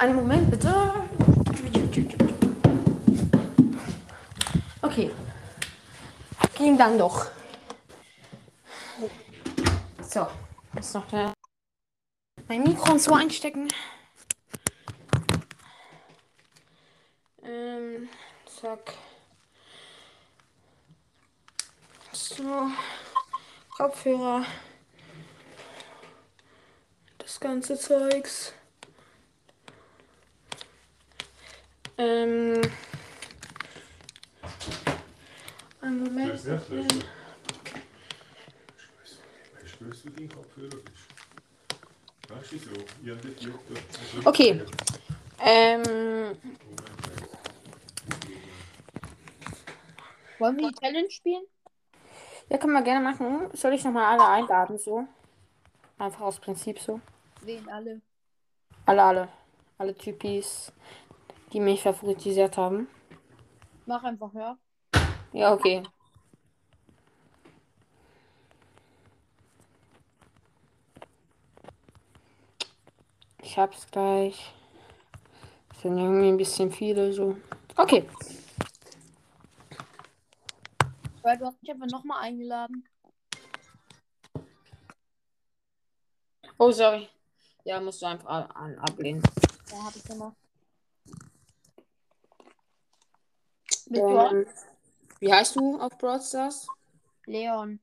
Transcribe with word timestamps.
Einen 0.00 0.16
Moment 0.16 0.50
bitte. 0.50 0.74
Okay. 4.80 5.10
Ging 6.56 6.78
dann 6.78 6.96
doch. 6.96 7.26
So. 10.00 10.26
Jetzt 10.74 10.94
noch 10.94 11.06
der 11.08 11.34
mein 12.48 12.62
Mikro 12.62 12.92
und 12.92 12.98
so 13.02 13.12
einstecken. 13.12 13.68
Ähm, 17.42 18.08
zack. 18.46 18.94
So. 22.12 22.70
Kopfhörer. 23.76 24.46
Das 27.18 27.38
ganze 27.38 27.78
Zeugs. 27.78 28.54
Ähm. 32.00 32.62
Einen 35.82 36.02
Moment. 36.02 36.28
Löst, 36.28 36.46
ja, 36.46 36.56
bitte. 36.56 36.74
löst. 36.76 37.04
Spürst 39.66 40.04
du 40.06 40.10
den 40.10 40.28
Kopfhörer? 40.30 40.78
Weißt 42.28 42.52
du 42.52 42.58
so? 42.58 42.70
Ich 43.02 43.24
nicht 43.24 43.40
gejuckt. 43.40 43.70
Okay. 44.24 44.62
Ähm. 45.40 45.82
Wollen 50.38 50.56
wir 50.56 50.68
die 50.68 50.74
Challenge 50.74 51.10
spielen? 51.10 51.42
Ja, 52.48 52.56
können 52.56 52.72
wir 52.72 52.82
gerne 52.82 53.04
machen. 53.04 53.50
Soll 53.52 53.74
ich 53.74 53.84
nochmal 53.84 54.18
alle 54.18 54.26
einladen, 54.26 54.78
so? 54.78 55.06
Einfach 55.98 56.22
aus 56.22 56.40
Prinzip 56.40 56.78
so. 56.78 56.98
Wen 57.42 57.68
alle? 57.68 58.00
Alle, 58.86 59.02
alle. 59.02 59.28
Alle 59.76 59.94
Typis, 59.94 60.72
die 61.52 61.60
mich 61.60 61.82
favoritisiert 61.82 62.56
haben. 62.56 62.88
Mach 63.86 64.02
einfach, 64.04 64.32
ja. 64.34 64.58
Ja, 65.32 65.52
okay. 65.52 65.82
Ich 73.42 73.58
hab's 73.58 73.90
gleich. 73.90 74.52
Das 75.70 75.82
sind 75.82 75.98
irgendwie 75.98 76.28
ein 76.28 76.36
bisschen 76.36 76.70
viele 76.70 77.12
so. 77.12 77.36
Okay. 77.76 78.06
Weil 81.22 81.38
du 81.38 81.46
hast 81.46 81.60
mich 81.62 81.70
einfach 81.70 81.86
nochmal 81.86 82.22
eingeladen. 82.22 82.84
Oh, 86.58 86.70
sorry. 86.70 87.08
Ja, 87.64 87.80
musst 87.80 88.02
du 88.02 88.06
einfach 88.06 88.50
ablehnen. 88.50 89.22
Ja, 89.70 89.84
hab 89.84 89.96
ich 89.96 90.04
gemacht. 90.04 90.36
Du 93.90 94.06
auch? 94.06 94.32
Ähm, 94.32 94.46
wie 95.18 95.32
heißt 95.32 95.56
du 95.56 95.78
auf 95.80 95.98
Brawl 95.98 96.22
Stars? 96.22 96.66
Leon. 97.26 97.80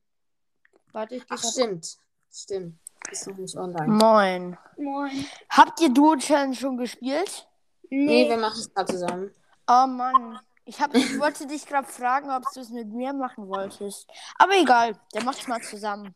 Warte, 0.92 1.16
ich 1.16 1.24
Ach, 1.28 1.42
stimmt. 1.42 1.98
Stimmt. 2.32 2.78
Ist 3.10 3.26
noch 3.28 3.36
nicht 3.36 3.56
online. 3.56 3.88
Moin. 3.88 4.58
Moin. 4.76 5.26
Habt 5.50 5.80
ihr 5.80 5.90
Duo 5.90 6.16
Challenge 6.16 6.54
schon 6.54 6.78
gespielt? 6.78 7.46
Nee, 7.90 8.28
wir 8.28 8.38
machen 8.38 8.58
es 8.58 8.72
gerade 8.72 8.92
zusammen. 8.92 9.30
Oh 9.66 9.86
Mann. 9.86 10.40
Ich, 10.64 10.80
hab, 10.80 10.94
ich 10.94 11.18
wollte 11.20 11.46
dich 11.46 11.66
gerade 11.66 11.86
fragen, 11.86 12.30
ob 12.30 12.44
du 12.52 12.60
es 12.60 12.70
mit 12.70 12.88
mir 12.88 13.12
machen 13.12 13.46
wolltest. 13.48 14.08
Aber 14.38 14.52
egal, 14.58 14.98
dann 15.12 15.24
macht's 15.24 15.46
mal 15.46 15.60
zusammen. 15.60 16.14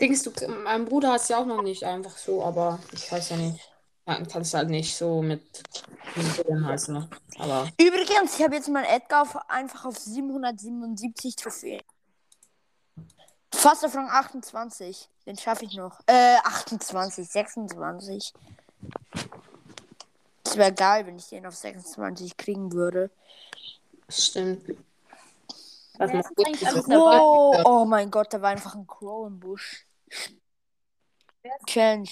Denkst 0.00 0.22
du, 0.24 0.32
mein 0.64 0.86
Bruder 0.86 1.12
hat 1.12 1.20
es 1.20 1.28
ja 1.28 1.38
auch 1.38 1.46
noch 1.46 1.62
nicht 1.62 1.84
einfach 1.84 2.16
so, 2.16 2.42
aber 2.42 2.80
ich 2.92 3.10
weiß 3.10 3.30
ja 3.30 3.36
nicht. 3.36 3.69
Kann 4.30 4.42
es 4.42 4.54
halt 4.54 4.68
nicht 4.68 4.96
so 4.96 5.22
mit 5.22 5.42
dem 6.48 6.66
heißen. 6.66 6.94
Ne? 6.94 7.08
Aber 7.38 7.68
Übrigens, 7.80 8.38
ich 8.38 8.44
habe 8.44 8.54
jetzt 8.54 8.68
meinen 8.68 8.84
Edgar 8.84 9.22
auf, 9.22 9.36
einfach 9.48 9.84
auf 9.84 9.98
777 9.98 11.36
Trophäen. 11.36 11.82
Fast 13.52 13.84
auf 13.84 13.94
Rang 13.94 14.08
28. 14.08 15.08
Den 15.26 15.36
schaffe 15.36 15.64
ich 15.64 15.76
noch. 15.76 16.00
Äh, 16.06 16.36
28, 16.44 17.28
26. 17.28 18.32
Es 20.44 20.56
wäre 20.56 20.72
geil, 20.72 21.06
wenn 21.06 21.16
ich 21.16 21.28
den 21.28 21.46
auf 21.46 21.54
26 21.54 22.36
kriegen 22.36 22.72
würde. 22.72 23.10
stimmt. 24.08 24.76
Was 25.98 26.10
Ja, 26.12 26.72
gut. 26.72 26.88
Wow. 26.88 27.62
Oh 27.64 27.84
mein 27.84 28.10
Gott, 28.10 28.32
da 28.32 28.40
war 28.40 28.50
einfach 28.50 28.74
ein 28.74 28.86
Crow 28.86 29.26
im 29.26 29.38
Busch. 29.38 29.84
Challenge. 31.66 32.08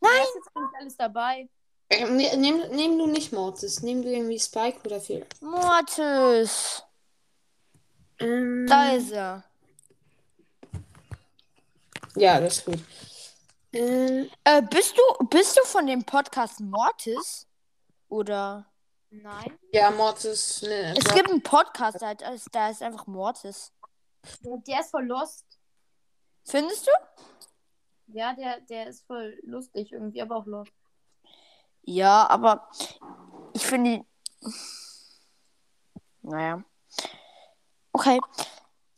Nein! 0.00 0.22
Ist 0.22 0.34
jetzt 0.34 0.56
nicht 0.56 0.74
alles 0.80 0.96
dabei. 0.96 1.48
Ne- 1.90 2.36
Nimm, 2.36 2.62
nimm 2.70 2.98
du 2.98 3.06
nicht 3.06 3.32
Mortis, 3.32 3.82
nimm 3.82 4.02
du 4.02 4.08
irgendwie 4.10 4.38
Spike 4.38 4.80
oder 4.84 5.00
viel. 5.00 5.24
Mortis. 5.40 6.82
Ähm, 8.18 8.66
Da 8.68 8.92
ist 8.92 9.10
er. 9.12 9.44
ja, 12.16 12.40
das 12.40 12.58
ist 12.58 12.64
gut. 12.64 12.78
Ähm, 13.72 14.30
Äh, 14.44 14.62
bist 14.62 14.96
du, 14.96 15.26
bist 15.26 15.56
du 15.56 15.62
von 15.64 15.86
dem 15.86 16.04
Podcast 16.04 16.60
Mortis? 16.60 17.46
Oder? 18.08 18.66
Nein. 19.10 19.56
ja, 19.72 19.90
Mortis. 19.90 20.62
Ne, 20.62 20.94
Es 20.96 21.12
gibt 21.14 21.30
einen 21.30 21.42
Podcast, 21.42 22.00
da 22.02 22.12
ist, 22.32 22.48
da 22.52 22.70
ist 22.70 22.82
einfach 22.82 23.06
Mortis. 23.06 23.72
Der 24.42 24.80
ist 24.80 24.90
voll 24.90 25.04
lost. 25.06 25.44
Findest 26.44 26.86
du? 26.86 26.90
Ja, 28.08 28.34
der, 28.34 28.60
der 28.60 28.88
ist 28.88 29.06
voll 29.06 29.38
lustig 29.42 29.92
irgendwie, 29.92 30.22
aber 30.22 30.36
auch 30.36 30.46
lost. 30.46 30.72
Ja, 31.82 32.28
aber 32.28 32.68
ich 33.52 33.66
finde 33.66 33.90
ihn. 33.90 34.06
Naja. 36.22 36.62
Okay. 37.92 38.20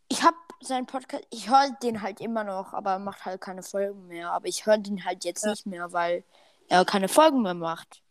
Ich 0.08 0.22
habe 0.22 0.36
seinen 0.60 0.86
Podcast, 0.86 1.24
ich 1.30 1.50
höre 1.50 1.70
den 1.82 2.02
halt 2.02 2.20
immer 2.20 2.44
noch, 2.44 2.72
aber 2.72 2.92
er 2.92 2.98
macht 2.98 3.24
halt 3.24 3.40
keine 3.40 3.62
Folgen 3.62 4.06
mehr. 4.06 4.30
Aber 4.32 4.46
ich 4.46 4.66
höre 4.66 4.78
den 4.78 5.04
halt 5.04 5.24
jetzt 5.24 5.44
nicht 5.44 5.66
mehr, 5.66 5.92
weil 5.92 6.24
er 6.68 6.84
keine 6.84 7.08
Folgen 7.08 7.42
mehr 7.42 7.54
macht. 7.54 8.02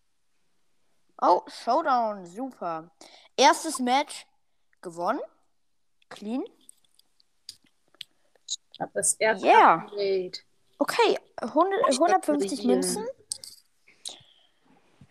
Oh, 1.22 1.42
Showdown, 1.48 2.26
super. 2.26 2.92
Erstes 3.38 3.80
Match 3.80 4.28
gewonnen. 4.82 5.22
Clean. 6.10 6.44
Ich 8.72 8.80
hab 8.80 8.94
das 8.94 9.14
erste 9.14 9.48
Yeah. 9.48 9.76
Upgrade. 9.76 10.40
Okay, 10.78 11.18
100, 11.38 11.84
150 12.00 12.50
gratuliere. 12.50 12.68
Münzen. 12.68 13.08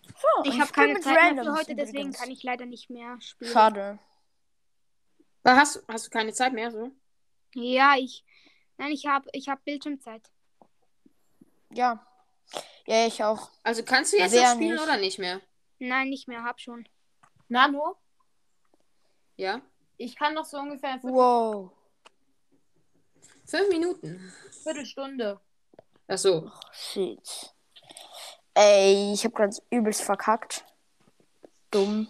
So, 0.06 0.44
Ich 0.50 0.60
habe 0.60 0.72
keine 0.72 1.00
Zeit 1.00 1.34
mehr 1.34 1.44
für 1.44 1.52
heute, 1.54 1.74
deswegen 1.74 1.98
übrigens. 1.98 2.18
kann 2.18 2.30
ich 2.30 2.42
leider 2.42 2.66
nicht 2.66 2.90
mehr 2.90 3.20
spielen. 3.20 3.50
Schade. 3.52 3.98
Hast, 5.44 5.82
hast 5.88 6.06
du 6.06 6.10
keine 6.10 6.32
Zeit 6.32 6.52
mehr 6.52 6.70
so? 6.70 6.90
Ja, 7.54 7.94
ich. 7.98 8.24
Nein, 8.78 8.92
ich 8.92 9.06
habe 9.06 9.28
ich 9.32 9.48
hab 9.48 9.64
Bildschirmzeit. 9.64 10.22
Ja. 11.70 12.06
Ja, 12.86 13.06
ich 13.06 13.22
auch. 13.22 13.50
Also 13.62 13.82
kannst 13.84 14.12
du 14.12 14.16
jetzt 14.18 14.34
noch 14.34 14.54
spielen 14.54 14.74
nicht? 14.74 14.82
oder 14.82 14.96
nicht 14.96 15.18
mehr? 15.18 15.40
Nein, 15.78 16.08
nicht 16.08 16.28
mehr, 16.28 16.42
hab 16.44 16.60
schon. 16.60 16.88
Nano, 17.48 17.96
Ja? 19.36 19.60
ich 19.96 20.16
kann 20.16 20.34
noch 20.34 20.44
so 20.44 20.58
ungefähr 20.58 20.98
Wow. 21.02 21.70
Fünf 23.46 23.68
Minuten. 23.68 24.32
Viertelstunde. 24.62 25.40
Ach 26.08 26.18
so. 26.18 26.50
Shit. 26.72 27.54
Ey, 28.54 29.12
ich 29.14 29.24
hab 29.24 29.34
grad 29.34 29.60
übelst 29.70 30.02
verkackt. 30.02 30.64
Dumm. 31.70 32.08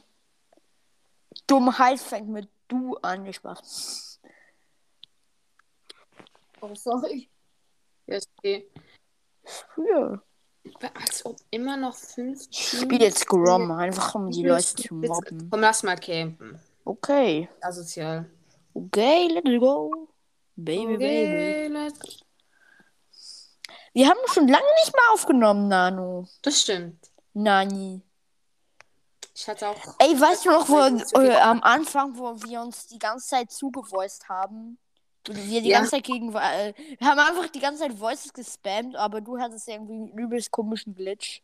Dummheit 1.47 2.01
fängt 2.01 2.29
mit 2.29 2.49
du 2.69 2.97
an, 2.99 3.23
nicht 3.23 3.37
Spaß. 3.37 4.21
Oh, 6.61 6.75
sorry. 6.75 7.29
Ja, 8.07 8.17
ist 8.17 8.31
okay. 8.39 8.69
Ja. 9.77 10.23
Als 10.95 11.25
ob 11.27 11.37
immer 11.51 11.77
noch 11.77 11.95
fünf. 11.95 12.47
Ich 12.51 12.79
spiel 12.81 13.03
jetzt 13.03 13.27
Grom, 13.27 13.71
einfach 13.71 14.15
um 14.15 14.31
die 14.31 14.45
Leute 14.47 14.75
zu 14.75 14.95
mobben. 14.95 15.49
Komm, 15.51 15.61
lass 15.61 15.83
mal 15.83 15.97
campen. 15.97 16.59
Okay. 16.85 17.49
Asozial. 17.61 18.31
Okay, 18.73 19.29
let's 19.29 19.61
go. 19.61 20.09
Baby, 20.57 20.97
baby. 20.97 21.05
Okay, 21.05 21.69
let's- 21.69 22.24
Wir 23.95 24.09
haben 24.09 24.19
schon 24.27 24.49
lange 24.49 24.67
nicht 24.83 24.93
mehr 24.93 25.13
aufgenommen, 25.13 25.69
Nano. 25.69 26.29
Das 26.43 26.61
stimmt. 26.61 27.11
Nani. 27.33 28.03
Ich 29.37 29.49
hatte 29.49 29.69
auch. 29.69 29.77
Ey, 29.99 30.21
weißt 30.21 30.45
du 30.45 30.51
noch, 30.51 30.69
wo, 30.69 30.79
äh, 31.21 31.35
am 31.37 31.63
Anfang, 31.63 32.17
wo 32.19 32.35
wir 32.43 32.61
uns 32.61 32.87
die 32.89 32.99
ganze 32.99 33.29
Zeit 33.29 33.51
zugevoiced 33.51 34.29
haben? 34.29 34.79
Wir 35.27 35.63
die 35.63 35.69
Ja. 35.69 35.79
ganze 35.79 35.93
Zeit 35.93 36.05
gegen. 36.05 36.35
Äh, 36.35 36.75
wir 36.99 37.09
haben 37.09 37.19
einfach 37.19 37.49
die 37.49 37.59
ganze 37.61 37.83
Zeit 37.83 37.99
Voices 37.99 38.33
gespammt, 38.33 38.95
aber 38.97 39.21
du 39.21 39.39
hattest 39.39 39.67
irgendwie 39.69 39.95
einen 39.95 40.09
übelst 40.09 40.51
komischen 40.51 40.95
Glitch. 40.95 41.41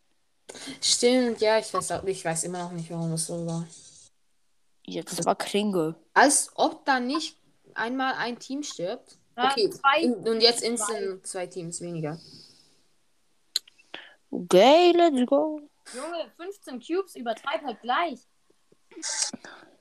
Stimmt, 0.81 1.41
ja, 1.41 1.58
ich 1.58 1.73
weiß 1.73 1.93
auch 1.93 2.05
Ich 2.05 2.25
weiß 2.25 2.44
immer 2.44 2.64
noch 2.64 2.73
nicht, 2.73 2.91
warum 2.91 3.12
das 3.12 3.26
so 3.26 3.47
war. 3.47 3.67
Ja, 4.87 5.02
das 5.02 5.25
war 5.25 5.37
Kringe. 5.37 5.94
Als 6.14 6.50
ob 6.56 6.85
da 6.85 6.99
nicht 6.99 7.37
einmal 7.75 8.14
ein 8.14 8.38
Team 8.38 8.62
stirbt. 8.64 9.17
Okay, 9.36 9.70
und 10.24 10.40
jetzt 10.40 10.62
instant 10.62 11.26
zwei 11.26 11.46
Teams 11.46 11.80
weniger. 11.80 12.18
Okay, 14.30 14.92
let's 14.92 15.26
go. 15.26 15.60
Junge, 15.94 16.30
15 16.36 16.80
Cubes, 16.80 17.16
übertreib 17.16 17.62
halt 17.62 17.80
gleich. 17.80 18.20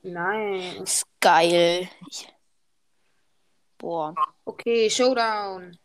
Nein. 0.02 0.84
Ist 0.84 1.06
geil. 1.20 1.90
Boah. 3.78 4.16
Okay, 4.46 4.90
Showdown. 4.90 5.78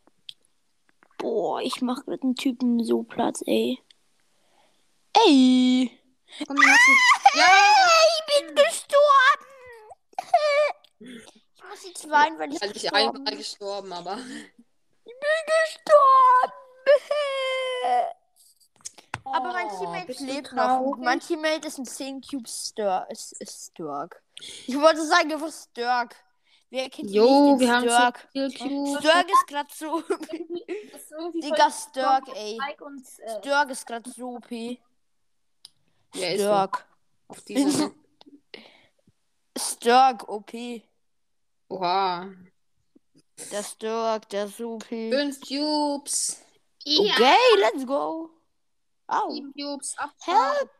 Boah, 1.18 1.60
ich 1.60 1.80
mach 1.82 2.06
mit 2.06 2.22
dem 2.22 2.34
Typen 2.34 2.82
so 2.84 3.02
Platz, 3.02 3.42
ey. 3.46 3.78
Ey! 5.26 5.90
Komm, 6.46 6.56
du. 6.56 6.62
Ja! 7.34 7.46
Ich 8.08 8.46
bin 8.46 8.54
gestorben! 8.54 9.33
Ich 11.00 11.64
muss 11.68 11.84
jetzt 11.84 12.08
weinen, 12.10 12.38
weil 12.38 12.52
ich 12.52 12.62
Also 12.62 12.74
ich 12.74 12.82
gestorben 12.82 13.16
einmal 13.16 13.36
gestorben, 13.36 13.92
aber. 13.92 14.16
gestorben! 15.64 16.52
Aber 19.24 19.52
mein 19.52 19.68
Oh, 19.68 19.78
Teammate 19.78 20.06
bist 20.06 20.20
du 20.20 20.24
lebt 20.26 20.52
noch. 20.52 20.96
Mein 20.98 21.20
Teammate 21.20 21.68
ist 21.68 21.78
ein 21.78 21.86
10 21.86 22.20
Cube 22.20 22.48
Sturk. 22.48 24.22
Ich 24.66 24.78
wollte 24.78 25.04
sagen, 25.06 25.32
einfach 25.32 25.50
Sturk. 25.52 26.14
Wer 26.70 26.90
kennt 26.90 27.10
Jo, 27.10 27.58
wir 27.58 27.72
haben 27.72 27.88
Sturk? 27.88 28.28
so. 28.32 28.98
Sturk 28.98 29.28
ist 29.30 29.46
grad 29.46 29.70
so. 29.70 30.02
Digga, 31.40 31.70
Sturk, 31.70 32.28
ey. 32.34 32.58
Äh, 32.58 33.38
Sturk 33.38 33.70
ist 33.70 33.86
grad 33.86 34.06
so 34.08 34.36
OP. 34.36 34.48
Sturk. 36.14 36.86
auf 37.28 37.42
dieser. 37.42 37.90
Sturk, 39.84 40.26
OP. 40.30 40.50
Oha. 41.68 42.32
Der 43.52 43.62
Sturk, 43.62 44.26
der 44.30 44.46
OP. 44.60 44.86
Fünf 44.86 45.38
Cubes. 45.42 46.42
Okay, 46.86 47.36
let's 47.58 47.84
go. 47.84 48.30
Au. 49.06 49.30
Sieben 49.30 49.52
Cubes. 49.52 49.94
Help! 50.22 50.70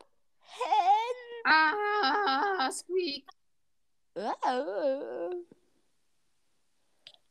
Help! 0.41 1.45
Ah, 1.45 2.71
Squeak. 2.71 3.29
Ah. 4.17 5.29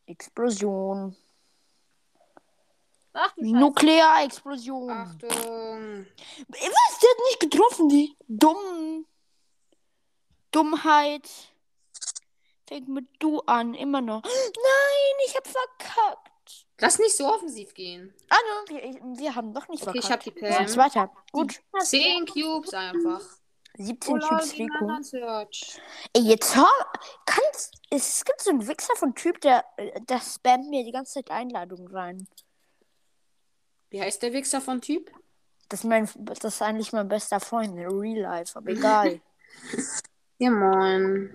Explosion. 0.06 1.16
Ach. 3.14 3.34
Nuklearexplosion. 3.36 4.90
Achtung. 4.90 6.06
Was? 6.46 6.98
Der 7.00 7.10
hat 7.10 7.18
nicht 7.30 7.40
getroffen, 7.40 7.88
die. 7.88 8.16
Dumm. 8.28 9.06
Dummheit. 10.52 11.53
Fängt 12.66 12.88
mit 12.88 13.06
du 13.18 13.40
an, 13.40 13.74
immer 13.74 14.00
noch. 14.00 14.22
Nein, 14.22 15.16
ich 15.26 15.36
hab 15.36 15.46
verkackt. 15.46 16.66
Lass 16.80 16.98
nicht 16.98 17.16
so 17.16 17.26
offensiv 17.26 17.74
gehen. 17.74 18.12
Ah, 18.30 18.36
ne, 18.70 18.80
wir, 18.80 19.18
wir 19.18 19.34
haben 19.34 19.52
doch 19.54 19.68
nicht 19.68 19.86
Okay, 19.86 19.98
ich 19.98 20.06
verkackt. 20.06 20.26
hab 20.26 20.34
die 20.34 20.40
Wir 20.40 20.48
sind 20.52 20.66
Pam. 20.66 20.68
Zweiter. 20.90 21.10
Gut. 21.32 21.60
Zehn 21.82 22.26
Cubes 22.26 22.72
einfach. 22.74 23.20
17 23.76 24.14
Oh, 24.14 24.16
lol, 24.16 24.28
Cubes 24.28 24.52
Rico. 24.54 24.98
Ey, 26.14 26.22
jetzt 26.22 26.56
hör, 26.56 26.68
kann's, 27.26 27.70
es 27.90 28.24
gibt 28.24 28.40
so 28.40 28.50
einen 28.50 28.66
Wichser 28.66 28.94
von 28.96 29.14
Typ, 29.14 29.40
der, 29.40 29.64
der 30.08 30.20
spammt 30.20 30.68
mir 30.70 30.84
die 30.84 30.92
ganze 30.92 31.14
Zeit 31.14 31.30
Einladungen 31.30 31.88
rein. 31.88 32.28
Wie 33.90 34.00
heißt 34.00 34.22
der 34.22 34.32
Wichser 34.32 34.60
von 34.60 34.80
Typ? 34.80 35.10
Das 35.68 35.80
ist, 35.80 35.84
mein, 35.84 36.08
das 36.16 36.44
ist 36.44 36.62
eigentlich 36.62 36.92
mein 36.92 37.08
bester 37.08 37.40
Freund 37.40 37.76
in 37.76 37.86
Real 37.86 38.20
Life, 38.20 38.56
aber 38.56 38.70
egal. 38.70 39.20
Ja, 40.38 40.50
moin. 40.50 41.30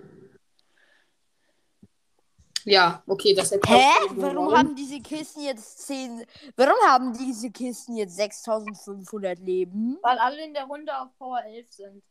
Ja, 2.70 3.02
okay, 3.08 3.34
das 3.34 3.50
hätte 3.50 3.68
Hä? 3.68 3.90
Warum 4.10 4.56
haben 4.56 4.76
diese 4.76 5.00
Kisten 5.00 5.40
jetzt 5.40 5.88
10. 5.88 6.24
Warum 6.54 6.76
haben 6.86 7.12
diese 7.18 7.50
Kisten 7.50 7.96
jetzt 7.96 8.14
6500 8.14 9.40
Leben? 9.40 9.98
Weil 10.02 10.16
alle 10.18 10.44
in 10.44 10.54
der 10.54 10.66
Runde 10.66 10.96
auf 10.96 11.08
Power 11.18 11.42
11 11.44 11.72
sind. 11.72 12.02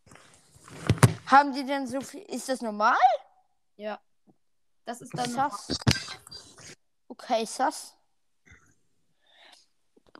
Haben 1.27 1.53
die 1.53 1.63
denn 1.63 1.87
so 1.87 2.01
viel. 2.01 2.23
Ist 2.23 2.49
das 2.49 2.61
normal? 2.61 2.97
Ja. 3.77 4.01
Das 4.83 4.99
ist 4.99 5.17
dann. 5.17 5.29
Sass. 5.29 5.77
Okay, 7.07 7.45
Sass. 7.45 7.95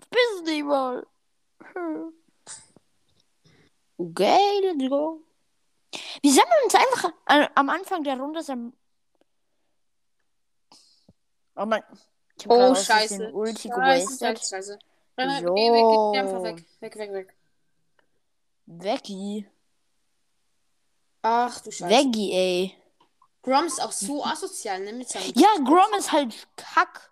Bis 0.09 0.43
nicht 0.45 0.63
mal. 0.63 1.05
Hm. 1.73 2.13
Okay, 3.97 4.61
let's 4.61 4.89
go. 4.89 5.21
Wir 6.21 6.31
sammeln 6.31 6.63
uns 6.63 6.75
einfach 6.75 7.11
am 7.55 7.69
Anfang 7.69 8.05
der 8.05 8.17
Runde. 8.17 8.41
Sam 8.41 8.71
oh 11.59 11.65
mein. 11.65 11.83
Ich 12.37 12.45
hab 12.45 12.51
Oh, 12.51 12.73
scheiße. 12.75 13.31
Ulti 13.33 13.67
Scheiße, 13.69 13.69
gewastet. 13.69 14.19
scheiße, 14.39 14.49
scheiße. 14.49 14.79
Renn. 15.17 15.29
Geh 15.55 15.71
weg, 15.71 16.13
geh 16.13 16.19
einfach 16.19 16.43
weg. 16.43 16.65
Weg, 16.79 16.95
weg, 16.97 17.13
weg. 17.13 17.35
Veggie. 18.65 19.47
Ach 21.21 21.59
du 21.61 21.71
Scheiße. 21.71 21.89
Veggie, 21.93 22.31
ey. 22.33 22.75
Grom 23.41 23.65
ist 23.65 23.81
auch 23.81 23.91
so 23.91 24.23
asozial, 24.23 24.79
ne? 24.81 24.93
Mit 24.93 25.09
seinem 25.09 25.31
Ja, 25.35 25.49
Grom 25.63 25.93
ist 25.97 26.11
halt 26.11 26.47
kack. 26.55 27.11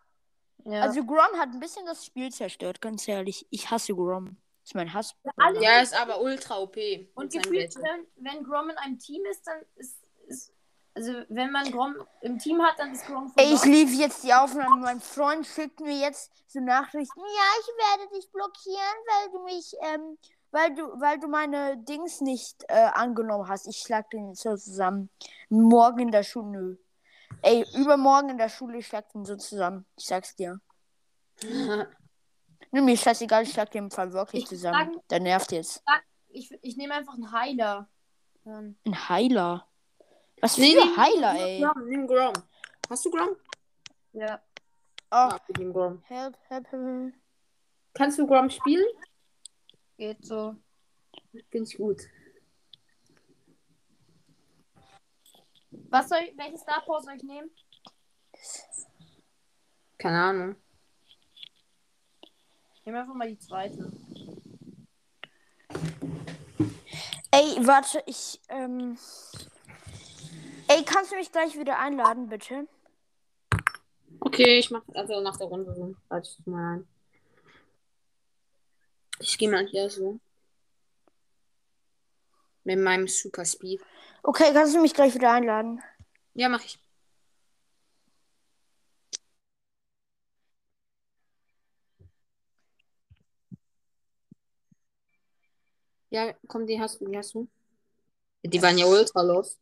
Ja. 0.66 0.82
Also 0.82 1.04
Grom 1.06 1.18
hat 1.40 1.50
ein 1.50 1.60
bisschen 1.60 1.86
das 1.86 2.06
Spiel 2.06 2.32
zerstört, 2.32 2.82
ganz 2.82 3.08
ehrlich. 3.08 3.46
Ich 3.50 3.70
hasse 3.72 3.94
Grom. 3.94 4.38
Das 4.62 4.72
ist 4.72 4.76
mein 4.76 4.94
Hass. 4.94 5.16
Ja, 5.62 5.80
ist 5.82 5.94
aber 5.94 6.20
ultra 6.22 6.60
OP. 6.60 6.76
und 7.16 7.32
gefühlt, 7.32 7.74
wenn, 7.76 8.06
wenn 8.18 8.44
Grom 8.44 8.70
in 8.70 8.78
einem 8.78 9.00
Team 9.00 9.24
ist, 9.26 9.48
dann 9.48 9.62
ist. 9.76 9.96
ist 10.28 10.52
also, 10.98 11.14
wenn 11.30 11.52
man 11.52 11.72
Grom 11.72 11.96
im 12.22 12.38
Team 12.40 12.62
hat, 12.62 12.80
dann 12.80 12.92
ist 12.92 13.06
Grom 13.06 13.32
Ey, 13.36 13.54
ich 13.54 13.60
verloren. 13.60 13.72
lief 13.80 14.00
jetzt 14.00 14.24
die 14.24 14.34
Aufnahme. 14.34 14.78
Mein 14.82 15.00
Freund 15.00 15.46
schickt 15.46 15.80
mir 15.80 15.96
jetzt 15.98 16.32
so 16.48 16.60
Nachrichten. 16.60 17.20
Ja, 17.20 17.48
ich 17.62 17.68
werde 18.00 18.16
dich 18.16 18.32
blockieren, 18.32 18.98
weil 19.08 19.32
du 19.32 19.44
mich, 19.44 19.74
ähm, 19.82 20.18
weil 20.52 20.74
du, 20.76 20.84
weil 21.00 21.20
du 21.20 21.28
meine 21.28 21.78
Dings 21.78 22.22
nicht 22.22 22.64
äh, 22.68 22.90
angenommen 22.94 23.48
hast. 23.48 23.68
Ich 23.68 23.78
schlag 23.78 24.10
den 24.10 24.34
so 24.34 24.56
zusammen. 24.58 25.10
Morgen 25.50 26.00
in 26.00 26.12
der 26.12 26.24
Schule. 26.24 26.48
Nö. 26.50 26.78
Ey, 27.44 27.66
übermorgen 27.76 28.30
in 28.30 28.38
der 28.38 28.50
Schule, 28.50 28.80
ich 28.80 28.88
schlag 28.88 29.08
den 29.14 29.24
so 29.26 29.36
zusammen. 29.36 29.86
Ich 29.98 30.06
sag's 30.08 30.36
dir. 30.36 30.60
Nö, 32.72 32.82
mir 32.82 32.98
scheißegal, 32.98 33.44
ich 33.44 33.52
schlag 33.52 33.72
den 33.72 33.86
im 33.86 33.92
Fall 33.92 34.12
wirklich 34.14 34.44
Ich 34.44 34.50
zusammen. 34.50 34.78
sagen- 34.94 35.02
Der 35.10 35.20
nervt 35.20 35.52
jetzt. 35.52 35.84
Ich, 36.30 36.52
ich 36.62 36.76
nehme 36.78 36.94
einfach 36.96 37.14
einen 37.14 37.32
Heiler. 37.32 37.88
Ähm, 38.46 38.78
Ein 38.86 39.10
Heiler. 39.10 39.68
Was 40.42 40.56
für 40.56 40.62
Nee, 40.62 40.76
nee, 40.76 40.96
Heiler, 40.98 41.34
nimm 41.34 41.42
ey. 41.46 41.62
Grom, 41.62 41.88
nimm 41.90 42.08
Grom. 42.08 42.34
Hast 42.90 43.06
du 43.06 43.12
Grom? 43.12 43.36
ja. 44.14 44.42
Oh, 45.10 45.16
Ja, 45.32 45.40
nimm 45.58 45.72
Grom. 45.74 46.02
help, 46.06 46.38
help, 46.50 46.68
help. 46.72 47.14
Kannst 47.94 48.20
du 48.20 48.28
Grom 48.28 48.50
spielen? 48.50 48.86
Geht 49.98 50.24
so. 50.26 50.56
Finde 51.50 51.70
ich 51.70 51.78
gut. 51.78 52.02
Was 55.90 56.10
soll 56.10 56.20
ich, 56.20 56.38
welche 56.38 56.58
Star 56.58 56.82
Power 56.86 57.02
soll 57.02 57.16
ich 57.16 57.24
nehmen? 57.24 57.50
Keine 59.98 60.22
Ahnung. 60.22 60.56
Ich 62.76 62.86
nehme 62.86 63.00
einfach 63.02 63.16
mal 63.16 63.28
die 63.30 63.40
zweite. 63.40 63.92
Ey, 67.32 67.66
warte, 67.66 68.04
ich, 68.06 68.40
ähm. 68.50 68.98
Ey, 70.78 70.84
kannst 70.86 71.12
du 71.12 71.16
mich 71.16 71.32
gleich 71.32 71.58
wieder 71.58 71.80
einladen, 71.80 72.30
bitte? 72.30 72.68
Okay, 74.20 74.60
ich 74.60 74.70
mach 74.70 74.84
also 74.94 75.22
nach 75.22 75.36
der 75.36 75.48
Runde 75.48 75.74
so. 75.74 75.96
Warte 76.08 76.30
ich 76.30 76.46
mal 76.46 76.76
ein. 76.76 76.88
Ich 79.18 79.40
gehe 79.40 79.50
mal 79.50 79.66
hier 79.66 79.90
so. 79.90 80.20
Mit 82.64 82.78
meinem 82.78 83.08
Super 83.08 83.44
Speed. 83.44 83.82
Okay, 84.22 84.54
kannst 84.54 84.76
du 84.76 84.80
mich 84.80 84.94
gleich 84.94 85.16
wieder 85.16 85.32
einladen? 85.32 85.82
Ja, 86.36 86.48
mach 86.48 86.64
ich. 86.64 86.78
Ja, 96.12 96.36
komm, 96.48 96.68
die 96.68 96.80
hast 96.80 97.02
du, 97.02 97.08
die 97.08 97.18
hast 97.18 97.34
du. 97.34 97.48
Die 98.44 98.62
waren 98.62 98.78
ja 98.78 98.86
ultra 98.86 99.24
los. 99.24 99.58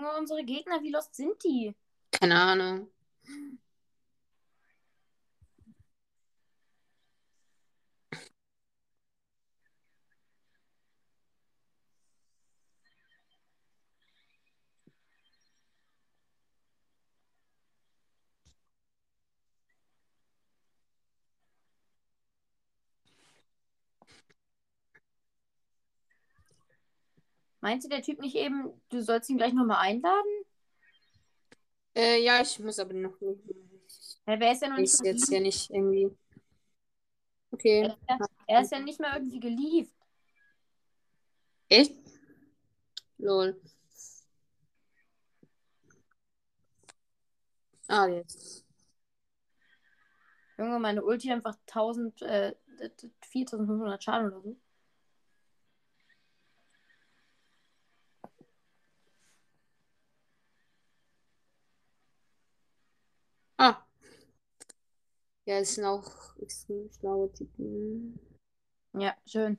Junge, 0.00 0.16
unsere 0.18 0.42
Gegner, 0.44 0.82
wie 0.82 0.90
lost 0.90 1.14
sind 1.14 1.44
die? 1.44 1.74
Keine 2.10 2.40
Ahnung. 2.40 2.88
Meinte 27.70 27.88
der 27.88 28.02
Typ 28.02 28.18
nicht 28.20 28.34
eben, 28.34 28.72
du 28.88 29.00
sollst 29.00 29.30
ihn 29.30 29.36
gleich 29.36 29.52
nochmal 29.52 29.76
einladen? 29.76 30.44
Äh, 31.94 32.20
ja, 32.20 32.40
ich 32.42 32.58
muss 32.58 32.80
aber 32.80 32.92
noch. 32.94 33.14
Ja, 33.20 34.40
wer 34.40 34.50
ist 34.52 34.62
ja 34.62 34.68
noch 34.70 34.78
nicht 34.78 34.92
Ist 34.92 35.04
jetzt 35.04 35.30
ja 35.30 35.38
nicht 35.38 35.70
irgendwie. 35.70 36.10
Okay. 37.52 37.82
Er 37.82 37.86
ist 37.94 37.98
ja- 38.08 38.26
Er 38.48 38.60
ist 38.62 38.72
ja 38.72 38.80
nicht 38.80 38.98
mehr 38.98 39.12
irgendwie 39.14 39.38
gelieft. 39.38 39.94
Echt? 41.68 41.96
Lol. 43.18 43.60
Ah, 47.86 48.08
jetzt. 48.08 48.64
Junge, 50.58 50.80
meine 50.80 51.04
Ulti 51.04 51.30
einfach 51.30 51.54
1000, 51.66 52.20
äh, 52.22 52.52
4500 53.30 54.02
Schaden 54.02 54.32
oder 54.32 54.40
so. 54.42 54.56
Ah. 63.60 63.76
Ja, 65.44 65.58
es 65.58 65.74
sind 65.74 65.84
auch 65.84 66.34
extrem 66.40 66.90
schlaue 66.90 67.30
Typen. 67.30 68.18
Ja, 68.94 69.14
schön. 69.26 69.58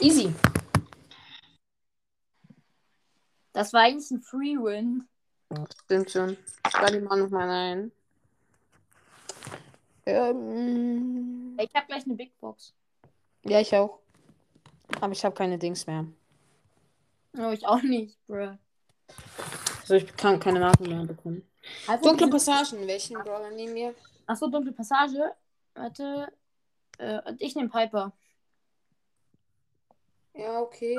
Easy. 0.00 0.32
Das 3.52 3.74
war 3.74 3.82
eigentlich 3.82 4.10
ein 4.10 4.22
Free 4.22 4.56
Win. 4.56 5.06
Stimmt 5.84 6.10
schon. 6.10 6.38
Mal 6.72 7.18
noch 7.18 7.28
mal 7.28 7.50
ein. 7.50 7.92
Ähm, 10.06 11.54
Ich 11.60 11.74
habe 11.74 11.86
gleich 11.88 12.06
eine 12.06 12.14
Big 12.14 12.34
Box. 12.40 12.72
ja, 13.44 13.60
ich 13.60 13.74
auch. 13.76 14.00
Aber 15.02 15.12
ich 15.12 15.22
habe 15.22 15.34
keine 15.34 15.58
Dings 15.58 15.86
mehr. 15.86 16.06
Oh, 17.36 17.50
ich 17.50 17.66
auch 17.66 17.82
nicht, 17.82 18.18
bruh. 18.26 18.56
Also 19.80 19.94
ich 19.96 20.16
kann 20.16 20.40
keine 20.40 20.60
Marken 20.60 20.88
mehr 20.88 21.04
bekommen. 21.04 21.46
Also, 21.86 22.08
Dunkle 22.08 22.28
Passagen. 22.28 22.86
Welchen 22.86 23.18
Brawler 23.18 23.50
nehmen 23.50 23.74
wir? 23.74 23.94
Achso, 24.26 24.48
dunkle 24.48 24.72
Passage. 24.72 25.34
Warte. 25.74 26.32
Äh, 26.98 27.34
ich 27.38 27.54
nehme 27.54 27.68
Piper. 27.68 28.12
Ja, 30.34 30.60
okay. 30.60 30.98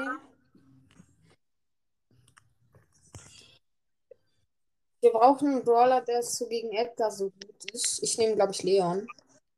Wir 5.01 5.11
brauchen 5.11 5.47
einen 5.49 5.63
Brawler, 5.63 6.01
der 6.01 6.23
so 6.23 6.47
gegen 6.47 6.71
Edgar 6.71 7.11
so 7.11 7.29
gut 7.29 7.71
ist. 7.71 8.01
Ich 8.01 8.17
nehme, 8.17 8.35
glaube 8.35 8.51
ich, 8.51 8.63
Leon. 8.63 9.07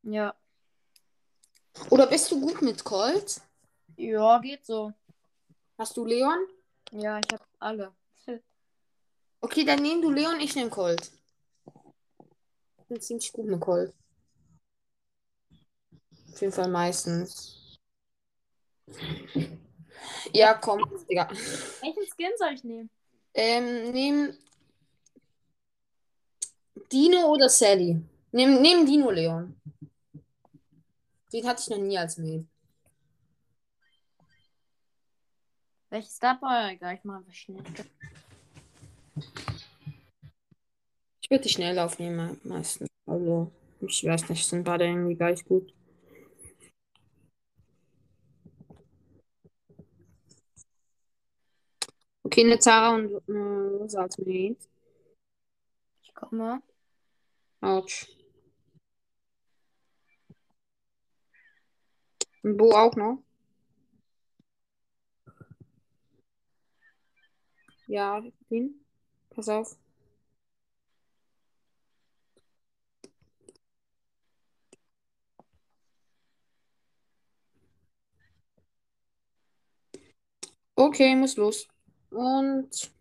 Ja. 0.03 0.35
Oder 1.89 2.07
bist 2.07 2.29
du 2.31 2.41
gut 2.41 2.61
mit 2.61 2.83
Colt? 2.83 3.41
Ja, 3.95 4.39
geht 4.39 4.65
so. 4.65 4.91
Hast 5.77 5.95
du 5.95 6.05
Leon? 6.05 6.39
Ja, 6.91 7.19
ich 7.19 7.31
habe 7.31 7.43
alle. 7.59 7.93
Okay, 9.41 9.63
dann 9.63 9.81
nimm 9.81 10.01
du 10.01 10.11
Leon, 10.11 10.39
ich 10.39 10.55
nehme 10.55 10.69
Colt. 10.69 11.11
Ich 12.77 12.85
bin 12.87 13.01
ziemlich 13.01 13.31
gut 13.31 13.45
mit 13.45 13.59
Colt. 13.59 13.93
Auf 16.33 16.41
jeden 16.41 16.53
Fall 16.53 16.69
meistens. 16.69 17.77
Ja, 20.33 20.53
komm, 20.55 20.83
Digga. 21.09 21.27
Welchen 21.81 22.05
Skin 22.13 22.31
soll 22.37 22.53
ich 22.53 22.63
nehmen? 22.63 22.89
Ähm, 23.33 23.91
nehm 23.91 24.37
Dino 26.91 27.31
oder 27.31 27.49
Sally? 27.49 28.01
Nehm, 28.31 28.61
nehm 28.61 28.85
Dino 28.85 29.11
Leon. 29.11 29.55
Den 31.31 31.47
hatte 31.47 31.61
ich 31.61 31.69
noch 31.69 31.77
nie 31.77 31.97
als 31.97 32.17
Mate. 32.17 32.45
Welches 35.89 36.15
Star 36.15 36.39
Egal, 36.71 36.95
ich 36.95 37.03
mache 37.03 37.19
einfach 37.19 37.33
schnell. 37.33 37.63
Ich 41.21 41.29
würde 41.29 41.43
die 41.43 41.49
schnell 41.49 41.77
aufnehmen 41.79 42.39
meistens. 42.43 42.89
Also, 43.05 43.51
ich 43.81 44.03
weiß 44.03 44.29
nicht, 44.29 44.45
sind 44.47 44.63
beide 44.63 44.85
irgendwie 44.85 45.15
gleich 45.15 45.43
gut. 45.45 45.73
Okay, 52.23 52.43
eine 52.45 52.59
Zara 52.59 52.95
und 52.95 53.29
eine 53.29 53.69
Rosa 53.79 54.01
als 54.03 54.17
Mate. 54.19 54.55
Ich 56.03 56.13
komme. 56.13 56.61
Autsch. 57.61 58.07
Und 62.43 62.57
Bo 62.57 62.71
auch 62.71 62.95
noch. 62.95 63.23
Ja, 67.87 68.21
den. 68.49 68.85
Pass 69.39 69.47
auf. 69.47 69.77
Okay, 80.75 81.15
muss 81.15 81.37
los. 81.37 81.69
Und 82.09 82.91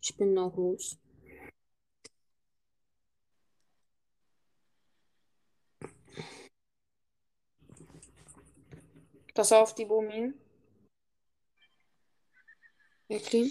ich 0.00 0.16
bin 0.16 0.38
auch 0.38 0.56
los. 0.56 0.98
Pass 9.34 9.52
auf, 9.52 9.74
die 9.74 9.84
Bomin. 9.84 10.32
Clean. 13.08 13.50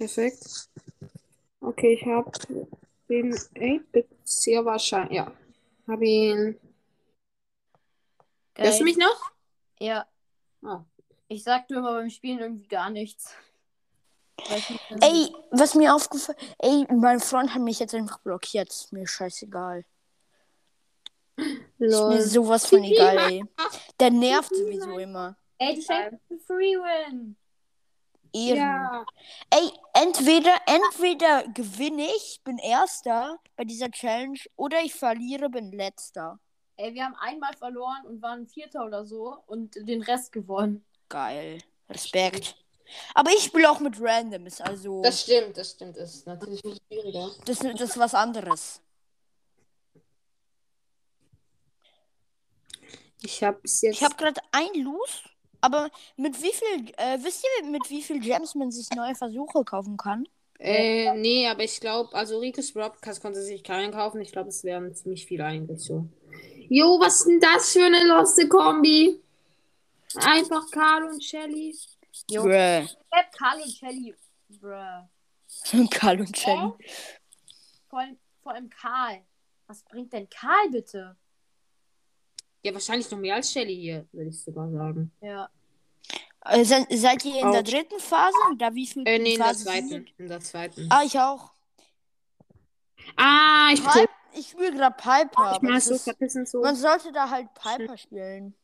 Perfekt. 0.00 0.70
Okay, 1.60 1.92
ich 1.92 2.06
habe 2.06 2.32
den 3.10 3.34
8-Bit 3.34 4.08
sehr 4.24 4.64
wahrscheinlich. 4.64 5.12
Ja. 5.18 5.30
Habe 5.86 6.06
ihn. 6.06 6.58
Geil. 8.54 8.66
Hörst 8.66 8.80
du 8.80 8.84
mich 8.84 8.96
noch? 8.96 9.30
Ja. 9.78 10.06
Ah. 10.62 10.84
Ich 11.28 11.42
sag 11.42 11.68
dir 11.68 11.76
immer 11.76 11.92
beim 11.92 12.08
Spielen 12.08 12.38
irgendwie 12.38 12.66
gar 12.66 12.88
nichts. 12.88 13.34
Ey, 15.02 15.34
was 15.50 15.74
mir 15.74 15.94
aufgefallen 15.94 16.38
Ey, 16.60 16.86
mein 16.90 17.20
Freund 17.20 17.54
hat 17.54 17.60
mich 17.60 17.78
jetzt 17.78 17.94
einfach 17.94 18.20
blockiert. 18.20 18.70
Ist 18.70 18.94
mir 18.94 19.06
scheißegal. 19.06 19.84
Ist 21.36 21.46
mir 21.76 21.88
Lol. 21.90 22.20
sowas 22.22 22.64
von 22.64 22.82
egal, 22.82 23.18
ey. 23.30 23.44
Der 24.00 24.10
nervt 24.10 24.48
sowieso 24.48 24.98
immer. 24.98 25.36
Ey, 25.58 25.74
du 25.74 25.82
schenkst 25.82 26.46
Free 26.46 26.76
Win. 26.78 27.36
Ehren. 28.32 28.56
Ja. 28.56 29.06
Ey, 29.50 29.70
entweder, 29.94 30.54
entweder 30.66 31.44
gewinne 31.48 32.06
ich, 32.16 32.40
bin 32.44 32.58
Erster 32.58 33.38
bei 33.56 33.64
dieser 33.64 33.90
Challenge, 33.90 34.38
oder 34.56 34.80
ich 34.82 34.94
verliere, 34.94 35.48
bin 35.48 35.72
Letzter. 35.72 36.38
Ey, 36.76 36.94
wir 36.94 37.04
haben 37.04 37.16
einmal 37.16 37.54
verloren 37.56 38.06
und 38.06 38.22
waren 38.22 38.46
Vierter 38.46 38.84
oder 38.84 39.04
so 39.04 39.36
und 39.46 39.74
den 39.74 40.02
Rest 40.02 40.32
gewonnen. 40.32 40.84
Geil. 41.08 41.58
Respekt. 41.88 42.56
Aber 43.14 43.30
ich 43.30 43.44
spiele 43.44 43.70
auch 43.70 43.80
mit 43.80 44.00
Randoms, 44.00 44.60
also 44.60 45.02
Das 45.02 45.22
stimmt, 45.22 45.56
das 45.56 45.72
stimmt. 45.72 45.96
Das 45.96 46.14
ist 46.14 46.26
natürlich 46.26 46.60
viel 46.60 46.76
schwieriger. 46.88 47.30
das, 47.44 47.58
das 47.58 47.80
ist 47.80 47.98
was 47.98 48.14
anderes. 48.14 48.80
Ich 53.22 53.42
habe 53.44 53.58
bis 53.60 53.82
jetzt. 53.82 53.96
Ich 53.96 54.02
habe 54.04 54.14
gerade 54.16 54.40
ein 54.50 54.82
Los, 54.82 55.22
aber 55.60 55.90
mit 56.16 56.40
wie 56.42 56.52
viel, 56.52 56.92
äh, 56.96 57.18
wisst 57.22 57.44
ihr, 57.44 57.66
mit 57.66 57.88
wie 57.90 58.02
viel 58.02 58.20
Gems 58.20 58.54
man 58.54 58.70
sich 58.70 58.88
neue 58.90 59.14
Versuche 59.14 59.64
kaufen 59.64 59.96
kann? 59.96 60.26
Äh, 60.58 61.14
nee, 61.14 61.48
aber 61.48 61.64
ich 61.64 61.80
glaube, 61.80 62.14
also 62.14 62.38
Rico's 62.38 62.72
Broadcast 62.72 63.22
konnte 63.22 63.40
sich 63.42 63.64
keinen 63.64 63.92
kaufen. 63.92 64.20
Ich 64.20 64.30
glaube, 64.30 64.50
es 64.50 64.62
wären 64.62 64.94
ziemlich 64.94 65.24
viele 65.24 65.46
eigentlich 65.46 65.80
so. 65.80 66.06
Jo, 66.68 67.00
was 67.00 67.20
ist 67.20 67.28
denn 67.28 67.40
das 67.40 67.72
für 67.72 67.84
eine 67.84 68.04
loste 68.04 68.46
Kombi? 68.46 69.20
Einfach 70.16 70.70
Carl 70.70 71.04
und 71.04 71.24
Shelly. 71.24 71.74
Jo. 72.30 72.42
Bruh. 72.42 72.86
Karl 73.38 73.62
und 73.62 73.72
Shelly. 73.72 74.14
Bruh. 74.48 75.88
Karl 75.90 76.20
und 76.20 76.36
Shelly. 76.36 76.72
Vor 77.88 77.98
allem, 77.98 78.18
vor 78.42 78.52
allem 78.52 78.68
Karl. 78.68 79.22
Was 79.66 79.82
bringt 79.84 80.12
denn 80.12 80.28
Karl 80.28 80.70
bitte? 80.70 81.16
Ja, 82.62 82.72
wahrscheinlich 82.74 83.10
noch 83.10 83.18
mehr 83.18 83.36
als 83.36 83.50
Shelly 83.52 83.74
hier, 83.74 84.06
würde 84.12 84.30
ich 84.30 84.42
sogar 84.42 84.70
sagen. 84.70 85.10
Ja. 85.22 85.48
Äh, 86.44 86.64
se 86.64 86.86
seid 86.90 87.24
ihr 87.24 87.40
in 87.40 87.52
der 87.52 87.60
Auch. 87.60 87.64
dritten 87.64 87.98
Phase? 87.98 88.36
Da 88.58 88.74
wie 88.74 88.86
viel 88.86 89.02
Äh, 89.06 89.18
nee, 89.18 89.32
in 89.32 89.38
der 89.38 89.46
Phase 89.48 89.64
zweiten. 89.64 89.88
sind? 89.88 90.10
In 90.18 90.28
der 90.28 90.40
zweiten. 90.40 90.86
Ah, 90.90 91.02
ich 91.04 91.18
auch. 91.18 91.52
Ah, 93.16 93.70
ich 93.72 93.82
Pipe, 93.84 94.08
ich 94.34 94.48
spiele 94.48 94.72
gerade 94.74 94.96
Piper. 94.96 95.58
ich 95.62 95.68
das 95.68 95.84
so 95.86 95.94
ist, 96.18 96.50
so. 96.50 96.60
man 96.60 96.76
sollte 96.76 97.12
da 97.12 97.28
halt 97.30 97.48
Piper 97.54 97.96
spielen. 97.96 98.54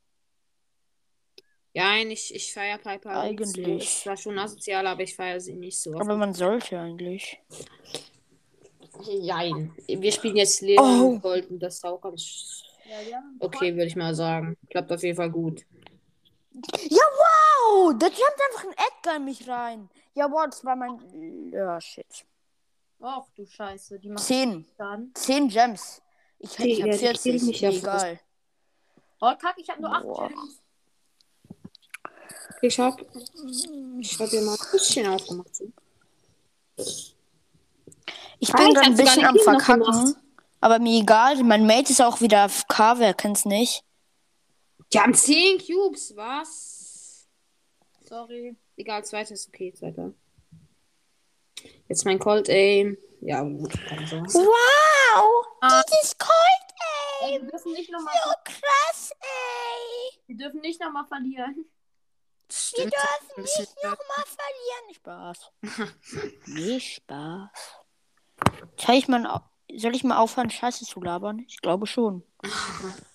Ja, 1.73 1.85
nein, 1.85 2.11
ich, 2.11 2.35
ich 2.35 2.53
feiere 2.53 2.79
Piper 2.79 3.13
so. 3.15 3.21
Eigentlich. 3.21 3.67
Ich 4.01 4.07
war 4.07 4.17
schon 4.17 4.39
asozial, 4.39 4.87
aber 4.87 5.03
ich 5.03 5.15
feiere 5.15 5.41
sie 5.41 5.55
nicht 5.55 5.79
so. 5.79 5.95
Aber 5.99 6.17
man 6.17 6.33
sollte 6.33 6.79
eigentlich. 6.79 7.39
Nein. 9.23 9.75
Wir 9.87 10.13
spielen 10.13 10.37
jetzt 10.37 10.63
Leon 10.63 11.01
Oh. 11.03 11.07
und 11.09 11.21
Gold 11.21 11.51
und 11.51 11.59
das 11.61 11.75
ist 11.77 11.85
auch 11.85 12.01
ganz 12.01 12.63
Okay, 13.41 13.75
würde 13.75 13.87
ich 13.87 13.97
mal 13.97 14.15
sagen. 14.15 14.57
Klappt 14.71 14.93
auf 14.93 15.03
jeden 15.03 15.17
Fall 15.17 15.31
gut. 15.31 15.65
Ja, 16.89 17.03
wow! 17.03 17.95
Da 17.99 18.07
jumpt 18.07 18.41
einfach 18.51 18.65
ein 18.65 18.73
Edgar 18.73 19.17
in 19.17 19.25
mich 19.25 19.49
rein. 19.49 19.91
Ja, 20.15 20.31
wow, 20.31 20.47
das 20.47 20.65
war 20.65 20.77
mein. 20.77 21.51
Ja, 21.53 21.81
shit. 21.81 22.07
Och, 23.01 23.29
du 23.37 23.45
Scheiße. 23.47 23.99
Die 23.99 24.09
macht 24.09 24.25
Zehn. 24.25 24.67
dann. 24.79 25.11
Zehn 25.15 25.49
Gems. 25.49 26.01
Ich, 26.39 26.59
ich 26.59 26.83
hab 26.83 26.91
die 26.91 26.99
40. 26.99 27.23
killt 27.23 27.43
mich 27.43 27.61
ja 27.61 27.71
egal. 27.71 28.21
Oh, 29.21 29.33
kack, 29.39 29.55
ich 29.59 29.69
habe 29.69 29.83
nur 29.83 29.93
acht 29.93 30.03
Boah. 30.05 30.29
Gems. 30.29 30.63
Ich 32.63 32.79
hab. 32.81 32.99
Ich 34.01 34.19
hab 34.19 34.29
hier 34.31 34.41
mal 34.43 34.53
ein 34.59 34.71
bisschen 34.73 35.07
aufgemacht. 35.07 35.63
Ich 38.39 38.55
Ah, 38.55 38.59
bin 38.59 38.69
ich 38.69 38.75
gerade 38.75 38.77
hab 38.81 38.85
ein 38.87 38.97
bisschen 38.97 39.25
am 39.27 39.37
Verkacken. 39.39 40.17
Aber 40.67 40.81
mir 40.81 41.01
egal. 41.01 41.45
Mein 41.45 41.65
Mate 41.65 41.93
ist 41.93 42.03
auch 42.03 42.21
wieder 42.21 42.41
AFK. 42.43 42.99
Wer 42.99 43.15
kennt's 43.15 43.45
nicht? 43.45 43.85
Die 44.93 44.99
haben 44.99 45.15
10 45.15 45.59
Cubes, 45.65 46.17
was? 46.17 47.29
Sorry. 48.01 48.57
Egal, 48.77 49.05
zweiter 49.05 49.35
ist 49.35 49.47
okay, 49.47 49.73
zweiter. 49.73 50.13
Jetzt 51.87 52.05
mein 52.05 52.19
Cold 52.19 52.49
Aim. 52.49 52.99
Ja, 53.21 53.43
gut. 53.43 53.75
Wow! 53.75 55.47
Ah. 55.61 55.83
Dieses 55.89 56.19
Cold 56.19 56.33
Ey, 57.21 57.37
Aim! 57.37 57.43
wir 57.43 57.51
dürfen 57.53 57.73
nicht 57.73 57.93
nochmal 57.93 58.15
So 58.25 58.31
krass, 58.43 59.11
ey! 59.21 60.19
wir 60.27 60.37
dürfen 60.37 60.61
nicht 60.63 60.81
noch 60.81 60.91
mal 60.91 61.07
verlieren. 61.07 61.65
Wir 62.75 62.91
dürfen 62.91 63.43
nicht 63.43 63.85
nochmal 63.85 64.25
verlieren. 64.35 64.95
Spaß. 64.97 65.53
nee, 66.47 66.81
Spaß. 66.81 67.51
Ich, 68.97 69.07
mal, 69.07 69.25
au- 69.27 69.56
soll 69.75 69.95
ich 69.95 70.05
mal 70.05 70.19
aufhören, 70.19 70.51
Scheiße 70.51 70.85
zu 70.85 71.01
labern? 71.01 71.41
Ich 71.49 71.61
glaube 71.61 71.87
schon. 71.87 72.23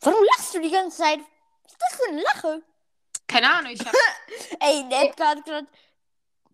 Warum 0.00 0.24
lachst 0.36 0.54
du 0.54 0.60
die 0.60 0.70
ganze 0.70 0.98
Zeit? 0.98 1.20
Was 1.64 1.72
ist 1.72 1.80
das 1.80 1.94
für 1.96 2.08
eine 2.10 2.22
Lache? 2.22 2.62
Keine 3.26 3.52
Ahnung, 3.52 3.72
ich 3.72 3.80
hab. 3.80 3.92
Ey, 4.60 4.82
Ned 4.84 5.20
hat 5.20 5.44
gerade. 5.44 5.66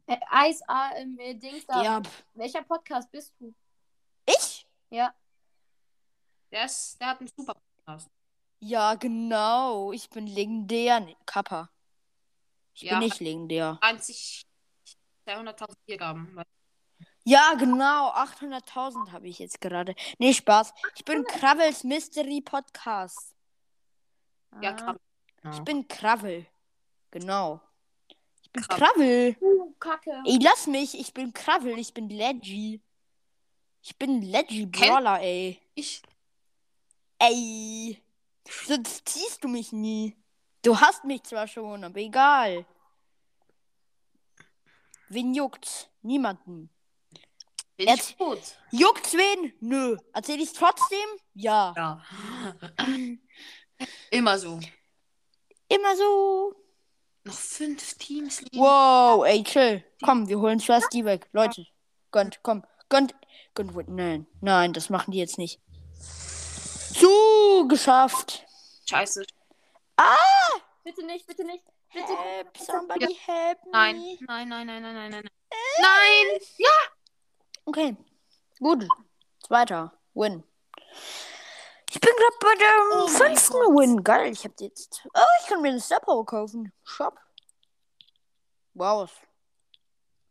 Äh, 0.06 0.18
Eis, 0.30 0.60
ähm, 0.96 1.18
äh, 1.18 1.34
Dings 1.34 1.66
da. 1.66 1.82
Ja, 1.82 2.02
Welcher 2.34 2.62
Podcast 2.62 3.10
bist 3.10 3.34
du? 3.38 3.52
ich? 4.26 4.66
Ja. 4.90 5.14
Der, 6.52 6.64
ist, 6.64 7.00
der 7.00 7.08
hat 7.08 7.20
einen 7.20 7.30
super 7.36 7.54
Podcast. 7.54 8.08
Ja, 8.60 8.94
genau. 8.94 9.92
Ich 9.92 10.08
bin 10.10 10.26
legendär. 10.26 11.00
Nee, 11.00 11.16
Kappa. 11.26 11.70
Ich 12.74 12.82
Ja. 12.82 12.92
bin 12.98 13.00
nicht 13.08 13.20
legendär. 13.20 13.78
20. 13.80 14.42
200.000 15.26 15.74
Wiedergaben. 15.86 16.40
Ja, 17.28 17.54
genau. 17.54 18.10
800.000 18.12 19.10
habe 19.10 19.26
ich 19.26 19.40
jetzt 19.40 19.60
gerade. 19.60 19.96
Nee, 20.18 20.32
Spaß. 20.32 20.72
Ich 20.94 21.04
bin 21.04 21.24
Kravels 21.24 21.82
Mystery 21.82 22.40
Podcast. 22.40 23.34
Ja, 24.62 24.70
Ah. 24.70 24.74
krass. 24.74 24.96
Ich 25.56 25.60
bin 25.64 25.88
Kravel. 25.88 26.46
Genau. 27.10 27.60
Ich 28.42 28.52
bin 28.52 28.62
Kravel. 28.62 29.34
Kravel. 29.34 29.36
Uh, 29.40 29.74
Kacke. 29.80 30.22
Ey, 30.24 30.38
lass 30.40 30.68
mich. 30.68 30.98
Ich 30.98 31.12
bin 31.12 31.32
Kravel. 31.32 31.76
Ich 31.78 31.92
bin 31.92 32.08
Leggy. 32.08 32.80
Ich 33.82 33.96
bin 33.98 34.22
Leggy 34.22 34.66
Brawler, 34.66 35.20
ey. 35.20 35.60
Ich. 35.74 36.02
Ey. 37.18 38.00
Sonst 38.66 39.08
ziehst 39.08 39.42
du 39.42 39.48
mich 39.48 39.72
nie. 39.72 40.16
Du 40.62 40.80
hast 40.80 41.02
mich 41.04 41.24
zwar 41.24 41.48
schon, 41.48 41.82
aber 41.82 41.98
egal. 41.98 42.64
Wen 45.08 45.34
juckt's? 45.34 45.88
Niemanden. 46.02 46.70
Bin 47.76 47.88
Jetzt- 47.88 48.10
ich 48.10 48.18
gut. 48.18 48.40
Juckt's 48.70 49.12
wen? 49.14 49.52
Nö. 49.60 49.96
Erzähl 50.14 50.40
ich's 50.40 50.54
trotzdem? 50.54 51.08
Ja. 51.34 51.74
Ja. 51.76 52.02
Immer 54.10 54.38
so. 54.38 54.58
Immer 55.68 55.96
so. 55.96 56.54
Noch 57.24 57.34
fünf 57.34 57.94
Teams 57.98 58.40
liegen. 58.40 58.58
Wow, 58.58 59.26
ey, 59.26 59.42
chill. 59.42 59.84
Komm, 60.04 60.28
wir 60.28 60.38
holen 60.38 60.60
zuerst 60.60 60.92
die 60.92 61.04
weg. 61.04 61.28
Leute, 61.32 61.66
gönnt, 62.12 62.40
komm. 62.42 62.64
Gönnt. 62.88 63.14
Gönnt. 63.54 63.88
Nein, 63.88 64.26
nein, 64.40 64.72
das 64.72 64.90
machen 64.90 65.10
die 65.10 65.18
jetzt 65.18 65.38
nicht. 65.38 65.60
So, 65.98 67.66
geschafft. 67.68 68.46
Scheiße. 68.88 69.24
Bitte 70.84 71.04
nicht, 71.04 71.26
bitte 71.26 71.44
nicht. 71.44 71.64
Bitte. 71.92 72.16
Help, 72.16 72.56
somebody 72.58 73.14
help 73.26 73.58
me. 73.64 73.70
Nein. 73.72 74.18
Nein, 74.20 74.48
nein, 74.48 74.66
nein, 74.66 74.82
nein, 74.82 74.94
nein, 74.94 75.10
nein. 75.10 75.30
Nein! 75.80 76.40
Okay, 77.66 77.96
gut. 78.60 78.86
Zweiter 79.44 79.92
Win. 80.14 80.42
Ich 81.90 82.00
bin 82.00 82.10
gerade 82.16 82.36
bei 82.40 82.54
dem 82.54 83.02
Oh 83.02 83.08
fünften. 83.08 83.54
Win. 83.76 84.02
Geil, 84.04 84.32
ich 84.32 84.44
hab 84.44 84.60
jetzt. 84.60 85.02
Oh, 85.14 85.20
ich 85.42 85.48
kann 85.48 85.62
mir 85.62 85.68
eine 85.70 85.80
Star 85.80 86.00
Power 86.00 86.24
kaufen. 86.24 86.72
Shop. 86.84 87.18
Wow. 88.74 89.10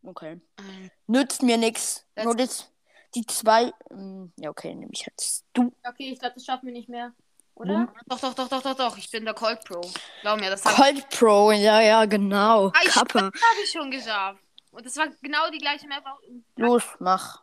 Okay. 0.03 0.39
Ähm, 0.59 0.91
Nützt 1.07 1.41
mir 1.41 1.57
nix. 1.57 2.05
Das- 2.15 2.25
Nur 2.25 2.35
das, 2.35 2.71
die 3.15 3.25
zwei. 3.25 3.73
mm, 3.89 4.25
Ja, 4.37 4.49
okay, 4.51 4.73
nehme 4.75 4.91
ich 4.93 5.05
jetzt. 5.05 5.43
Du. 5.53 5.73
Okay, 5.87 6.11
ich 6.11 6.19
glaube, 6.19 6.35
das 6.35 6.45
schaffen 6.45 6.67
wir 6.67 6.73
nicht 6.73 6.89
mehr. 6.89 7.13
Oder? 7.55 7.73
Hm? 7.79 7.89
Doch, 8.07 8.19
doch, 8.19 8.33
doch, 8.33 8.47
doch, 8.49 8.61
doch, 8.61 8.75
doch. 8.75 8.97
Ich 8.97 9.09
bin 9.09 9.25
der 9.25 9.33
Cold 9.33 9.63
Pro. 9.65 9.81
Glaub 10.21 10.39
mir, 10.39 10.49
das 10.49 10.63
Cold 10.63 11.09
Pro, 11.09 11.51
ja, 11.51 11.79
ja, 11.81 12.05
genau. 12.05 12.67
Ah, 12.67 12.79
ich- 12.83 12.93
Kappe. 12.93 13.19
hab 13.19 13.63
ich 13.63 13.71
schon 13.71 13.89
geschafft. 13.89 14.41
Und 14.75 14.85
das 14.85 14.97
war 14.97 15.07
genau 15.21 15.49
die 15.49 15.57
gleiche 15.57 15.87
Map. 15.87 16.05
auch- 16.05 16.19
Los, 16.57 16.83
mach. 16.99 17.41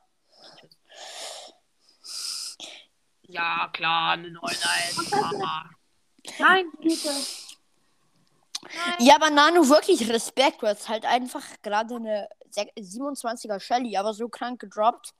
Ja, 3.22 3.68
klar, 3.72 4.12
eine 4.12 4.30
9 4.30 4.56
Mama. 5.10 5.70
Nein, 6.38 6.70
bitte. 6.78 7.10
Ja, 8.98 9.16
aber 9.16 9.30
Nano, 9.30 9.66
wirklich 9.68 10.08
Respekt. 10.08 10.62
Du 10.62 10.66
hast 10.66 10.88
halt 10.88 11.04
einfach 11.06 11.42
gerade 11.62 11.96
eine 11.96 12.28
sech- 12.50 12.72
27er 12.76 13.58
Shelly, 13.60 13.96
aber 13.96 14.12
so 14.12 14.28
krank 14.28 14.60
gedroppt, 14.60 15.14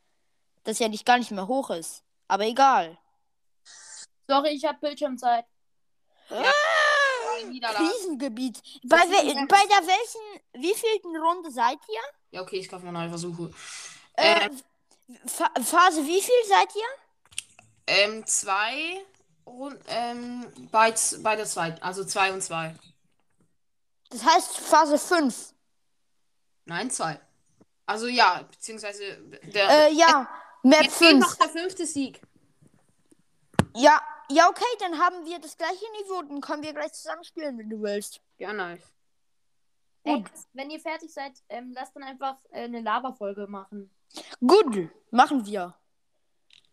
dass 0.64 0.78
ja 0.78 0.88
nicht 0.88 1.06
gar 1.06 1.18
nicht 1.18 1.30
mehr 1.30 1.48
hoch 1.48 1.70
ist. 1.70 2.04
Aber 2.28 2.44
egal. 2.44 2.98
Sorry, 4.28 4.50
ich 4.50 4.64
habe 4.64 4.78
Bildschirmzeit. 4.78 5.46
Ein 6.28 6.44
Niederlage. 7.48 7.84
Krisengebiet. 7.84 8.62
Bei, 8.84 8.98
wel 8.98 9.46
bei 9.46 9.62
der 9.66 9.86
welchen, 9.86 10.40
wievielten 10.54 11.16
Runde 11.16 11.50
seid 11.50 11.78
ihr? 11.88 12.00
Ja, 12.30 12.42
okay, 12.42 12.56
ich 12.56 12.68
kaufe 12.68 12.84
mal 12.84 12.92
neue 12.92 13.08
Versuche. 13.08 13.50
Äh, 14.14 14.46
Äh, 14.46 14.50
Pha 15.26 15.50
Phase 15.62 16.04
wie 16.06 16.20
viel 16.22 16.44
seid 16.48 16.68
ihr? 16.74 16.82
ähm, 17.86 18.24
zwei 18.26 19.04
Runden, 19.46 19.80
ähm, 19.88 20.46
bei, 20.70 20.94
bei 21.18 21.36
der 21.36 21.46
zweiten, 21.46 21.82
also 21.82 22.04
zwei 22.04 22.32
und 22.32 22.42
zwei. 22.42 22.74
Das 24.10 24.24
heißt 24.24 24.58
Phase 24.58 24.98
5. 24.98 25.52
Nein, 26.66 26.90
zwei. 26.90 27.18
Also 27.86 28.06
ja, 28.06 28.42
beziehungsweise 28.50 29.18
der. 29.52 29.88
Äh, 29.88 29.92
ja, 29.94 30.28
Map 30.62 30.82
jetzt 30.84 30.96
fehlt 30.96 31.12
5. 31.12 31.20
noch 31.26 31.34
der 31.36 31.48
fünfte 31.48 31.86
Sieg. 31.86 32.20
Ja, 33.74 34.00
ja, 34.30 34.48
okay, 34.48 34.64
dann 34.80 34.98
haben 34.98 35.24
wir 35.24 35.38
das 35.38 35.56
gleiche 35.56 35.84
Niveau. 36.00 36.22
Dann 36.22 36.40
können 36.40 36.62
wir 36.62 36.72
gleich 36.72 36.92
zusammen 36.92 37.24
spielen, 37.24 37.58
wenn 37.58 37.70
du 37.70 37.80
willst. 37.80 38.20
Ja, 38.38 38.52
nice. 38.52 38.92
Ey, 40.04 40.24
wenn 40.52 40.70
ihr 40.70 40.80
fertig 40.80 41.12
seid, 41.12 41.32
ähm, 41.48 41.72
lasst 41.74 41.94
dann 41.94 42.02
einfach 42.02 42.36
äh, 42.50 42.64
eine 42.64 42.80
Lava-Folge 42.80 43.46
machen. 43.46 43.90
Gut, 44.40 44.90
machen 45.10 45.46
wir. 45.46 45.76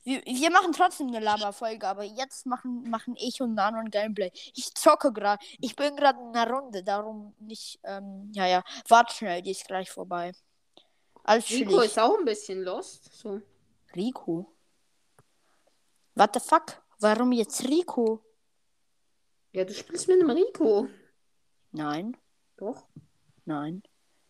Wir, 0.03 0.23
wir 0.25 0.49
machen 0.49 0.71
trotzdem 0.73 1.07
eine 1.07 1.19
Lava-Folge, 1.19 1.87
aber 1.87 2.03
jetzt 2.03 2.45
machen, 2.47 2.89
machen 2.89 3.15
ich 3.17 3.41
und 3.41 3.53
Nano 3.53 3.77
ein 3.77 3.91
Gameplay. 3.91 4.31
Ich 4.55 4.73
zocke 4.73 5.13
gerade. 5.13 5.43
Ich 5.59 5.75
bin 5.75 5.95
gerade 5.95 6.19
in 6.19 6.35
einer 6.35 6.51
Runde, 6.51 6.83
darum 6.83 7.35
nicht. 7.39 7.79
Ähm, 7.83 8.31
ja, 8.33 8.47
ja. 8.47 8.63
Wart 8.87 9.11
schnell, 9.11 9.41
die 9.41 9.51
ist 9.51 9.67
gleich 9.67 9.91
vorbei. 9.91 10.31
Alles 11.23 11.49
Rico 11.51 11.71
chillig. 11.71 11.85
ist 11.85 11.99
auch 11.99 12.17
ein 12.17 12.25
bisschen 12.25 12.63
lost. 12.63 13.13
So. 13.13 13.41
Rico? 13.95 14.51
What 16.15 16.33
the 16.33 16.39
fuck? 16.39 16.81
Warum 16.99 17.31
jetzt 17.31 17.63
Rico? 17.67 18.21
Ja, 19.51 19.63
du 19.65 19.73
spielst 19.73 20.07
mit 20.07 20.21
einem 20.21 20.29
Rico. 20.31 20.87
Nein, 21.71 22.17
Doch. 22.57 22.87
nein. 23.45 23.83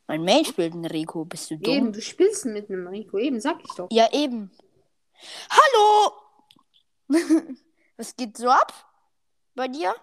Mein 0.08 0.24
Main 0.24 0.44
spielt 0.46 0.74
einen 0.74 0.86
Rico. 0.86 1.24
Bist 1.26 1.52
du 1.52 1.58
dumm? 1.58 1.74
Eben, 1.74 1.94
du 1.94 2.02
spielst 2.02 2.46
mit 2.46 2.70
einem 2.70 2.88
Rico. 2.88 3.18
Eben, 3.18 3.40
sag 3.40 3.60
ich 3.64 3.72
doch. 3.76 3.88
Ja, 3.92 4.12
eben. 4.12 4.52
Hallo! 5.50 6.14
Was 7.98 8.16
geht 8.16 8.38
so 8.38 8.50
ab? 8.50 8.74
Bei 9.56 9.68
dir? 9.68 9.94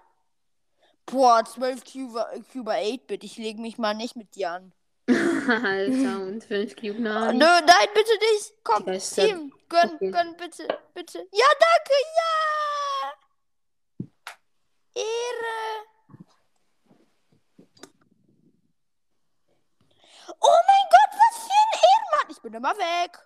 Boah, 1.07 1.45
12 1.45 1.85
Cuba, 1.85 2.31
Cuba 2.53 2.73
8-Bit. 2.75 3.25
Ich 3.25 3.37
lege 3.37 3.61
mich 3.61 3.79
mal 3.79 3.95
nicht 3.95 4.17
mit 4.17 4.35
dir 4.37 4.51
an. 4.53 4.73
Alter, 5.09 6.21
und 6.23 6.45
5 6.45 6.75
Cube 6.77 6.97
Oh, 6.99 7.03
Nani. 7.03 7.39
nö, 7.39 7.45
nein, 7.45 7.89
bitte 7.95 8.13
nicht. 8.33 8.55
Komm. 8.65 8.85
Team. 8.85 9.53
Gönn, 9.69 9.91
Okay. 9.95 10.11
gönn, 10.11 10.37
bitte, 10.37 10.67
bitte. 10.95 11.19
Ja, 11.33 11.47
danke, 11.59 11.93
ja! 12.17 12.56
Ehre. 14.97 15.85
Oh 20.41 20.61
mein 20.69 20.87
Gott, 20.91 21.13
was 21.13 21.45
für 21.45 21.53
ein 21.53 21.81
Ehrenmann. 21.83 22.31
Ich 22.31 22.41
bin 22.41 22.55
immer 22.55 22.77
weg. 22.77 23.19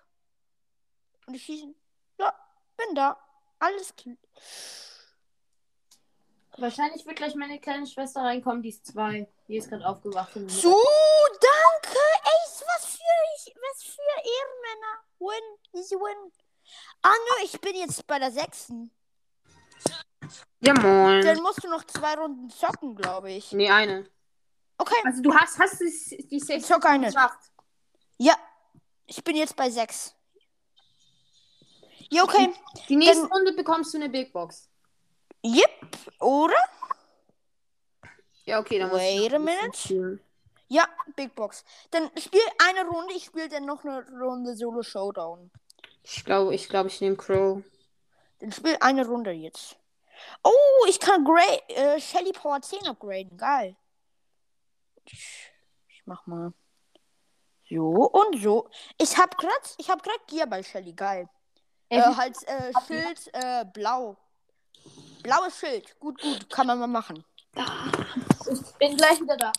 Und 1.27 1.33
ich 1.35 1.43
schieße. 1.43 1.73
Ja, 2.19 2.33
bin 2.77 2.95
da. 2.95 3.17
Alles 3.59 3.95
klar. 3.95 4.15
Wahrscheinlich 6.57 7.05
wird 7.05 7.15
gleich 7.15 7.35
meine 7.35 7.59
kleine 7.59 7.87
Schwester 7.87 8.21
reinkommen, 8.21 8.61
die 8.61 8.69
ist 8.69 8.85
zwei. 8.85 9.31
Die 9.47 9.55
ist 9.55 9.69
gerade 9.69 9.87
aufgewacht. 9.87 10.33
So, 10.47 10.75
danke. 11.39 11.99
Ey, 12.23 12.41
was 12.67 12.97
für 12.97 13.53
was 13.61 13.83
für 13.83 14.01
Ehrenmänner. 14.17 15.03
Win, 15.19 15.79
easy 15.79 15.95
win. 15.95 16.31
Ah, 17.01 17.09
nö, 17.09 17.45
ich 17.45 17.59
bin 17.61 17.75
jetzt 17.75 18.05
bei 18.07 18.19
der 18.19 18.31
sechsten. 18.31 18.91
Ja, 20.61 20.73
moin. 20.73 21.21
Dann 21.23 21.41
musst 21.41 21.63
du 21.63 21.69
noch 21.69 21.83
zwei 21.85 22.13
Runden 22.15 22.49
zocken, 22.49 22.95
glaube 22.95 23.31
ich. 23.31 23.51
Nee, 23.51 23.69
eine. 23.69 24.05
Okay, 24.77 24.95
Also 25.03 25.21
du 25.21 25.33
hast, 25.33 25.59
hast 25.59 25.79
die, 25.79 26.27
die 26.27 26.37
ich 26.37 26.45
6 26.45 26.67
zock 26.67 26.85
eine. 26.85 27.07
geschafft. 27.07 27.51
Ja, 28.17 28.35
ich 29.05 29.23
bin 29.23 29.35
jetzt 29.35 29.55
bei 29.55 29.69
sechs. 29.69 30.15
Ja, 32.09 32.23
okay. 32.23 32.53
Die 32.89 32.95
nächste 32.95 33.21
Dann- 33.23 33.31
Runde 33.31 33.53
bekommst 33.53 33.93
du 33.93 33.97
eine 33.97 34.09
Big 34.09 34.33
Box. 34.33 34.67
Yep, 35.45 35.97
oder? 36.19 36.55
Ja, 38.45 38.59
okay, 38.59 38.79
dann 38.79 38.89
du 38.89 38.95
Wait 38.97 39.33
a 39.33 39.39
minute. 39.39 40.19
Ja, 40.67 40.87
Big 41.15 41.35
Box. 41.35 41.63
Dann 41.91 42.09
spiel 42.17 42.41
eine 42.69 42.87
Runde, 42.87 43.13
ich 43.13 43.25
spiele 43.25 43.49
dann 43.49 43.65
noch 43.65 43.83
eine 43.83 44.05
Runde 44.19 44.55
Solo 44.55 44.83
Showdown. 44.83 45.51
Ich 46.03 46.23
glaube, 46.25 46.53
ich 46.55 46.67
glaube, 46.69 46.89
ich 46.89 46.99
nehme 47.01 47.15
Crow. 47.17 47.61
Dann 48.39 48.51
spiel 48.51 48.77
eine 48.79 49.05
Runde 49.05 49.31
jetzt. 49.31 49.77
Oh, 50.43 50.85
ich 50.87 50.99
kann 50.99 51.23
Grey, 51.23 51.59
äh, 51.69 51.99
Shelly 51.99 52.31
Power 52.31 52.61
10 52.61 52.87
upgraden. 52.87 53.37
Geil. 53.37 53.75
Ich 55.05 55.51
ich 55.87 56.01
mach 56.05 56.25
mal. 56.25 56.53
So 57.69 57.85
und 57.85 58.41
so. 58.41 58.69
Ich 58.97 59.17
hab 59.17 59.37
grad, 59.37 59.75
ich 59.77 59.89
hab 59.89 60.03
grad 60.03 60.27
Gear 60.27 60.47
bei 60.47 60.61
Shelly. 60.63 60.93
Geil. 60.93 61.29
Ey, 61.89 61.99
Äh, 61.99 62.15
halt, 62.15 62.35
äh, 62.47 62.71
Schild, 62.87 63.29
äh, 63.33 63.65
blau. 63.65 64.17
Blaues 65.23 65.57
Schild. 65.59 65.99
Gut, 65.99 66.21
gut. 66.21 66.49
Kann 66.49 66.67
man 66.67 66.79
mal 66.79 66.87
machen. 66.87 67.23
Ich 67.53 68.73
bin 68.79 68.97
gleich 68.97 69.21
wieder 69.21 69.37
da. 69.37 69.51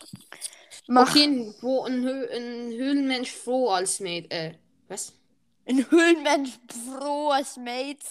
Mach. 0.88 1.08
Okay, 1.08 1.54
wo 1.60 1.84
ein, 1.84 2.02
Hö 2.02 2.28
ein 2.32 2.72
Höhlenmensch 2.72 3.30
froh 3.32 3.70
als 3.70 4.00
Mate. 4.00 4.30
Äh, 4.30 4.54
was? 4.88 5.12
Ein 5.66 5.88
Höhlenmensch 5.90 6.58
Pro 6.66 7.30
als 7.30 7.56
Mate. 7.56 8.04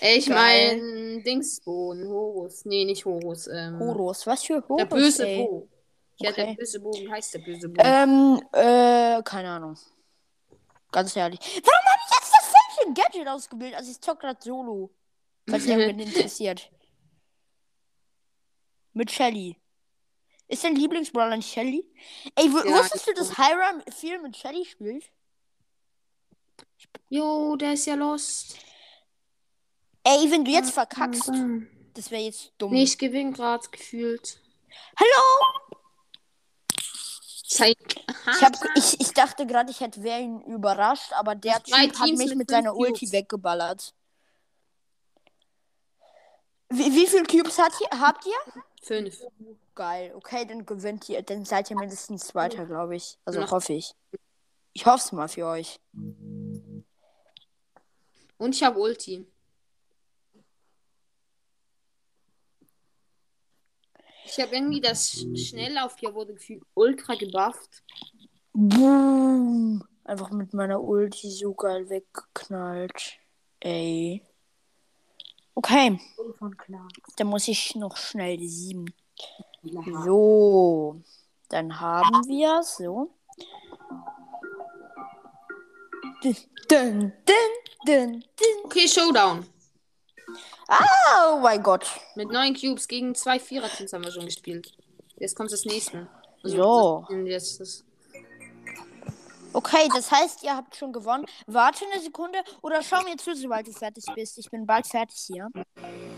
Ich 0.00 0.28
meine 0.28 1.22
Dingsbogen, 1.22 2.08
Horus. 2.08 2.64
Nee, 2.64 2.84
nicht 2.84 3.04
Horus. 3.04 3.46
Ähm, 3.46 3.78
Horus. 3.78 4.26
Was 4.26 4.42
für 4.44 4.62
Horus? 4.68 4.78
Der 4.78 4.86
böse 4.86 5.26
ey? 5.28 5.44
Bo. 5.44 5.68
Ja, 6.16 6.32
der 6.32 6.54
böse 6.54 6.80
Bo. 6.80 6.92
Wie 6.92 7.10
heißt 7.10 7.34
der 7.34 7.38
böse 7.40 7.68
Bo? 7.68 7.82
Ähm, 7.82 8.40
äh, 8.52 9.22
keine 9.22 9.50
Ahnung. 9.50 9.78
Ganz 10.90 11.14
ehrlich. 11.16 11.38
Warum 11.40 11.86
habe 11.86 12.00
ich 12.06 12.16
jetzt 12.16 12.32
das 12.32 12.52
falsche 12.52 12.92
Gadget 12.94 13.28
ausgebildet? 13.28 13.76
Also 13.78 13.90
ich 13.90 14.00
zock 14.00 14.20
grad 14.20 14.42
Solo. 14.42 14.90
Falls 15.48 15.66
jemand 15.66 16.00
interessiert. 16.00 16.70
Mit 18.92 19.10
Shelly. 19.10 19.56
Ist 20.48 20.64
dein 20.64 20.76
Lieblingsbrawler 20.76 21.36
nicht 21.36 21.50
Shelly? 21.50 21.84
Ey, 22.34 22.46
Ja, 22.46 22.52
wusstest 22.52 23.06
du, 23.08 23.14
dass 23.14 23.36
Hiram 23.36 23.82
viel 23.90 24.20
mit 24.20 24.36
Shelly 24.36 24.64
spielt? 24.66 25.04
Jo, 27.08 27.56
der 27.56 27.72
ist 27.74 27.86
ja 27.86 27.94
lost. 27.94 28.56
Ey, 30.04 30.30
wenn 30.30 30.44
du 30.44 30.50
jetzt 30.50 30.72
verkackst, 30.72 31.30
das 31.94 32.10
wäre 32.10 32.22
jetzt 32.22 32.52
dumm. 32.58 32.72
Nee, 32.72 32.82
ich 32.84 32.98
gewinne 32.98 33.32
gerade 33.32 33.68
gefühlt. 33.70 34.40
Hallo? 34.98 35.60
Zeig. 37.46 37.76
Ich, 38.08 38.42
hab, 38.42 38.54
ich, 38.76 39.00
ich 39.00 39.12
dachte 39.12 39.46
gerade, 39.46 39.70
ich 39.70 39.80
hätte 39.80 40.02
wer 40.02 40.18
ihn 40.20 40.40
überrascht, 40.42 41.12
aber 41.12 41.34
der 41.34 41.62
Typ 41.62 41.74
hat 41.74 41.92
Teams 42.06 42.18
mich 42.18 42.34
mit 42.34 42.50
seiner 42.50 42.74
Ulti 42.74 43.00
Cubes. 43.00 43.12
weggeballert. 43.12 43.94
Wie, 46.70 46.94
wie 46.94 47.06
viele 47.06 47.24
Cubes 47.24 47.58
hat 47.58 47.72
ihr, 47.80 48.00
habt 48.00 48.24
ihr? 48.26 48.62
Fünf. 48.82 49.20
Geil, 49.74 50.12
okay, 50.16 50.46
dann 50.46 50.64
gewinnt 50.64 51.08
ihr, 51.10 51.22
dann 51.22 51.44
seid 51.44 51.70
ihr 51.70 51.76
mindestens 51.76 52.26
Zweiter, 52.26 52.64
glaube 52.64 52.96
ich. 52.96 53.18
Also 53.26 53.40
Noch- 53.40 53.50
hoffe 53.50 53.74
ich. 53.74 53.94
Ich 54.72 54.86
hoffe 54.86 55.04
es 55.04 55.12
mal 55.12 55.28
für 55.28 55.46
euch. 55.46 55.78
Und 58.38 58.54
ich 58.54 58.62
habe 58.62 58.78
Ulti. 58.80 59.26
Ich 64.34 64.40
habe 64.42 64.54
irgendwie 64.56 64.80
das 64.80 65.12
Sch- 65.12 65.36
Schnelllauf 65.36 65.96
hier 65.98 66.14
wurde 66.14 66.32
gefühlt 66.32 66.62
ultra 66.74 67.14
gebufft. 67.14 67.82
Boom. 68.54 69.84
Einfach 70.04 70.30
mit 70.30 70.54
meiner 70.54 70.80
Ulti 70.82 71.30
so 71.30 71.52
geil 71.54 71.88
weggeknallt. 71.90 73.18
Ey. 73.60 74.24
Okay, 75.54 76.00
dann 77.16 77.26
muss 77.26 77.46
ich 77.46 77.74
noch 77.74 77.96
schnell 77.98 78.38
die 78.38 78.48
sieben. 78.48 78.86
So. 80.04 81.00
Dann 81.50 81.78
haben 81.78 82.26
wir 82.26 82.62
so. 82.62 83.10
Dün, 86.24 86.36
dün, 86.70 87.12
dün. 87.86 88.24
Okay, 88.64 88.88
Showdown. 88.88 89.46
Oh 90.68 91.38
mein 91.40 91.62
Gott. 91.62 91.86
Mit 92.14 92.30
neun 92.30 92.54
Cubes 92.54 92.88
gegen 92.88 93.14
zwei 93.14 93.38
Vierer-Teams 93.38 93.92
haben 93.92 94.04
wir 94.04 94.12
schon 94.12 94.26
gespielt. 94.26 94.72
Jetzt 95.16 95.36
kommt 95.36 95.52
das 95.52 95.64
nächste. 95.64 96.06
So. 96.42 97.04
das- 97.08 97.16
Jetzt 97.26 97.60
das. 97.60 97.84
Okay, 99.54 99.86
das 99.94 100.10
heißt, 100.10 100.42
ihr 100.44 100.56
habt 100.56 100.74
schon 100.76 100.92
gewonnen. 100.94 101.26
Warte 101.46 101.84
eine 101.92 102.02
Sekunde 102.02 102.38
oder 102.62 102.82
schau 102.82 103.02
mir 103.02 103.16
zu, 103.18 103.34
sobald 103.36 103.66
du 103.66 103.72
fertig 103.72 104.04
bist. 104.14 104.38
Ich 104.38 104.50
bin 104.50 104.64
bald 104.66 104.86
fertig 104.86 105.18
hier. 105.26 105.48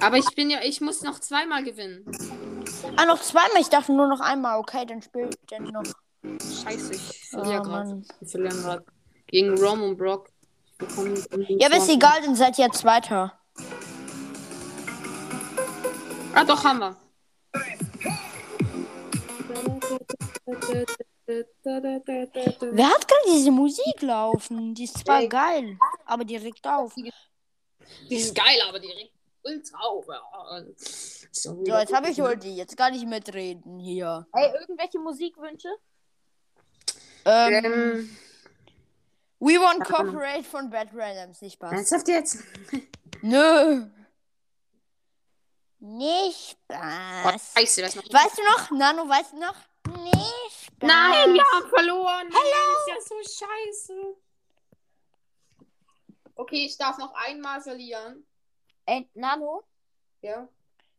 Aber 0.00 0.16
ich 0.18 0.28
bin 0.36 0.50
ja, 0.50 0.60
ich 0.62 0.80
muss 0.80 1.02
noch 1.02 1.18
zweimal 1.18 1.64
gewinnen. 1.64 2.04
Ah, 2.96 3.04
noch 3.06 3.20
zweimal. 3.20 3.60
Ich 3.60 3.68
dachte 3.68 3.92
nur 3.92 4.06
noch 4.06 4.20
einmal. 4.20 4.60
Okay, 4.60 4.86
dann 4.86 5.02
spiel 5.02 5.30
dann 5.50 5.64
noch. 5.64 5.82
Scheiße, 6.62 6.94
ich 6.94 7.28
verliere 7.30 7.58
Oh, 7.60 7.62
gerade. 7.64 7.88
Mann. 7.88 8.06
Wir 8.20 8.28
verlieren 8.28 8.62
gerade. 8.62 8.84
Gegen 9.26 9.58
Rom 9.58 9.82
und 9.82 9.96
Brock. 9.96 10.28
Ich 10.80 11.60
Ja, 11.60 11.66
aber 11.66 11.76
ist 11.78 11.88
egal, 11.88 12.20
dann 12.24 12.36
seid 12.36 12.56
ihr 12.58 12.70
Zweiter. 12.70 13.32
Ah, 16.34 16.44
doch, 16.44 16.64
haben 16.64 16.78
wir. 16.80 16.96
Wer 21.26 22.88
hat 22.90 23.08
gerade 23.08 23.22
diese 23.28 23.50
Musik 23.50 24.02
laufen? 24.02 24.74
Die 24.74 24.84
ist 24.84 24.98
zwar 24.98 25.20
Ey. 25.20 25.28
geil, 25.28 25.78
aber 26.06 26.24
die 26.24 26.36
regt 26.36 26.66
auf. 26.66 26.94
Die 26.94 28.16
ist 28.16 28.34
geil, 28.34 28.58
aber 28.68 28.78
die 28.80 28.90
regt 28.90 29.12
ultra 29.42 29.78
auf. 29.78 30.06
So, 31.30 31.64
So, 31.64 31.76
jetzt 31.76 31.92
habe 31.92 32.10
ich 32.10 32.20
Ulti. 32.20 32.54
Jetzt 32.54 32.76
kann 32.76 32.94
ich 32.94 33.04
mitreden 33.04 33.78
hier. 33.78 34.26
Ey, 34.32 34.52
irgendwelche 34.60 34.98
Musikwünsche? 34.98 35.68
Ähm, 37.26 37.64
Ähm, 37.64 38.16
We 39.40 39.54
Want 39.60 39.84
Corporate 39.84 40.44
von 40.44 40.70
Bad 40.70 40.88
Randoms. 40.94 41.40
Nicht 41.42 41.54
Spaß. 41.54 41.72
ernsthaft 41.72 42.08
jetzt? 42.08 42.38
Nö. 43.22 43.86
Nicht 45.86 46.56
Oh, 46.70 46.74
Spaß. 46.74 47.52
scheiße, 47.58 47.82
das 47.82 47.94
noch. 47.94 48.04
Weißt 48.04 48.38
du 48.38 48.42
noch? 48.44 48.70
Nano, 48.70 49.06
weißt 49.06 49.32
du 49.32 49.38
noch? 49.38 49.54
Nicht 50.02 50.64
Spaß. 50.64 50.78
Nein, 50.80 51.34
wir 51.34 51.44
haben 51.52 51.68
verloren. 51.68 52.26
Hallo. 52.32 52.94
Das 52.96 53.02
ist 53.02 53.10
ja 53.10 53.16
so 53.16 53.46
scheiße. 53.46 54.16
Okay, 56.36 56.64
ich 56.64 56.78
darf 56.78 56.96
noch 56.96 57.12
einmal 57.14 57.60
verlieren. 57.60 58.26
Ey, 58.86 59.10
Nano, 59.12 59.62
Ja. 60.22 60.48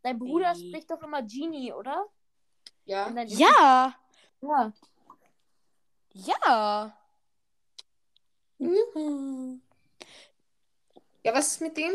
dein 0.03 0.19
Bruder 0.19 0.51
Ey. 0.51 0.67
spricht 0.69 0.91
doch 0.91 1.01
immer 1.01 1.23
Genie, 1.23 1.73
oder? 1.73 2.05
Ja. 2.85 3.09
Ja. 3.09 3.95
Ja. 4.41 4.73
Ja. 6.13 6.97
Ja, 11.23 11.33
was 11.33 11.47
ist 11.53 11.61
mit 11.61 11.75
dem? 11.75 11.91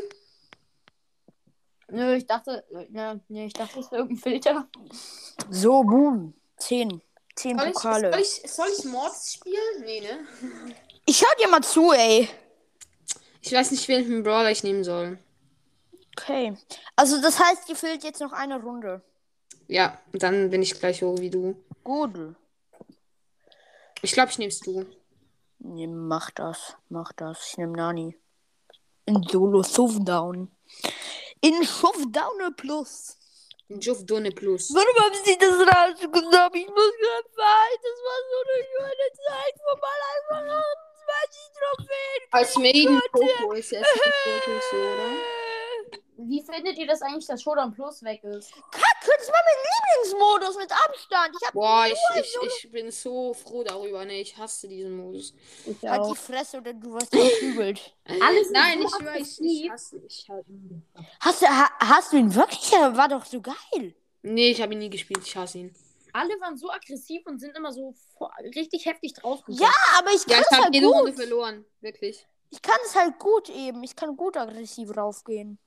Nö, 1.92 2.14
ich 2.14 2.26
dachte, 2.26 2.64
ja, 2.92 3.18
nee, 3.29 3.46
ich 3.46 3.53
dachte, 3.53 3.76
das 3.76 3.87
ist 3.87 3.92
irgendein 3.92 4.16
Filter. 4.16 4.68
So, 5.50 5.83
boom. 5.83 6.35
Zehn. 6.57 7.00
Zehn 7.37 7.59
Soll 7.59 7.68
ich, 7.68 7.74
Pokale. 7.74 8.12
soll 8.12 8.20
ich, 8.20 8.50
soll 8.50 8.68
ich 8.79 8.85
Mords 8.85 9.33
spielen? 9.35 9.85
Nee, 9.85 10.00
ne? 10.00 10.26
Ich 11.07 11.18
schau 11.18 11.26
dir 11.40 11.48
mal 11.48 11.62
zu, 11.62 11.92
ey. 11.92 12.29
Ich 13.40 13.53
weiß 13.53 13.70
nicht, 13.70 13.88
welchen 13.88 14.22
Brawler 14.22 14.50
ich 14.50 14.62
nehmen 14.62 14.85
soll. 14.85 15.18
Okay. 16.18 16.55
Also 16.96 17.20
das 17.20 17.38
heißt, 17.38 17.68
dir 17.68 17.76
fehlt 17.76 18.05
jetzt 18.05 18.20
noch 18.20 18.33
eine 18.33 18.61
Runde. 18.61 19.03
Ja, 19.68 19.98
dann 20.12 20.50
bin 20.50 20.62
ich 20.62 20.79
gleich 20.79 21.03
hoch 21.03 21.18
wie 21.18 21.31
du. 21.31 21.57
Gut. 21.85 22.37
Ich 24.03 24.12
glaube, 24.12 24.31
ich 24.31 24.38
nehm's 24.38 24.61
du. 24.61 24.85
Nee, 25.61 25.87
mach 25.87 26.31
das. 26.31 26.76
Mach 26.88 27.12
das. 27.12 27.48
Ich 27.50 27.59
nehm 27.59 27.72
Nani. 27.72 28.16
In 29.07 29.22
Solo 29.22 29.62
Showdown. 29.62 30.50
In 31.42 31.64
Showdown 31.64 32.55
Plus. 32.55 33.16
Juf 33.68 34.05
Donne 34.05 34.31
Plus. 34.31 34.74
Warum 34.74 34.96
haben 35.05 35.14
sie 35.24 35.38
das 35.38 35.55
rausgenommen? 35.55 36.55
Ich 36.55 36.68
muss 36.68 36.92
gerade 37.00 37.31
weinen. 37.37 37.81
Das 37.81 37.98
war 38.05 38.20
so 38.31 38.38
eine 38.44 38.64
schöne 38.66 39.09
Zeit 39.14 39.55
von 39.64 39.79
meiner 39.81 40.09
Anfang 40.16 40.50
an. 40.59 40.79
20 41.07 41.40
Trophäen. 41.57 42.20
Als 42.33 42.57
Maiden 42.57 43.00
Coco 43.12 43.53
ist 43.53 43.72
wirklich 43.72 44.62
so, 44.70 44.76
oder? 44.76 45.11
Wie 46.29 46.42
findet 46.42 46.76
ihr 46.79 46.87
das 46.87 47.00
eigentlich, 47.00 47.26
dass 47.26 47.42
Showdown 47.42 47.72
Plus 47.72 48.03
weg 48.03 48.22
ist? 48.24 48.53
Kacke, 48.70 48.89
das 49.01 49.29
war 49.29 49.41
mein 49.45 49.65
Lieblingsmodus 49.67 50.57
mit 50.57 50.73
Abstand. 50.73 51.37
Ich 51.41 51.47
hab 51.47 51.55
Boah, 51.55 51.87
ich, 51.87 51.99
ich, 52.21 52.37
ich 52.65 52.73
bin 52.73 52.91
so 52.91 53.35
froh 53.35 53.63
darüber. 53.65 54.05
Ne, 54.05 54.21
ich 54.21 54.37
hasse 54.37 54.69
diesen 54.69 54.97
Modus. 54.97 55.35
Ich 55.67 55.89
halt 55.89 56.05
die 56.11 56.17
Fresse 56.17 56.59
oder 56.59 56.73
du 56.75 56.93
wirst 56.95 57.15
verprügelt. 57.15 57.95
Alles 58.05 58.51
Nein, 58.51 58.83
ich 58.83 58.91
schwör, 58.91 59.17
ich, 59.17 59.71
hasse 59.71 59.99
ich 60.07 60.29
ihn. 60.29 60.83
Hast 61.21 61.43
du, 61.43 61.47
ha, 61.47 61.71
hast 61.81 62.13
du 62.13 62.17
ihn 62.17 62.35
wirklich? 62.35 62.73
Er 62.73 62.97
war 62.97 63.09
doch 63.09 63.25
so 63.25 63.41
geil. 63.41 63.95
Nee, 64.23 64.51
ich 64.51 64.61
habe 64.61 64.73
ihn 64.75 64.81
nie 64.81 64.91
gespielt. 64.91 65.23
Ich 65.25 65.37
hasse 65.37 65.59
ihn. 65.59 65.75
Alle 66.13 66.41
waren 66.41 66.57
so 66.57 66.71
aggressiv 66.71 67.25
und 67.27 67.39
sind 67.39 67.57
immer 67.57 67.73
so 67.73 67.95
richtig 68.55 68.85
heftig 68.87 69.15
drauf. 69.15 69.43
Ja, 69.47 69.71
aber 69.99 70.11
ich 70.11 70.27
Ja, 70.27 70.35
kann 70.35 70.41
ich 70.41 70.47
es 70.51 70.51
habe 70.53 70.65
halt 70.65 70.75
jede 70.75 70.87
Runde 70.89 71.13
gut. 71.13 71.21
verloren. 71.21 71.65
Wirklich. 71.81 72.27
Ich 72.51 72.61
kann 72.63 72.79
es 72.85 72.97
halt 72.97 73.19
gut 73.19 73.49
eben. 73.49 73.83
Ich 73.85 73.95
kann 73.95 74.17
gut 74.17 74.37
aggressiv 74.37 74.97
raufgehen. 74.97 75.59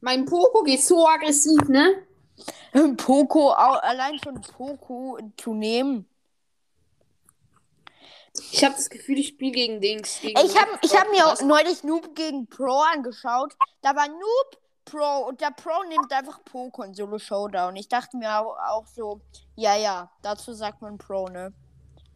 Mein 0.00 0.24
Poco 0.24 0.62
geht 0.62 0.82
so 0.82 1.06
aggressiv, 1.06 1.68
ne? 1.68 2.06
Poco, 2.96 3.50
allein 3.50 4.18
schon 4.18 4.40
Poco 4.40 5.18
zu 5.36 5.54
nehmen. 5.54 6.06
Ich 8.52 8.64
habe 8.64 8.74
das 8.76 8.88
Gefühl, 8.88 9.18
ich 9.18 9.28
spiele 9.28 9.52
gegen 9.52 9.80
Dings. 9.80 10.20
Gegen 10.20 10.38
Ey, 10.38 10.46
ich 10.46 10.56
habe 10.56 10.70
ich 10.82 10.96
hab 10.96 11.10
mir 11.10 11.26
auch 11.26 11.40
neulich 11.42 11.82
Noob 11.82 12.14
gegen 12.14 12.46
Pro 12.46 12.80
angeschaut. 12.94 13.54
Da 13.82 13.94
war 13.96 14.06
Noob 14.08 14.60
Pro 14.84 15.26
und 15.26 15.40
der 15.40 15.50
Pro 15.50 15.82
nimmt 15.88 16.12
einfach 16.12 16.42
Poco 16.44 16.82
in 16.82 16.94
Solo 16.94 17.18
Showdown. 17.18 17.76
Ich 17.76 17.88
dachte 17.88 18.16
mir 18.16 18.40
auch, 18.40 18.56
auch 18.56 18.86
so, 18.86 19.20
ja, 19.56 19.76
ja, 19.76 20.10
dazu 20.22 20.52
sagt 20.52 20.80
man 20.80 20.96
Pro, 20.98 21.28
ne? 21.28 21.52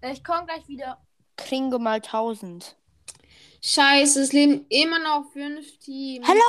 Ich 0.02 0.24
komme 0.24 0.46
gleich 0.46 0.66
wieder. 0.68 0.98
Kringe 1.36 1.78
mal 1.78 1.96
1000. 1.96 2.76
Scheiße, 3.60 4.20
es 4.20 4.32
leben 4.32 4.66
immer 4.68 4.98
noch 4.98 5.32
fünf 5.32 5.78
Teams. 5.78 6.26
Hallo? 6.26 6.40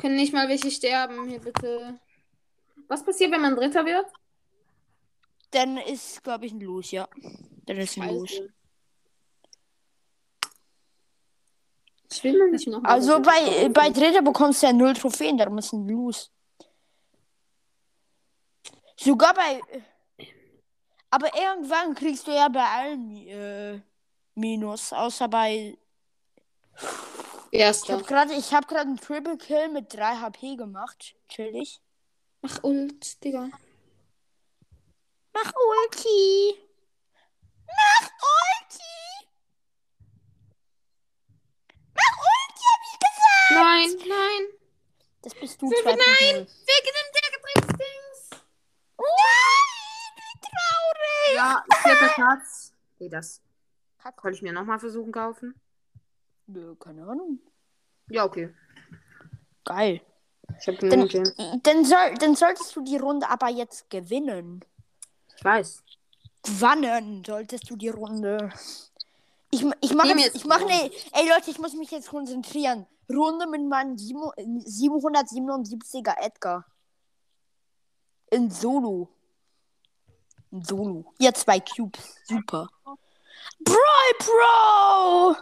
Können 0.00 0.16
nicht 0.16 0.32
mal 0.32 0.48
welche 0.48 0.70
sterben 0.70 1.28
hier, 1.28 1.40
bitte. 1.40 2.00
Was 2.88 3.04
passiert, 3.04 3.32
wenn 3.32 3.42
man 3.42 3.54
Dritter 3.54 3.84
wird? 3.84 4.06
Dann 5.50 5.76
ist, 5.76 6.22
glaube 6.22 6.46
ich, 6.46 6.52
ein 6.52 6.60
Los, 6.60 6.90
ja. 6.90 7.08
Dann 7.66 7.76
ist 7.76 7.98
ein 7.98 8.08
Los. 8.08 8.40
Ich 12.12 12.24
will 12.24 12.38
mal 12.38 12.50
nicht 12.50 12.66
noch 12.66 12.82
Also 12.82 13.12
so 13.12 13.20
bei, 13.20 13.68
bei 13.68 13.90
Dritter 13.90 14.22
bekommst 14.22 14.62
du 14.62 14.66
ja 14.66 14.72
null 14.72 14.94
Trophäen, 14.94 15.36
darum 15.36 15.58
ist 15.58 15.72
ein 15.72 15.86
Los. 15.86 16.32
Sogar 18.96 19.34
bei. 19.34 19.60
Aber 21.10 21.28
irgendwann 21.36 21.94
kriegst 21.94 22.26
du 22.26 22.32
ja 22.32 22.48
bei 22.48 22.64
allen 22.64 23.16
äh, 23.26 23.80
Minus, 24.34 24.92
außer 24.92 25.28
bei. 25.28 25.76
Ich 27.52 27.58
Erster. 27.60 27.94
habe 27.94 28.04
gerade 28.04 28.32
ich 28.34 28.52
hab 28.54 28.68
grad 28.68 28.82
einen 28.86 28.96
Triple 28.96 29.36
Kill 29.36 29.68
mit 29.70 29.92
3 29.92 30.16
HP 30.16 30.56
gemacht. 30.56 31.14
Chillig. 31.28 31.80
Ach, 32.42 32.62
Ult, 32.62 33.22
Digga. 33.24 33.48
Mach 35.32 35.52
Ulti. 35.54 36.58
Mach 37.66 38.10
Ulti. 38.30 39.28
Mach 41.94 42.16
Ulti, 42.18 42.64
hab 42.70 42.82
ich 42.86 42.98
gesagt. 42.98 43.50
Nein, 43.50 44.08
nein. 44.08 44.46
Das 45.22 45.34
bist 45.34 45.60
du, 45.60 45.68
Fünf, 45.68 45.80
2.0. 45.80 45.96
nein. 45.96 46.36
Wegen 46.46 46.46
dem 46.46 47.10
Dings. 47.78 48.30
Nein, 48.96 50.14
wie 50.16 50.40
traurig. 50.40 51.34
Ja, 51.34 51.64
vierter 51.82 52.14
Platz. 52.14 52.72
Nee, 52.98 53.08
das 53.08 53.42
kann 54.16 54.32
ich 54.32 54.42
mir 54.42 54.52
nochmal 54.52 54.78
versuchen 54.78 55.12
kaufen. 55.12 55.60
Nö, 56.52 56.74
keine 56.76 57.02
Ahnung. 57.06 57.38
Ja, 58.08 58.24
okay. 58.24 58.52
Geil. 59.64 60.00
Ich 60.58 60.66
hab 60.66 60.78
Dann, 60.80 61.08
dann, 61.62 61.84
soll, 61.84 62.14
dann 62.18 62.34
solltest 62.34 62.74
du 62.74 62.82
die 62.82 62.96
Runde 62.96 63.28
aber 63.28 63.48
jetzt 63.48 63.88
gewinnen. 63.88 64.64
Ich 65.36 65.44
weiß. 65.44 65.84
Wannen 66.58 67.22
solltest 67.24 67.70
du 67.70 67.76
die 67.76 67.88
Runde. 67.90 68.52
Ich, 69.50 69.64
ich 69.80 69.94
mache 69.94 70.08
jetzt, 70.18 70.34
ich 70.34 70.44
mache 70.44 70.64
ne, 70.64 70.90
ey 71.12 71.28
Leute, 71.28 71.50
ich 71.50 71.58
muss 71.60 71.74
mich 71.74 71.90
jetzt 71.92 72.08
konzentrieren. 72.08 72.86
Runde 73.08 73.46
mit 73.48 73.62
meinem 73.62 73.96
sieben- 73.98 74.30
777er 74.36 76.14
Edgar. 76.20 76.64
In 78.30 78.50
Solo. 78.50 79.08
In 80.50 80.64
Solo. 80.64 81.12
Hier 81.18 81.34
zwei 81.34 81.60
Cubes. 81.60 82.16
Super. 82.24 82.68
Brawl 83.64 84.14
Pro! 84.18 85.36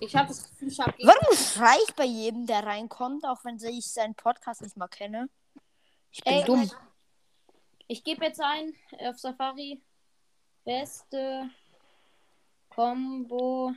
Ich 0.00 0.14
habe 0.14 0.28
das 0.28 0.48
Gefühl, 0.48 0.68
ich 0.68 0.80
habe 0.80 0.94
Warum 1.02 1.36
schrei 1.36 1.76
ich 1.88 1.94
bei 1.94 2.04
jedem, 2.04 2.46
der 2.46 2.64
reinkommt, 2.64 3.24
auch 3.24 3.44
wenn 3.44 3.56
ich 3.56 3.86
seinen 3.86 4.14
Podcast 4.14 4.62
nicht 4.62 4.76
mal 4.76 4.88
kenne? 4.88 5.28
Ich 6.10 6.22
bin 6.22 6.34
Ey, 6.34 6.44
dumm. 6.44 6.70
Ich 7.88 8.04
gebe 8.04 8.24
jetzt 8.24 8.40
ein 8.40 8.74
auf 9.00 9.18
Safari. 9.18 9.80
Beste 10.64 11.48
Combo. 12.68 13.72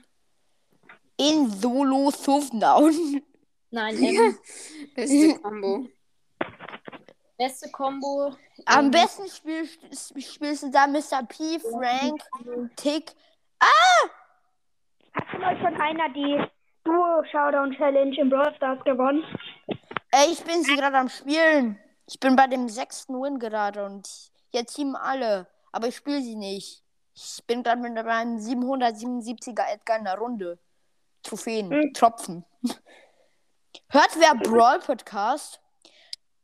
In 1.18 1.50
Solo 1.50 2.12
Showdown. 2.12 3.22
Nein, 3.72 3.96
ähm, 4.04 4.40
beste 4.96 5.40
Combo. 5.40 5.88
beste 7.38 7.72
Combo. 7.72 8.36
Am 8.66 8.86
ähm, 8.86 8.92
besten 8.92 9.30
spiel, 9.30 9.70
spielst 10.18 10.64
du 10.64 10.72
da 10.72 10.88
Mr. 10.88 11.24
P, 11.28 11.60
Frank, 11.60 12.24
Tick. 12.76 13.14
Hat 15.42 15.54
euch 15.56 15.60
schon 15.62 15.80
einer 15.82 16.10
die 16.10 16.40
Duo 16.84 17.24
Showdown 17.32 17.72
Challenge 17.78 18.16
im 18.20 18.30
Brawl 18.30 18.54
Stars 18.56 18.84
gewonnen? 18.84 19.24
Ey, 20.12 20.32
ich 20.32 20.44
bin 20.44 20.64
sie 20.64 20.76
gerade 20.76 20.98
am 20.98 21.10
Spielen. 21.10 21.80
Ich 22.08 22.20
bin 22.20 22.36
bei 22.36 22.48
dem 22.48 22.68
sechsten 22.70 23.14
Win 23.22 23.40
gerade 23.40 23.86
und 23.86 24.08
jetzt 24.52 24.76
teamen 24.76 24.96
alle. 24.96 25.48
Aber 25.72 25.88
ich 25.88 25.96
spiele 25.96 26.22
sie 26.22 26.36
nicht. 26.36 26.84
Ich 27.14 27.44
bin 27.46 27.64
gerade 27.64 27.82
mit 27.82 27.94
meinem 27.94 28.38
777er 28.38 29.72
Edgar 29.72 29.98
in 29.98 30.06
der 30.06 30.18
Runde. 30.18 30.60
Trophäen, 31.24 31.70
Mhm. 31.70 31.94
Tropfen. 31.94 32.46
Hört 33.90 34.16
wer 34.18 34.36
Brawl 34.36 34.80
Podcast? 34.80 35.62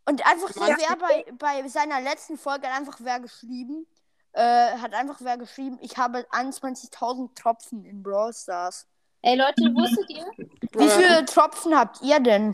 Und 0.08 0.24
einfach 0.28 0.50
hier 0.54 0.78
wer 0.78 0.96
bei, 0.98 1.26
bei 1.40 1.68
seiner 1.68 2.00
letzten 2.02 2.38
Folge 2.38 2.68
hat 2.68 2.78
einfach 2.78 2.98
wer 3.00 3.20
geschrieben. 3.20 3.88
Äh, 4.36 4.78
hat 4.80 4.94
einfach 4.94 5.22
wer 5.22 5.38
geschrieben, 5.38 5.80
ich 5.82 5.98
habe 5.98 6.28
21.000 6.30 7.34
Tropfen 7.36 7.86
in 7.86 8.04
Brawl 8.04 8.34
Stars. 8.34 8.86
Ey 9.22 9.38
Leute, 9.38 9.62
wusstet 9.74 10.10
ihr? 10.10 10.26
Wie 10.74 10.90
viele 10.90 11.24
Tropfen 11.24 11.74
habt 11.74 12.02
ihr 12.02 12.20
denn? 12.20 12.54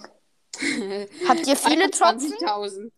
Habt 1.27 1.47
ihr 1.47 1.55
viele 1.55 1.89
Tropfen? 1.89 2.33
20.000. 2.33 2.91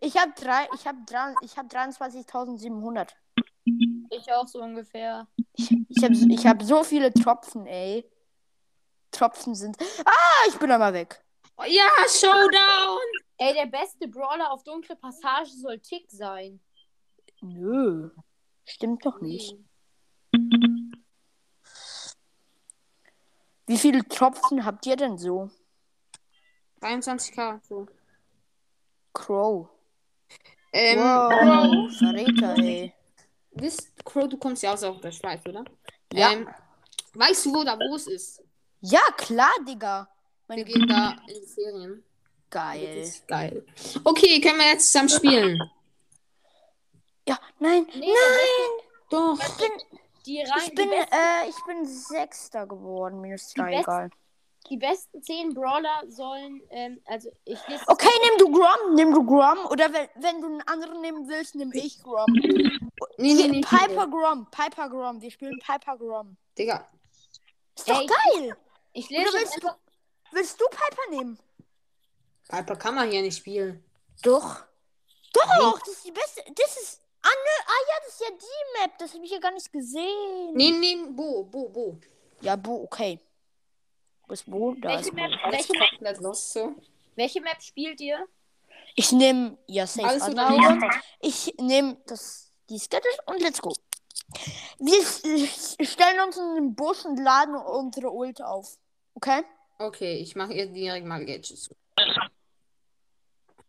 Ich 0.00 0.18
habe 0.18 0.32
drei, 0.36 0.68
ich 0.74 0.86
habe 0.86 0.98
drei, 1.06 1.34
ich 1.40 1.56
habe 1.56 1.68
23.700. 1.68 3.08
Ich 4.10 4.30
auch 4.30 4.46
so 4.46 4.60
ungefähr. 4.60 5.26
Ich 5.54 5.70
habe 6.02 6.12
ich 6.12 6.46
hab 6.46 6.62
so 6.62 6.84
viele 6.84 7.14
Tropfen, 7.14 7.66
ey. 7.66 8.06
Tropfen 9.10 9.54
sind. 9.54 9.76
Ah, 10.04 10.48
ich 10.48 10.58
bin 10.58 10.70
einmal 10.70 10.92
weg. 10.92 11.24
Oh, 11.56 11.64
ja, 11.66 11.88
Showdown. 12.08 13.00
Ey, 13.38 13.54
der 13.54 13.66
beste 13.66 14.06
Brawler 14.06 14.50
auf 14.50 14.64
dunkle 14.64 14.96
Passage 14.96 15.50
soll 15.50 15.78
Tick 15.78 16.10
sein. 16.10 16.60
Nö. 17.42 18.10
Stimmt 18.64 19.04
doch 19.04 19.20
nicht. 19.20 19.56
Wie 23.66 23.78
viele 23.78 24.06
Tropfen 24.06 24.64
habt 24.64 24.86
ihr 24.86 24.96
denn 24.96 25.18
so? 25.18 25.50
23k. 26.80 27.60
So. 27.66 27.86
Crow. 29.12 29.68
Ähm, 30.72 30.98
wow. 31.00 31.92
Verräter, 31.98 32.56
ey. 32.58 32.94
wisst, 33.52 33.92
Crow, 34.04 34.28
du 34.28 34.36
kommst 34.36 34.62
ja 34.62 34.72
aus 34.72 34.80
der 34.80 35.12
Schweiz, 35.12 35.44
oder? 35.46 35.64
Ja. 36.12 36.32
Ähm, 36.32 36.48
weißt 37.14 37.46
du, 37.46 37.54
wo 37.54 37.64
da 37.64 37.76
wo 37.76 37.96
es 37.96 38.06
ist? 38.06 38.42
Ja, 38.80 39.00
klar, 39.16 39.52
Digga. 39.66 40.08
Wir 40.48 40.56
Meine 40.56 40.64
gehen 40.64 40.86
da 40.86 41.16
in 41.28 41.40
die 41.40 41.46
Ferien. 41.46 42.04
Geil. 42.50 43.10
geil. 43.26 43.66
Okay, 44.04 44.40
können 44.40 44.58
wir 44.58 44.66
jetzt 44.66 44.92
zusammen 44.92 45.08
spielen? 45.08 45.58
Ja, 47.28 47.38
nein, 47.58 47.86
Nee, 47.94 48.06
nein. 48.12 48.86
Doch. 49.10 49.38
Ich 49.38 49.56
bin, 49.56 49.70
Die, 50.26 50.40
rein, 50.42 50.60
ich 50.64 50.74
bin, 50.74 50.90
äh, 50.92 51.48
ich 51.48 51.64
bin 51.66 51.86
Sechster 51.86 52.66
geworden. 52.66 53.20
Minus 53.20 53.52
drei, 53.54 53.70
besten- 53.76 53.80
egal. 53.90 54.10
die 54.70 54.76
besten 54.76 55.22
10 55.22 55.54
Brawler 55.54 56.02
sollen, 56.08 56.62
ähm, 56.70 57.00
also 57.04 57.30
ich 57.44 57.58
lese 57.68 57.84
Okay, 57.88 58.08
nimm 58.24 58.38
du 58.38 58.50
Grom, 58.58 58.94
nimm 58.94 59.12
du 59.12 59.24
Grom. 59.24 59.66
Oder 59.70 59.92
wenn, 59.92 60.08
wenn 60.16 60.40
du 60.40 60.46
einen 60.48 60.62
anderen 60.62 61.00
nehmen 61.00 61.28
willst, 61.28 61.54
nimm 61.54 61.72
ich 61.72 62.02
Grom. 62.02 62.26
Nee, 63.18 63.34
nee, 63.34 63.48
nee. 63.48 63.60
Piper 63.60 64.06
Grom, 64.08 64.48
Piper 64.50 64.88
Grom. 64.88 65.20
Wir 65.20 65.30
spielen 65.30 65.58
Piper 65.58 65.96
Grom. 65.98 66.36
Digga. 66.56 66.88
Ist 67.76 67.88
doch 67.88 68.00
Ey, 68.00 68.06
geil. 68.06 68.56
Ich 68.94 69.10
Oder 69.10 69.18
lese 69.20 69.32
willst 69.34 69.62
du, 69.62 69.68
willst 70.32 70.60
du 70.60 70.64
Piper 70.68 71.10
nehmen? 71.10 71.38
Piper 72.48 72.76
kann 72.76 72.94
man 72.94 73.10
hier 73.10 73.22
nicht 73.22 73.36
spielen. 73.38 73.84
Doch. 74.22 74.62
Doch, 75.32 75.78
das 75.80 75.88
ist 75.88 76.04
die 76.06 76.12
beste. 76.12 76.42
Das 76.54 76.76
ist 76.76 77.01
ja 78.22 78.30
die 78.30 78.80
Map. 78.80 78.98
Das 78.98 79.14
habe 79.14 79.24
ich 79.24 79.30
ja 79.30 79.38
gar 79.38 79.52
nicht 79.52 79.72
gesehen. 79.72 80.54
Nee, 80.54 80.70
nee, 80.70 80.96
Bo, 81.10 81.44
Bo, 81.44 81.68
Bo. 81.68 81.98
Ja, 82.40 82.56
Bo, 82.56 82.84
okay. 82.84 83.18
Wo 84.26 84.32
ist 84.32 84.50
Bo? 84.50 84.74
Da 84.74 84.88
Welche 84.90 85.00
ist 85.02 85.10
Bo. 85.10 85.16
Map, 85.16 85.30
Alles 85.44 85.68
welche, 85.68 85.88
komplett 85.88 86.20
lost 86.20 86.52
so. 86.52 86.74
welche 87.16 87.40
Map 87.40 87.62
spielt 87.62 88.00
ihr? 88.00 88.26
Ich 88.94 89.12
nehme 89.12 89.58
ja 89.66 89.86
safe 89.86 90.08
Alles 90.08 90.28
Underground. 90.28 90.84
Ich 91.20 91.54
nehme 91.58 91.96
das 92.06 92.52
die 92.68 92.78
Sketches 92.78 93.18
und 93.26 93.40
let's 93.40 93.60
go. 93.60 93.72
Wir 94.78 95.86
stellen 95.86 96.20
uns 96.20 96.36
in 96.36 96.54
den 96.54 96.74
Busch 96.74 97.04
und 97.04 97.18
laden 97.18 97.54
unsere 97.54 98.10
Ult 98.10 98.42
auf. 98.42 98.78
Okay? 99.14 99.42
Okay, 99.78 100.16
ich 100.16 100.36
mache 100.36 100.54
ihr 100.54 100.66
direkt 100.66 101.06
mal 101.06 101.24
Gadgets. 101.24 101.70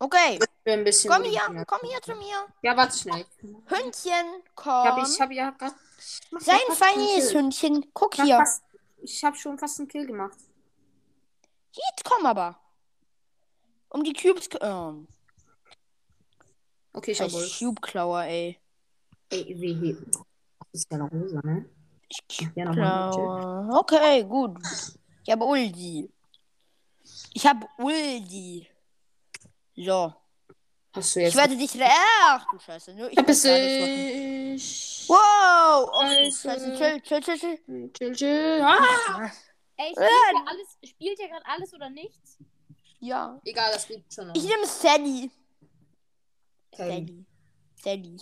Okay. 0.04 0.38
Ein 0.66 0.84
bisschen. 0.84 1.10
Komm 1.12 1.24
hier, 1.24 1.42
komm 1.66 1.80
hier 1.84 2.02
zu 2.02 2.14
mir. 2.16 2.46
Ja, 2.62 2.76
warte 2.76 2.98
schnell. 2.98 3.26
Hündchen, 3.68 4.26
Ich 4.44 4.52
komm. 4.56 4.74
habe 4.74 5.02
ich 5.02 5.22
hab 5.22 5.32
ja 5.32 5.52
gerade. 5.52 5.76
Sein 6.40 6.60
feines 6.72 7.34
Hündchen. 7.34 7.86
Guck 7.94 8.16
hier. 8.16 8.44
Ich 9.02 9.24
habe 9.24 9.36
schon 9.38 9.58
fast 9.58 9.80
einen 9.80 9.88
Kill 9.88 10.06
gemacht. 10.06 10.38
Jetzt 11.72 12.04
komm 12.04 12.26
aber. 12.26 12.60
Um 13.90 14.04
die 14.04 14.14
Cubes. 14.14 14.50
Ähm, 14.62 15.08
Okay, 16.96 17.12
ich 17.12 17.22
habe 17.22 17.32
Cube-Klauer, 17.32 18.26
ey. 18.26 18.60
Ey, 19.32 19.56
wie 19.60 19.74
hier. 19.74 19.98
Das 20.72 20.82
ist 20.82 20.92
ja 20.92 21.00
noch 21.00 21.12
rosa, 21.12 21.40
ne? 21.44 21.68
Ja, 22.54 22.66
noch. 22.66 23.80
Okay, 23.80 24.24
gut. 24.26 24.58
Ich 25.26 25.32
habe 25.32 25.44
Uldi. 25.44 26.08
Ich 27.34 27.48
habe 27.48 27.66
Uldi. 27.80 28.68
So. 29.76 30.14
Hast 30.96 31.16
du 31.16 31.20
Ich 31.22 31.26
jetzt. 31.28 31.36
werde 31.38 31.58
dich. 31.58 31.74
re- 31.80 31.90
Ach 32.28 32.46
du 32.52 32.60
Scheiße. 32.60 32.94
ne? 32.94 33.10
Ich 33.10 33.18
Hab 33.18 33.28
es 33.30 33.44
ich. 33.46 35.06
Wow. 35.10 35.90
Oh, 35.92 36.02
Scheiße. 36.32 36.76
Chill, 36.78 37.02
chill, 37.02 37.22
chill, 37.22 37.38
chill. 37.40 37.92
Chill, 37.94 38.16
chill. 38.16 38.62
Ah! 38.64 39.32
Ey, 39.76 39.92
spielt 39.92 40.08
ihr 40.08 40.48
alles, 40.48 40.78
spielt 40.90 41.20
ihr 41.20 41.28
gerade 41.30 41.46
alles 41.48 41.74
oder 41.74 41.90
nichts? 41.90 42.38
Ja. 43.00 43.40
Egal, 43.44 43.72
das 43.74 43.88
geht 43.88 44.06
schon 44.14 44.28
noch. 44.28 44.36
Ich 44.36 44.44
nehme 44.44 44.66
Sally. 44.68 45.32
Okay. 46.72 47.26
Sally. 47.84 48.18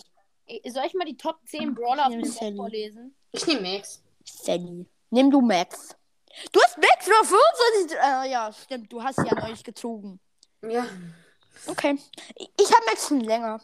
Soll 0.69 0.85
ich 0.85 0.93
mal 0.93 1.05
die 1.05 1.17
Top 1.17 1.39
10 1.47 1.73
Brawler 1.75 2.07
auf 2.07 2.13
dem 2.13 2.55
vorlesen? 2.55 3.15
Ich 3.31 3.45
nehme 3.47 3.61
Max. 3.77 4.01
Sally. 4.25 4.85
Nimm 5.09 5.29
du 5.29 5.41
Max. 5.41 5.95
Du 6.51 6.61
hast 6.61 6.77
Max 6.77 7.05
für 7.05 7.25
25. 7.25 7.97
Äh, 7.97 8.31
ja, 8.31 8.51
stimmt. 8.53 8.91
Du 8.91 9.03
hast 9.03 9.17
ja 9.17 9.35
neulich 9.39 9.63
gezogen. 9.63 10.19
Ja, 10.63 10.85
Okay. 11.67 11.97
Ich, 12.57 12.71
habe 12.71 12.85
Max 12.87 13.07
schon 13.07 13.21
länger. 13.21 13.61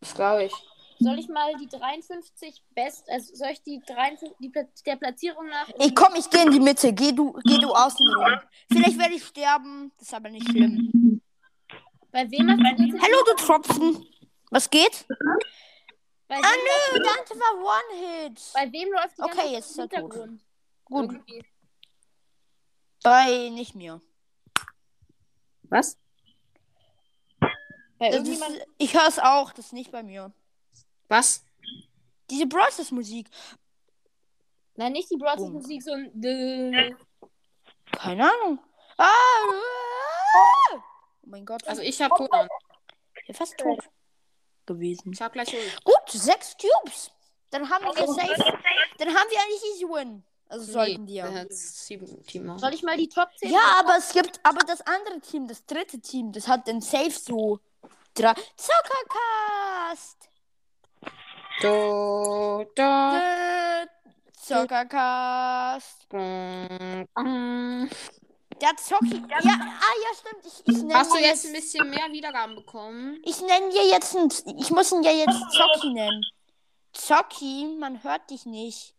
das 0.00 0.14
glaube 0.14 0.44
ich. 0.44 0.52
Soll 1.00 1.18
ich 1.18 1.28
mal 1.28 1.52
die 1.56 1.66
53 1.68 2.62
Best, 2.76 3.08
also 3.10 3.34
soll 3.34 3.48
ich 3.50 3.62
die 3.62 3.80
53, 3.84 4.36
die, 4.38 4.50
Pla- 4.50 4.68
der 4.86 4.96
Platzierung 4.96 5.46
nach. 5.48 5.68
Ich 5.80 5.94
komm, 5.96 6.14
ich 6.14 6.30
gehe 6.30 6.44
in 6.44 6.52
die 6.52 6.60
Mitte. 6.60 6.92
Geh 6.92 7.10
du, 7.12 7.32
geh 7.44 7.58
du 7.58 7.72
außen 7.72 8.06
rum. 8.14 8.38
Vielleicht 8.70 8.98
werde 8.98 9.14
ich 9.14 9.24
sterben. 9.24 9.90
Das 9.98 10.08
ist 10.08 10.14
aber 10.14 10.28
nicht 10.28 10.48
schlimm. 10.48 11.20
Bei 12.12 12.30
wem 12.30 12.46
macht 12.46 12.58
ihr 12.78 13.00
Hallo, 13.00 13.24
du 13.26 13.34
Tropfen. 13.44 14.06
Was 14.50 14.68
geht? 14.70 15.04
Bei 16.28 16.36
Ah, 16.36 16.42
wem, 16.42 16.92
nö, 16.92 17.04
Dante 17.04 17.34
war 17.34 17.54
One-Hit. 17.58 18.40
bei 18.54 18.70
wem 18.72 18.92
läuft 18.92 19.18
die 19.18 19.22
Okay, 19.22 19.52
jetzt 19.54 19.70
ist 19.70 19.78
er 19.78 19.88
tot. 19.88 20.12
Hintergrund? 20.12 20.40
Gut. 20.84 21.12
Irgendwie. 21.12 21.44
Bei 23.02 23.48
nicht 23.50 23.74
mir. 23.74 24.00
Was? 25.64 25.98
Bei 28.02 28.08
Das 28.08 28.16
irgendjemand. 28.16 28.56
ist, 28.56 28.66
ich 28.78 28.94
höre 28.94 29.06
es 29.06 29.20
auch. 29.20 29.52
Das 29.52 29.66
ist 29.66 29.72
nicht 29.72 29.92
bei 29.92 30.02
mir. 30.02 30.32
Was? 31.06 31.44
Diese 32.30 32.46
Bros. 32.46 32.90
Musik. 32.90 33.28
Nein, 34.74 34.90
nicht 34.90 35.08
die 35.08 35.16
Brawl 35.16 35.34
Stars 35.34 35.42
Boom. 35.44 35.52
Musik, 35.52 35.82
so 35.84 35.92
ein. 35.92 36.10
Dö. 36.12 36.96
Keine 37.92 38.24
Ahnung. 38.24 38.58
Ah. 38.98 39.04
Oh 40.72 40.78
mein 41.26 41.46
Gott. 41.46 41.62
Also 41.68 41.82
ich 41.82 42.02
habe 42.02 42.12
ich 42.24 43.26
bin 43.26 43.36
fast 43.36 43.56
tot 43.56 43.88
gewesen. 44.66 45.12
Ich 45.12 45.22
habe 45.22 45.32
gleich 45.34 45.54
Ult. 45.54 45.84
Gut, 45.84 45.94
sechs 46.08 46.56
Cubes. 46.56 47.12
Dann 47.50 47.70
haben 47.70 47.84
wir 47.84 47.94
safe. 47.94 48.58
Dann 48.98 49.08
haben 49.10 49.30
wir 49.30 49.40
eigentlich 49.42 49.62
easy 49.74 49.84
win. 49.84 50.24
Also 50.48 50.72
sollten 50.72 51.04
Nee, 51.04 51.22
hat 51.22 51.52
sieben 51.52 52.20
Teamer. 52.26 52.58
Soll 52.58 52.74
ich 52.74 52.82
mal 52.82 52.96
die 52.96 53.08
Top 53.08 53.28
10? 53.36 53.52
Ja, 53.52 53.76
aber 53.78 53.96
es 53.96 54.12
gibt, 54.12 54.40
aber 54.42 54.64
das 54.66 54.80
andere 54.82 55.20
Team, 55.20 55.46
das 55.46 55.64
dritte 55.66 56.00
Team, 56.00 56.32
das 56.32 56.48
hat 56.48 56.66
den 56.66 56.80
Safe 56.80 57.12
so 57.12 57.60
drei. 58.14 58.34
Do, 61.60 62.64
Dö, 62.76 63.86
Zuckercast! 64.36 66.08
bum. 66.08 67.88
Der 68.60 68.76
Zocki. 68.76 69.22
Ja, 69.28 69.38
ah 69.38 69.94
ja, 70.02 70.10
stimmt. 70.18 70.46
Ich, 70.46 70.62
ich 70.66 70.82
nenne 70.82 70.94
Hast 70.94 71.12
du 71.12 71.18
dir 71.18 71.26
jetzt 71.26 71.46
ein 71.46 71.52
bisschen 71.52 71.90
mehr 71.90 72.10
Wiedergaben 72.12 72.54
bekommen? 72.54 73.20
Ich 73.24 73.40
nenne 73.40 73.70
dir 73.70 73.86
jetzt 73.88 74.16
ein, 74.16 74.28
Ich 74.58 74.70
muss 74.70 74.92
ihn 74.92 75.02
ja 75.02 75.10
jetzt 75.10 75.40
Zocki 75.50 75.92
nennen. 75.92 76.22
Zocki, 76.92 77.76
man 77.78 78.02
hört 78.04 78.30
dich 78.30 78.46
nicht. 78.46 78.94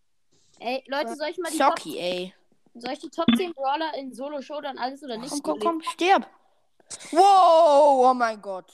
Ey, 0.59 0.83
Leute, 0.87 1.15
soll 1.15 1.29
ich 1.29 1.37
mal 1.37 1.51
die 1.51 1.57
Top, 1.57 1.77
Zocki, 1.77 1.97
ey. 1.97 2.33
soll 2.75 2.93
ich 2.93 2.99
die 2.99 3.09
Top 3.09 3.27
10 3.35 3.53
Brawler 3.53 3.93
in 3.95 4.13
Solo 4.13 4.41
Showdown 4.41 4.77
alles 4.77 5.03
oder 5.03 5.17
nicht? 5.17 5.31
Komm, 5.31 5.41
komm, 5.41 5.59
komm, 5.59 5.81
stirb. 5.81 6.27
Wow, 7.11 8.09
oh 8.09 8.13
mein 8.13 8.41
Gott. 8.41 8.71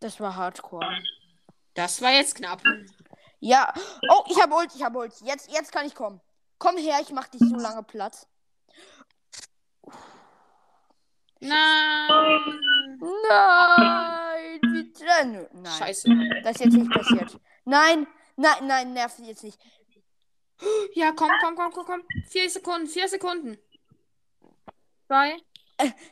Das 0.00 0.20
war 0.20 0.36
Hardcore. 0.36 1.02
Das 1.74 2.00
war 2.02 2.12
jetzt 2.12 2.34
knapp. 2.36 2.62
Ja. 3.40 3.72
Oh, 4.10 4.24
ich 4.28 4.40
habe 4.40 4.54
Ult, 4.54 4.74
ich 4.74 4.82
habe 4.82 4.98
Ult. 4.98 5.12
Jetzt, 5.22 5.50
jetzt 5.52 5.72
kann 5.72 5.86
ich 5.86 5.94
kommen. 5.94 6.20
Komm 6.58 6.76
her, 6.76 6.98
ich 7.00 7.10
mach 7.10 7.28
dich 7.28 7.40
so 7.40 7.56
lange 7.56 7.82
platt. 7.84 8.26
Nein. 11.40 12.58
Nein, 13.28 14.60
bitte. 14.60 15.04
Nö, 15.26 15.46
Nein. 15.52 15.72
Scheiße. 15.78 16.08
Das 16.42 16.56
ist 16.56 16.64
jetzt 16.64 16.74
nicht 16.74 16.90
passiert. 16.90 17.38
Nein, 17.64 18.06
nein, 18.36 18.66
nein, 18.66 18.92
nerv 18.92 19.16
jetzt 19.20 19.44
nicht. 19.44 19.58
Ja, 20.94 21.12
komm, 21.12 21.30
komm, 21.40 21.54
komm, 21.54 21.70
komm, 21.72 21.86
komm. 21.86 22.02
Vier 22.28 22.50
Sekunden, 22.50 22.88
vier 22.88 23.08
Sekunden. 23.08 23.56
Zwei. 25.06 25.36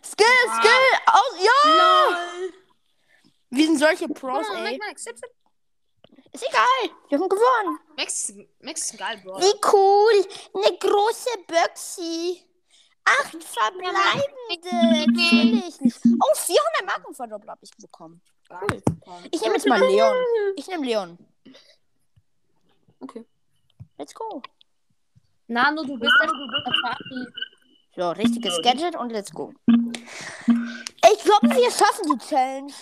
Skill, 0.05 0.27
Ah. 0.49 0.61
Skill, 0.61 1.01
aus, 1.07 1.45
ja! 1.45 1.71
Lol. 1.73 2.53
Wir 3.57 3.67
sind 3.67 3.79
solche 3.79 4.09
Pros, 4.09 4.47
Oh, 4.51 4.55
ey. 4.55 4.79
Max, 4.79 5.05
Max, 5.07 5.21
Max, 5.21 5.21
Ist 6.33 6.45
egal, 6.49 6.97
wir 7.09 7.19
haben 7.19 7.29
gewonnen. 7.29 7.79
Max, 7.97 8.33
Max 8.61 8.91
ist 8.93 8.99
geil, 8.99 9.21
Bro. 9.25 9.39
Wie 9.41 9.55
cool, 9.73 10.27
eine 10.67 10.77
große 10.79 11.31
Boxy. 11.47 12.43
Acht 13.05 13.43
verbleibende. 13.43 15.07
Natürlich 15.07 15.81
nicht. 15.81 16.01
Oh, 16.05 16.35
400 16.35 16.87
Marken 16.87 17.15
verdoppelt 17.15 17.49
habe 17.51 17.61
ich 17.63 17.71
bekommen. 17.77 18.21
Cool. 18.51 18.83
Ich 19.31 19.41
nehme 19.41 19.55
jetzt 19.55 19.67
mal 19.67 19.81
Leon. 19.81 20.17
Ich 20.57 20.67
nehme 20.67 20.85
Leon. 20.85 21.17
Okay. 23.01 23.25
Let's 23.97 24.13
go. 24.13 24.43
Nano, 25.47 25.85
du 25.85 25.97
bist 25.99 26.13
der 26.21 26.27
Party. 26.83 27.27
So, 27.95 28.11
richtiges 28.11 28.61
Gadget 28.63 28.97
und 28.97 29.11
let's 29.11 29.31
go. 29.31 29.53
Ich 30.49 31.23
glaube, 31.25 31.49
wir 31.55 31.71
schaffen 31.71 32.11
die 32.13 32.27
Challenge. 32.27 32.73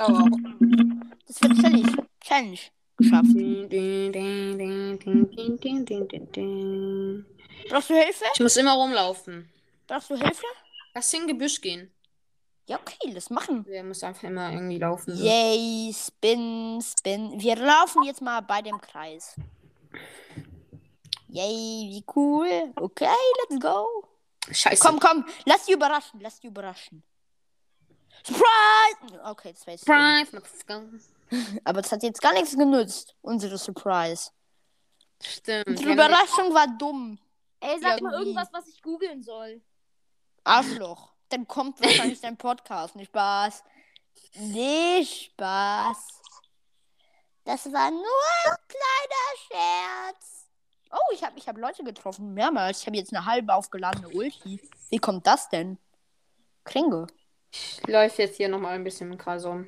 Aber. 0.00 0.30
Das 1.26 1.42
wird 1.42 1.54
chillig. 1.60 1.86
Challenge 2.22 2.58
geschafft. 2.96 3.28
Brauchst 7.68 7.90
du 7.90 7.94
Hilfe? 7.94 8.24
Ich 8.34 8.40
muss 8.40 8.56
immer 8.56 8.72
rumlaufen. 8.72 9.50
Brauchst 9.86 10.10
du 10.10 10.16
Hilfe? 10.16 10.46
Lass 10.94 11.12
in 11.14 11.26
Gebüsch 11.26 11.60
gehen. 11.60 11.92
Ja, 12.66 12.78
okay, 12.78 13.12
das 13.12 13.30
machen. 13.30 13.66
Wir 13.66 13.82
müssen 13.82 14.06
einfach 14.06 14.24
immer 14.24 14.52
irgendwie 14.52 14.78
laufen. 14.78 15.16
so. 15.16 15.24
Yay, 15.24 15.92
spin, 15.92 16.80
spin. 16.82 17.40
Wir 17.40 17.56
laufen 17.56 18.02
jetzt 18.04 18.22
mal 18.22 18.40
bei 18.40 18.62
dem 18.62 18.80
Kreis. 18.80 19.36
Yay, 21.28 21.90
wie 21.90 22.04
cool. 22.14 22.72
Okay, 22.76 23.06
let's 23.40 23.60
go. 23.60 23.86
Scheiße. 24.50 24.82
Komm, 24.84 25.00
komm, 25.00 25.24
lass 25.44 25.66
die 25.66 25.72
überraschen, 25.72 26.20
lass 26.20 26.40
die 26.40 26.46
überraschen. 26.48 27.02
Surprise! 28.24 29.24
Okay, 29.24 29.52
das 29.52 29.66
war 29.66 29.74
jetzt. 29.74 29.84
Surprise. 29.86 31.08
Aber 31.64 31.82
das 31.82 31.92
hat 31.92 32.02
jetzt 32.02 32.20
gar 32.20 32.32
nichts 32.32 32.56
genützt, 32.56 33.14
unsere 33.22 33.56
Surprise. 33.58 34.30
Stimmt. 35.22 35.66
Haben- 35.80 35.92
Überraschung 35.92 36.52
war 36.54 36.66
dumm. 36.78 37.18
Ey, 37.60 37.78
sag 37.80 38.00
mal 38.00 38.12
Irgendwie. 38.12 38.30
irgendwas, 38.30 38.48
was 38.52 38.66
ich 38.68 38.80
googeln 38.82 39.22
soll. 39.22 39.60
Arschloch. 40.44 41.12
Dann 41.28 41.46
kommt 41.46 41.80
wahrscheinlich 41.80 42.20
dein 42.20 42.36
Podcast. 42.36 42.96
Nicht 42.96 43.08
Spaß. 43.08 43.62
Nicht 44.34 45.30
Spaß. 45.32 46.22
Das 47.44 47.72
war 47.72 47.90
nur 47.90 48.00
ein 48.46 48.56
kleiner 48.68 49.36
Scherz. 49.48 50.48
Oh, 50.90 51.12
ich 51.12 51.22
habe 51.22 51.38
ich 51.38 51.46
hab 51.46 51.56
Leute 51.58 51.84
getroffen. 51.84 52.34
Mehrmals. 52.34 52.80
Ich 52.80 52.86
habe 52.86 52.96
jetzt 52.96 53.14
eine 53.14 53.24
halbe 53.26 53.54
aufgeladene 53.54 54.08
Ulti. 54.08 54.60
Wie 54.88 54.98
kommt 54.98 55.26
das 55.26 55.48
denn? 55.48 55.78
Kringe. 56.64 57.06
Ich 57.52 57.86
läufe 57.86 58.22
jetzt 58.22 58.36
hier 58.36 58.48
nochmal 58.48 58.74
ein 58.74 58.84
bisschen 58.84 59.10
im 59.12 59.18
Kreis 59.18 59.44
um. 59.44 59.66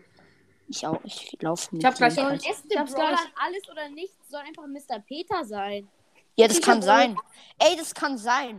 Ich 0.69 0.87
auch. 0.87 1.01
Ich 1.05 1.37
laufe 1.41 1.69
mit. 1.73 1.83
Ich 1.83 1.87
hab 1.87 1.97
gleich. 1.97 2.15
Beste 2.15 2.45
Ich 2.71 2.79
hab's 2.79 2.95
gleich. 2.95 3.19
alles 3.45 3.69
oder 3.71 3.89
nichts 3.91 4.29
soll 4.31 4.41
einfach 4.41 4.67
Mr. 4.67 5.01
Peter 5.01 5.45
sein. 5.45 5.89
Ja, 6.37 6.49
das 6.49 6.59
Ich 6.59 6.65
kann 6.65 6.81
sein. 6.81 7.17
Ey, 7.59 7.77
das 7.77 7.95
kann 7.95 8.17
sein. 8.17 8.59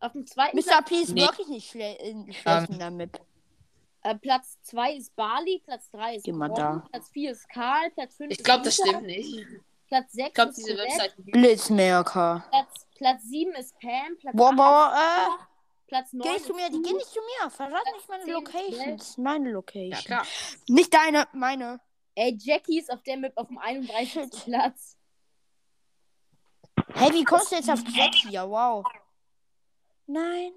Auf 0.00 0.12
dem 0.12 0.26
zweiten 0.26 0.56
Mr. 0.56 0.82
P 0.82 0.96
ist 0.96 1.10
Nee. 1.14 1.22
wirklich 1.22 1.48
nicht 1.48 1.70
schle 1.70 1.98
äh, 1.98 2.32
schlecht 2.32 2.70
in 2.70 2.78
der 2.78 2.90
Map. 2.90 3.20
Äh, 4.02 4.14
Platz 4.16 4.58
2 4.62 4.94
ist 4.94 5.14
Barley, 5.14 5.62
Platz 5.64 5.90
3 5.90 6.16
ist 6.16 6.24
Geh 6.24 6.32
mal 6.32 6.48
da. 6.48 6.82
Platz 6.90 7.10
4 7.10 7.32
ist 7.32 7.48
Karl, 7.50 7.90
Platz 7.90 8.16
5 8.16 8.32
Ich 8.32 8.42
glaube, 8.42 8.64
das 8.64 8.76
stimmt 8.76 9.02
nicht. 9.02 9.46
Platz 9.88 10.12
6 10.12 10.28
Ich 10.28 10.34
glaube, 10.34 10.50
ist 10.50 10.56
diese 10.58 10.76
Webseite. 10.78 11.14
Blitzmerker. 11.22 12.44
Platz, 12.50 12.86
Platz 12.96 13.22
7 13.24 13.52
ist 13.52 13.78
Pam, 13.78 14.16
Platz 14.18 14.34
Boah, 14.36 14.48
8 14.50 14.56
boah, 14.56 14.94
äh. 14.96 15.44
Platz 15.90 16.12
9 16.12 16.22
Geh 16.22 16.32
nicht 16.34 16.44
zu 16.46 16.54
mir, 16.54 16.70
die 16.70 16.82
geh 16.82 16.92
nicht 16.92 17.08
zu 17.08 17.18
mir. 17.20 17.50
Verrat 17.50 17.82
Platz 17.82 17.94
nicht 17.96 18.08
meine 18.08 18.24
10, 18.24 18.32
Location. 18.32 18.74
12. 18.84 18.96
Das 18.98 19.08
ist 19.08 19.18
meine 19.18 19.48
Ja, 19.48 19.52
Location. 19.54 20.04
klar. 20.04 20.26
Nicht 20.68 20.94
deine, 20.94 21.28
meine. 21.32 21.80
Ey, 22.14 22.36
Jackie 22.40 22.78
ist 22.78 22.92
auf 22.92 23.02
der 23.02 23.16
Map 23.16 23.32
auf 23.36 23.48
dem 23.48 23.58
31. 23.58 24.12
Shit. 24.12 24.44
Platz. 24.44 24.96
Hey, 26.94 27.12
wie 27.12 27.24
kommst 27.24 27.50
du 27.50 27.56
jetzt 27.56 27.68
auf 27.68 27.80
Jackie? 27.88 28.30
Ja, 28.30 28.48
wow. 28.48 28.84
Nein. 30.06 30.52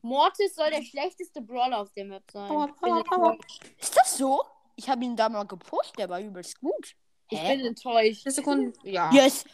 Mortis 0.00 0.56
soll 0.56 0.70
der 0.70 0.82
schlechteste 0.82 1.40
Brawler 1.40 1.78
auf 1.78 1.92
der 1.92 2.04
Map 2.06 2.24
sein. 2.32 2.48
Power, 2.48 2.66
Power, 2.74 3.04
Power. 3.04 3.38
Ist 3.78 3.96
das 3.96 4.16
so? 4.16 4.42
Ich 4.74 4.88
habe 4.88 5.04
ihn 5.04 5.14
da 5.14 5.28
mal 5.28 5.44
gepusht, 5.44 5.96
der 5.96 6.08
war 6.08 6.18
übelst 6.20 6.58
gut. 6.60 6.96
Ich 7.30 7.40
Hä? 7.40 7.56
bin 7.56 7.66
enttäuscht. 7.66 8.28
Sekunden. 8.28 8.72
Ja. 8.82 9.12
Yes. 9.12 9.44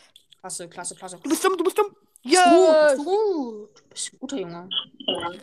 Klasse, 0.41 0.69
klasse, 0.71 0.95
klasse. 0.95 1.19
Du 1.19 1.29
bist 1.29 1.45
dumm, 1.45 1.55
du 1.57 1.65
bist 1.65 1.77
dumm. 1.77 1.95
Du 2.23 2.31
Yes. 2.31 2.95
bist 2.95 3.05
gut. 3.05 3.79
Du 3.81 3.89
bist 3.89 4.13
ein 4.13 4.19
guter 4.19 4.37
Junge. 4.39 4.69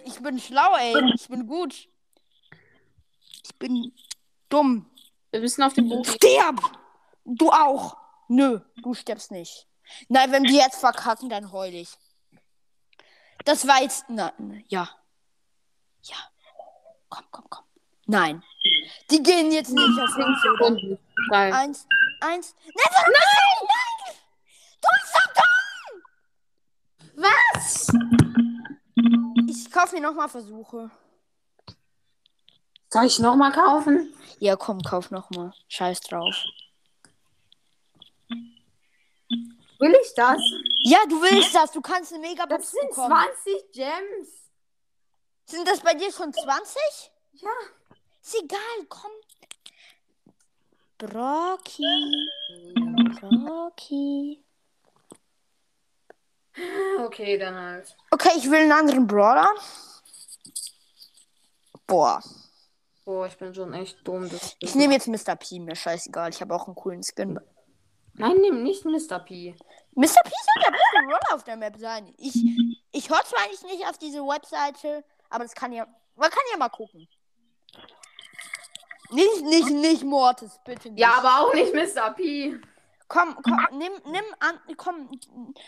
Ich 0.05 0.19
bin 0.21 0.39
schlau, 0.39 0.75
ey. 0.77 0.93
Ich 1.15 1.27
bin 1.27 1.47
gut. 1.47 1.73
Ich 3.43 3.55
bin 3.57 3.93
dumm. 4.49 4.89
Wir 5.31 5.39
müssen 5.39 5.63
auf 5.63 5.73
den 5.73 5.89
Boden. 5.89 6.05
Sterb! 6.05 6.61
Du 7.25 7.49
auch. 7.49 7.97
Nö, 8.27 8.59
du 8.83 8.93
stirbst 8.93 9.31
nicht. 9.31 9.67
Nein, 10.07 10.31
wenn 10.31 10.43
wir 10.43 10.61
jetzt 10.61 10.79
verkacken, 10.79 11.29
dann 11.29 11.51
heul 11.51 11.73
ich. 11.73 11.89
Das 13.45 13.67
war 13.67 13.81
jetzt. 13.81 14.05
Na, 14.07 14.33
ja. 14.67 14.89
Ja. 16.03 16.15
Komm, 17.09 17.25
komm, 17.31 17.45
komm. 17.49 17.63
Nein. 18.07 18.43
Die 19.11 19.21
gehen 19.21 19.51
jetzt 19.51 19.71
nicht 19.71 19.99
auf? 19.99 20.39
Sekunden. 20.41 20.97
Geil. 21.29 21.53
Eins, 21.53 21.87
eins. 22.21 22.55
Nein, 22.63 22.73
nein, 22.91 23.11
nein! 23.11 23.67
nein! 23.67 24.15
Du 24.81 24.87
bist 24.93 25.13
so 25.13 25.19
dumm! 25.35 27.23
Was? 27.23 27.44
Ich 29.47 29.71
kaufe 29.71 29.95
mir 29.95 30.01
nochmal 30.01 30.29
Versuche. 30.29 30.91
Soll 32.91 33.05
ich 33.05 33.19
nochmal 33.19 33.51
kaufen? 33.51 34.13
Ja, 34.39 34.55
komm, 34.55 34.81
kauf 34.81 35.11
nochmal. 35.11 35.53
Scheiß 35.67 36.01
drauf. 36.01 36.35
Will 39.79 39.97
ich 40.01 40.13
das? 40.15 40.41
Ja, 40.83 40.99
du 41.09 41.21
willst 41.21 41.53
das. 41.53 41.71
Du 41.71 41.81
kannst 41.81 42.13
eine 42.13 42.21
Mega 42.21 42.45
Das 42.45 42.71
sind 42.71 42.89
bekommen. 42.89 43.25
20 43.43 43.71
Gems. 43.73 44.29
Sind 45.45 45.67
das 45.67 45.81
bei 45.81 45.93
dir 45.93 46.11
schon 46.11 46.33
20? 46.33 47.11
Ja. 47.33 47.49
Ist 48.21 48.35
egal, 48.41 48.85
komm. 48.87 49.11
Brocky. 50.97 51.83
Brocky. 53.19 54.44
Okay, 57.05 57.37
dann 57.37 57.55
halt. 57.55 57.95
Okay, 58.11 58.31
ich 58.37 58.49
will 58.49 58.59
einen 58.59 58.71
anderen 58.71 59.07
Brawler. 59.07 59.49
Boah. 61.87 62.21
Boah, 63.03 63.27
ich 63.27 63.37
bin 63.37 63.53
schon 63.53 63.73
echt 63.73 63.97
dumm. 64.07 64.29
Ich 64.59 64.73
nehme 64.75 64.93
jetzt 64.93 65.07
Mr. 65.07 65.35
P. 65.35 65.59
Mir 65.59 65.75
scheißegal. 65.75 66.29
Ich 66.31 66.41
habe 66.41 66.55
auch 66.55 66.65
einen 66.65 66.75
coolen 66.75 67.03
Skin. 67.03 67.39
Nein, 68.13 68.37
nimm 68.37 68.63
nicht 68.63 68.85
Mr. 68.85 69.19
P. 69.19 69.55
Mr. 69.93 70.21
P 70.23 70.31
soll 70.31 70.63
der 70.63 70.71
beste 70.71 71.05
Brawler 71.05 71.35
auf 71.35 71.43
der 71.43 71.57
Map 71.57 71.77
sein. 71.77 72.13
Ich, 72.17 72.35
ich 72.91 73.09
höre 73.09 73.23
zwar 73.23 73.43
eigentlich 73.43 73.63
nicht 73.63 73.87
auf 73.87 73.97
diese 73.97 74.19
Webseite, 74.19 75.03
aber 75.29 75.43
das 75.43 75.53
kann 75.53 75.71
ja. 75.71 75.85
Man 76.15 76.29
kann 76.29 76.43
ja 76.51 76.57
mal 76.57 76.69
gucken. 76.69 77.07
Nicht, 79.11 79.41
nicht, 79.43 79.69
nicht 79.69 80.03
Mortis, 80.03 80.59
bitte 80.65 80.89
nicht. 80.89 80.99
Ja, 80.99 81.15
aber 81.17 81.41
auch 81.41 81.53
nicht 81.53 81.73
Mr. 81.73 82.11
P. 82.11 82.57
Komm, 83.07 83.35
komm, 83.43 83.67
nimm, 83.71 83.93
nimm 84.05 84.23
an, 84.39 84.59
komm, 84.77 85.09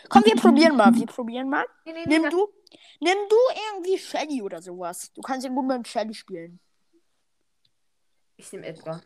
komm, 0.08 0.24
wir 0.24 0.34
probieren 0.36 0.76
mal, 0.76 0.92
wir 0.94 1.06
probieren 1.06 1.48
mal. 1.48 1.64
Nee, 1.84 1.92
nee, 1.92 2.04
Nimm 2.06 2.22
nee, 2.22 2.28
du, 2.30 2.48
nimm 3.00 3.16
du 3.28 3.36
irgendwie 3.70 3.96
Shelly 3.98 4.42
oder 4.42 4.60
sowas. 4.60 5.12
Du 5.14 5.20
kannst 5.20 5.46
ja 5.46 5.52
gut 5.52 5.66
mit 5.66 5.86
Shelly 5.86 6.14
spielen. 6.14 6.58
Ich 8.36 8.52
nehme 8.52 8.66
Edgar. 8.66 9.02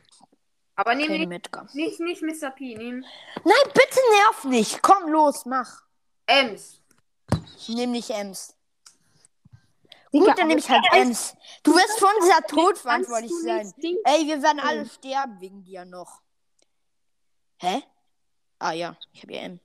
Aber 0.76 0.94
nimm 0.94 1.08
Keine 1.08 1.26
nicht, 1.26 2.00
nicht, 2.00 2.00
nicht 2.00 2.42
Mr. 2.42 2.50
P. 2.50 2.74
Nimm 2.74 3.04
Nein, 3.44 3.72
bitte 3.74 4.00
nerv 4.18 4.44
nicht. 4.44 4.82
Komm, 4.82 5.10
los, 5.10 5.44
mach. 5.44 5.82
Ems. 6.26 6.80
Ich 7.58 7.68
nehme 7.68 7.92
nicht 7.92 8.10
Ems. 8.10 8.56
Digga, 10.12 10.26
Gut, 10.26 10.38
dann 10.38 10.48
nehme 10.48 10.60
ich 10.60 10.70
halt 10.70 10.84
Ems. 10.92 11.34
Du 11.62 11.74
wirst 11.74 11.98
von 11.98 12.10
dieser 12.22 12.34
Kannst 12.34 12.50
Todverantwortlich 12.50 13.30
du 13.30 13.42
sein. 13.42 13.72
Ey, 14.04 14.26
wir 14.26 14.42
werden 14.42 14.60
alle 14.60 14.86
sterben 14.86 15.40
wegen 15.40 15.64
dir 15.64 15.84
noch. 15.84 16.22
Hä? 17.58 17.82
Ah 18.62 18.74
ja, 18.74 18.96
ich 19.12 19.22
habe 19.24 19.34
ja 19.34 19.40
M. 19.40 19.58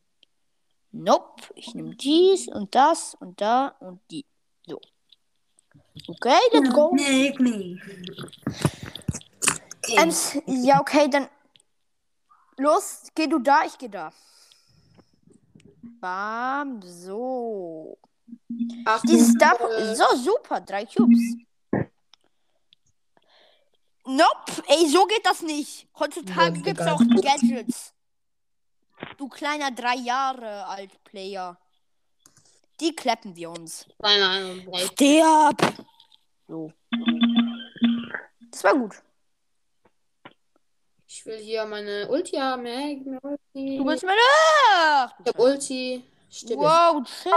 Nope. 0.92 1.44
Ich 1.54 1.76
nehme 1.76 1.96
dies 1.96 2.48
und 2.48 2.74
das 2.74 3.14
und 3.20 3.40
da 3.40 3.76
und 3.80 4.00
die. 4.10 4.26
So. 4.66 4.82
Okay, 6.08 6.40
let's 6.52 6.74
go. 6.74 6.92
Make 6.94 7.40
me. 7.40 7.80
Okay. 9.86 9.98
Ems, 9.98 10.40
ja, 10.48 10.80
okay, 10.82 11.08
dann. 11.10 11.28
Los, 12.58 13.04
geh 13.14 13.28
du 13.28 13.38
da, 13.38 13.66
ich 13.66 13.78
geh 13.78 13.88
da. 13.88 14.12
Bam, 16.02 16.82
so. 16.82 18.00
Ach, 18.86 19.02
Dieses 19.04 19.36
Dach. 19.36 19.60
äh, 19.60 19.96
So, 19.96 20.06
super, 20.16 20.60
drei 20.62 20.86
Cubes. 20.88 21.36
Nope, 24.06 24.64
ey, 24.70 24.88
so 24.88 25.06
geht 25.06 25.24
das 25.26 25.44
nicht. 25.44 25.88
Heutzutage 26.00 26.62
gibt's 26.62 26.82
egal. 26.82 26.94
auch 26.96 27.00
Gadgets. 27.22 27.94
Du 29.18 29.28
kleiner 29.30 29.72
drei 29.72 29.96
Jahre 29.96 30.66
alt 30.68 31.04
Player. 31.04 31.58
Die 32.80 32.96
klappen 32.96 33.36
wir 33.36 33.50
uns. 33.50 33.86
Drei- 34.00 34.86
Sterb! 34.86 35.74
So. 36.48 36.72
Das 38.52 38.64
war 38.64 38.74
gut. 38.76 38.96
Ich 41.08 41.26
will 41.26 41.38
hier 41.40 41.66
meine 41.66 42.08
Ulti 42.10 42.36
haben. 42.38 42.66
Hey, 42.66 43.04
Ulti. 43.22 43.78
Du 43.78 43.86
bist 43.86 44.04
meine. 44.04 44.18
Ich 45.24 45.28
hab 45.34 45.40
Ulti. 45.40 46.04
Stimmt. 46.30 46.60
Wow, 46.60 47.04
chill. 47.06 47.32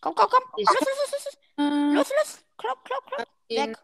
Komm, 0.00 0.14
komm, 0.14 0.28
komm. 0.30 0.42
Los, 0.56 0.66
los, 0.66 0.80
los, 0.80 1.12
los, 1.12 1.24
los. 1.56 1.94
Los, 1.94 2.08
los. 2.08 2.38
Klopp, 2.56 2.84
klopp, 2.84 3.06
klopp. 3.06 3.28
Weg. 3.48 3.78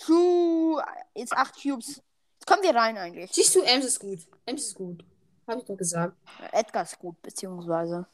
Schuh. 0.00 0.80
Jetzt 1.14 1.32
acht 1.36 1.54
Cubes. 1.60 2.02
Kommen 2.46 2.62
wir 2.62 2.74
rein 2.74 2.96
eigentlich. 2.96 3.30
Siehst 3.32 3.54
du, 3.54 3.62
Ems 3.62 3.84
ist 3.86 4.00
gut. 4.00 4.20
Ems 4.46 4.66
ist 4.66 4.74
gut. 4.74 5.04
Hab 5.46 5.58
ich 5.58 5.64
doch 5.64 5.76
gesagt. 5.76 6.16
Edgar 6.52 6.82
ist 6.82 6.98
gut, 6.98 7.20
beziehungsweise. 7.22 8.06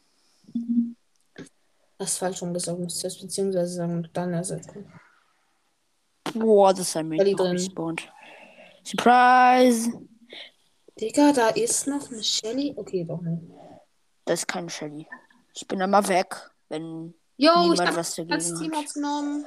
Das 1.98 2.12
ist 2.12 2.18
falsch 2.18 2.42
rumgesagt. 2.42 2.78
Musst 2.78 3.02
du 3.02 3.06
das 3.06 3.18
beziehungsweise 3.18 3.74
sagen 3.74 4.08
dann 4.12 4.32
ersetzen. 4.32 4.90
Boah, 6.34 6.72
das 6.72 6.88
ist 6.88 6.96
ein 6.96 7.10
drin. 7.10 7.36
respawned. 7.38 8.08
Surprise! 8.84 9.90
Digga, 11.00 11.32
da 11.32 11.48
ist 11.48 11.86
noch 11.86 12.10
eine 12.10 12.22
Shelly. 12.22 12.74
Okay, 12.76 13.04
doch 13.04 13.20
nicht. 13.20 13.42
Das 14.24 14.40
ist 14.40 14.46
kein 14.48 14.68
Shelly. 14.68 15.06
Ich 15.54 15.66
bin 15.66 15.82
einmal 15.82 16.06
weg, 16.08 16.50
wenn 16.68 17.14
Yo, 17.36 17.50
ich 17.52 17.70
niemand 17.70 17.88
hab 17.88 17.96
was 17.96 18.14
Team 18.14 18.30
hat's 18.30 18.94
genommen. 18.94 19.46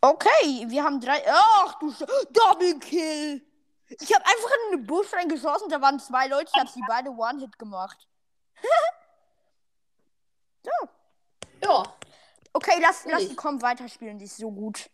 Okay, 0.00 0.66
wir 0.68 0.84
haben 0.84 1.00
drei. 1.00 1.22
Ach 1.28 1.78
du 1.78 1.90
Sch 1.90 2.04
Double 2.32 2.78
Kill! 2.78 3.42
Ich 3.88 4.14
habe 4.14 4.24
einfach 4.26 4.50
in 4.70 4.78
den 4.78 4.86
Busch 4.86 5.12
reingeschossen, 5.12 5.68
da 5.68 5.80
waren 5.80 5.98
zwei 5.98 6.28
Leute, 6.28 6.50
ich 6.52 6.60
habe 6.60 6.70
sie 6.70 6.82
beide 6.86 7.10
One-Hit 7.10 7.58
gemacht. 7.58 8.06
Ja, 11.60 11.82
Okay, 12.52 12.78
lass, 12.80 13.04
lass 13.06 13.28
die 13.28 13.36
kommen 13.36 13.60
weiterspielen, 13.62 14.18
die 14.18 14.24
ist 14.24 14.36
so 14.36 14.50
gut. 14.50 14.90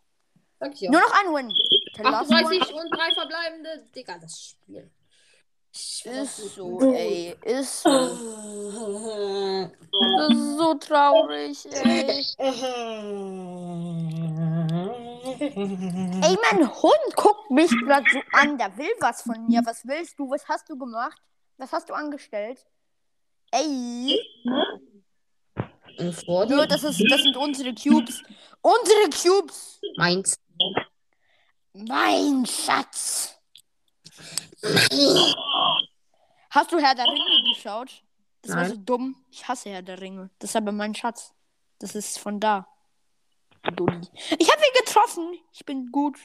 ja. 0.74 0.90
Nur 0.90 1.00
noch 1.00 1.12
ein 1.20 1.32
Win. 1.34 1.54
Der 1.96 2.10
last 2.10 2.30
38 2.30 2.74
und 2.74 2.90
drei 2.90 3.14
verbleibende. 3.14 3.86
Digga, 3.94 4.18
das 4.18 4.38
Spiel. 4.40 4.90
Ist 5.72 6.36
so, 6.54 6.92
ey. 6.92 7.36
Ist 7.42 7.82
so. 7.82 7.90
Das 10.16 10.30
ist 10.30 10.56
so 10.58 10.74
traurig, 10.74 11.66
ey. 11.72 12.24
Ey, 15.40 16.38
mein 16.50 16.82
Hund 16.82 17.16
guckt 17.16 17.50
mich 17.50 17.70
gerade 17.70 18.06
so 18.10 18.20
an. 18.32 18.58
Der 18.58 18.76
will 18.76 18.92
was 19.00 19.22
von 19.22 19.46
mir. 19.46 19.62
Was 19.64 19.86
willst 19.86 20.18
du? 20.18 20.30
Was 20.30 20.46
hast 20.48 20.68
du 20.68 20.76
gemacht? 20.76 21.20
Was 21.56 21.72
hast 21.72 21.88
du 21.88 21.94
angestellt? 21.94 22.64
Ey. 23.50 24.18
Dir 25.96 26.66
das, 26.66 26.82
ist, 26.82 27.04
das 27.08 27.22
sind 27.22 27.36
unsere 27.36 27.72
Cubes. 27.72 28.22
Unsere 28.60 29.10
Cubes! 29.10 29.80
meins. 29.96 30.36
Mein 31.72 32.44
Schatz! 32.46 33.38
Hast 36.50 36.72
du 36.72 36.78
Herr 36.78 36.94
der 36.94 37.04
Ringe 37.04 37.54
geschaut? 37.54 38.02
Das 38.42 38.52
war 38.52 38.62
Nein. 38.62 38.70
so 38.70 38.76
dumm. 38.76 39.24
Ich 39.30 39.46
hasse 39.46 39.70
Herr 39.70 39.82
der 39.82 40.00
Ringe. 40.00 40.30
Das 40.38 40.50
ist 40.50 40.56
aber 40.56 40.72
mein 40.72 40.94
Schatz. 40.94 41.32
Das 41.78 41.94
ist 41.94 42.18
von 42.18 42.40
da. 42.40 42.66
Dulli. 43.72 44.08
Ich 44.38 44.50
habe 44.50 44.62
ihn 44.62 44.84
getroffen. 44.84 45.38
Ich 45.52 45.64
bin 45.64 45.90
gut. 45.90 46.18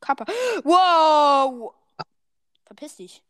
Kappa. 0.00 0.26
Wow! 0.64 1.74
Verpiss 2.64 2.96
dich. 2.96 3.22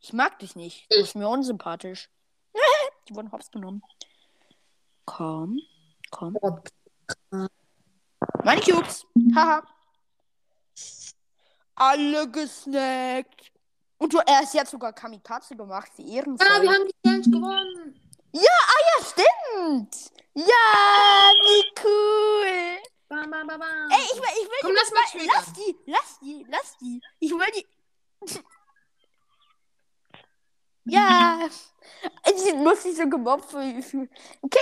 Ich 0.00 0.12
mag 0.12 0.38
dich 0.38 0.56
nicht. 0.56 0.90
Du 0.90 0.96
bist 0.98 1.14
mir 1.14 1.28
unsympathisch. 1.28 2.08
Die 3.08 3.14
wurden 3.14 3.32
hops 3.32 3.50
genommen. 3.50 3.82
Komm. 5.04 5.60
Komm. 6.10 6.36
Meine 8.44 8.60
Cubes. 8.60 9.06
Haha. 9.34 9.62
Alle 11.74 12.30
gesnackt. 12.30 13.52
Und 13.98 14.12
du, 14.12 14.18
er 14.18 14.42
ist 14.42 14.54
jetzt 14.54 14.70
sogar 14.70 14.92
Kamikaze 14.92 15.56
gemacht. 15.56 15.90
Wie 15.96 16.14
ehrenvoll. 16.14 16.46
Ah, 16.48 16.62
wir 16.62 16.70
haben 16.70 16.86
die 16.86 16.94
Challenge 17.04 17.30
gewonnen. 17.30 18.00
Ja, 18.32 18.58
stimmt. 19.00 19.94
Ja, 20.34 21.32
wie 21.42 21.64
cool. 21.84 22.78
Bam, 23.08 23.30
bam, 23.30 23.46
bam, 23.46 23.58
bam. 23.58 23.90
Ey, 23.90 24.04
ich 24.12 24.18
will, 24.18 24.28
ich 24.42 24.48
will 24.48 24.58
Komm, 24.60 24.70
die 24.70 24.76
lass 24.76 24.92
mal 24.92 25.06
später. 25.08 25.32
Lass 25.34 25.52
die, 25.52 25.76
lass 25.86 26.18
die, 26.20 26.46
lass 26.48 26.76
die. 26.78 27.00
Ich 27.20 27.30
will 27.32 27.52
die. 27.54 27.66
Ja. 30.90 31.46
Sie 32.34 32.52
muss 32.54 32.82
sich 32.82 32.96
so 32.96 33.06
gemobbt. 33.08 33.52
Okay, 33.52 34.08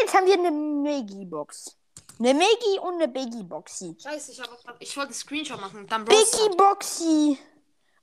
jetzt 0.01 0.12
haben 0.12 0.27
wir 0.27 0.35
eine 0.35 0.51
Megi-Box. 0.51 1.77
Eine 2.19 2.35
Megi 2.35 2.79
und 2.81 2.95
eine 2.95 3.09
Biggie-Boxy. 3.09 3.97
Scheiße, 4.03 4.33
ich, 4.33 4.41
hab, 4.41 4.51
ich 4.81 4.97
wollte 4.97 5.11
einen 5.11 5.14
Screenshot 5.14 5.61
machen. 5.61 5.87
Dann 5.87 6.05
Bros. 6.05 6.31
Biggie-Boxy. 6.33 7.39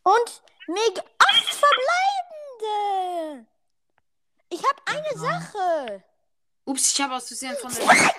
Und 0.03 0.41
Megi. 0.67 1.01
Acht 1.17 1.59
verbleibende. 2.61 3.47
Ich 4.53 4.61
habe 4.63 4.81
eine 4.85 5.17
Sache. 5.17 6.03
Ups, 6.65 6.91
ich 6.91 7.01
habe 7.01 7.15
aus 7.15 7.27
Versehen 7.27 7.57
von 7.57 7.73
der. 7.73 7.81
Spike! 7.83 8.15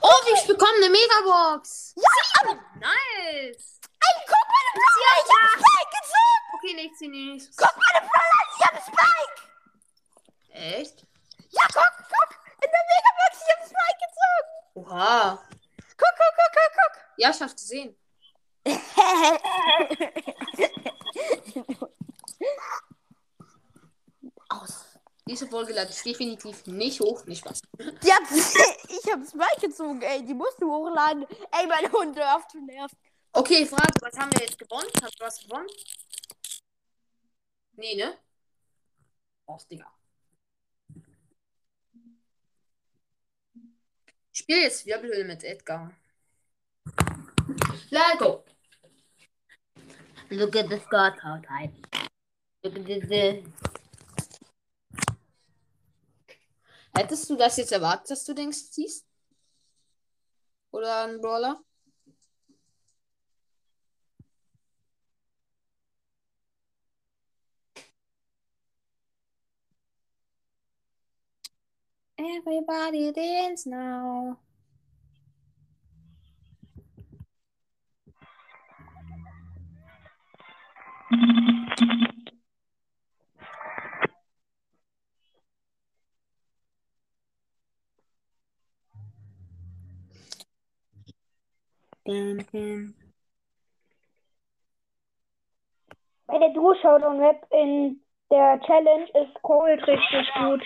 Oh, 0.00 0.20
ich 0.34 0.46
bekomme 0.46 0.76
eine 0.76 0.90
Megabox. 0.90 1.94
Ja, 1.96 2.10
aber 2.42 2.54
Nice. 2.76 3.80
ey, 3.80 4.24
guck 4.26 4.46
meine 4.52 4.70
Brawler, 4.74 5.14
ich 5.16 5.30
hab 5.32 5.48
Spike 5.60 5.92
gezogen. 5.96 6.42
Okay, 6.56 6.74
nichts, 6.74 7.00
nichts. 7.00 7.56
Guck 7.56 7.74
meine 7.74 8.00
Brawler, 8.06 8.42
ich 8.52 8.60
hab 8.66 8.76
Spike. 8.82 9.38
Echt? 10.52 11.06
Ja, 11.50 11.62
guck, 11.72 11.92
guck. 12.10 12.43
In 12.64 12.70
der 12.70 12.84
Megabox, 12.90 13.32
ich 13.42 13.50
hab 13.54 13.60
Spike 13.64 14.00
gezogen. 14.06 14.50
Oha. 14.74 15.14
Guck, 15.96 16.14
guck, 16.16 16.34
guck, 16.36 16.52
guck, 16.74 16.94
Ja, 17.18 17.30
ich 17.30 17.40
hab's 17.40 17.54
gesehen. 17.54 17.96
guck. 18.64 18.80
Aus. 24.48 24.84
Diese 25.26 25.48
Folge 25.48 25.72
lade 25.72 25.90
ich 25.90 26.02
definitiv 26.02 26.66
nicht 26.66 27.00
hoch. 27.00 27.24
Nicht. 27.24 27.44
Die 27.78 28.12
hat, 28.12 28.22
ich 28.30 29.12
hab 29.12 29.24
Spike 29.26 29.66
gezogen, 29.68 30.02
ey. 30.02 30.22
Die 30.24 30.34
musst 30.34 30.60
du 30.60 30.70
hochladen. 30.70 31.26
Ey, 31.50 31.66
mein 31.66 31.90
Hund, 31.92 32.18
hör 32.18 32.36
auf 32.36 32.46
zu 32.48 32.60
nerven. 32.60 32.96
Okay, 33.32 33.64
Frage, 33.66 33.94
was 34.00 34.16
haben 34.18 34.30
wir 34.34 34.42
jetzt 34.42 34.58
gewonnen? 34.58 34.88
Hast 35.02 35.18
du 35.18 35.24
was 35.24 35.40
gewonnen? 35.40 35.66
Nee, 37.72 37.94
ne? 37.96 38.16
Oh, 39.46 39.58
Digga. 39.70 39.90
Ich 44.34 44.40
spiele 44.40 44.62
jetzt 44.62 44.84
Wirbelhöhle 44.84 45.24
mit 45.24 45.44
Edgar. 45.44 45.92
Let's 47.90 48.18
go. 48.18 48.44
Look 50.28 50.56
at 50.56 50.68
the 50.68 50.80
scar 50.80 51.14
type. 51.14 51.72
Look 52.64 52.76
at 52.76 53.08
this. 53.08 53.44
Hättest 56.92 57.30
du 57.30 57.36
das 57.36 57.56
jetzt 57.58 57.70
erwartet, 57.70 58.10
dass 58.10 58.24
du 58.24 58.34
denkst, 58.34 58.72
ziehst? 58.72 59.06
Oder 60.72 61.04
ein 61.04 61.20
Brawler? 61.20 61.62
Everybody 72.24 73.12
dance 73.12 73.66
now. 73.66 74.38
Bei 96.26 96.38
der 96.38 96.48
Duo 96.54 96.74
Showdown 96.80 97.18
Map 97.18 97.46
in 97.50 98.00
der 98.30 98.60
Challenge 98.62 99.04
ist 99.04 99.42
Cold 99.42 99.86
richtig 99.86 100.32
gut. 100.34 100.62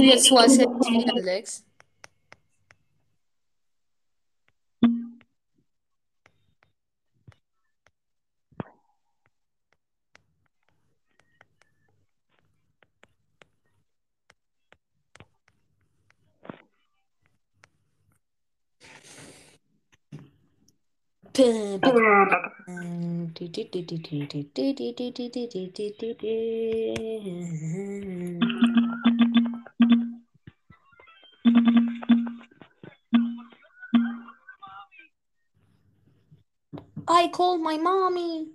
Ich 0.00 0.28
tue 0.28 0.42
jetzt 0.46 1.64
I 37.28 37.30
called 37.30 37.60
my 37.60 37.76
mommy. 37.76 38.48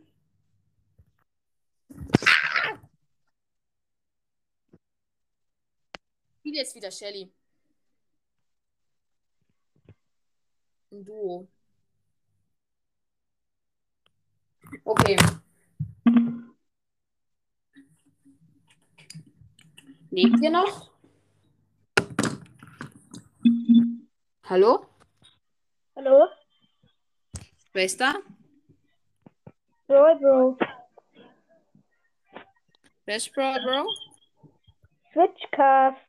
Spiel 6.40 6.56
jetzt 6.56 6.74
wieder 6.74 6.90
Shelly. 6.90 7.32
Ein 10.92 11.06
Duo. 11.06 11.48
Okay. 14.84 15.18
Lebt 20.10 20.42
ihr 20.42 20.50
noch? 20.50 20.90
Hallo? 24.46 24.88
Hallo? 25.96 26.28
Wer 27.74 27.86
da? 29.94 30.14
Bro. 30.16 30.58
Wer 33.06 33.16
ist 33.16 33.32
Bro, 33.34 33.54
Bro? 33.64 33.88
Switchcast. 35.12 36.00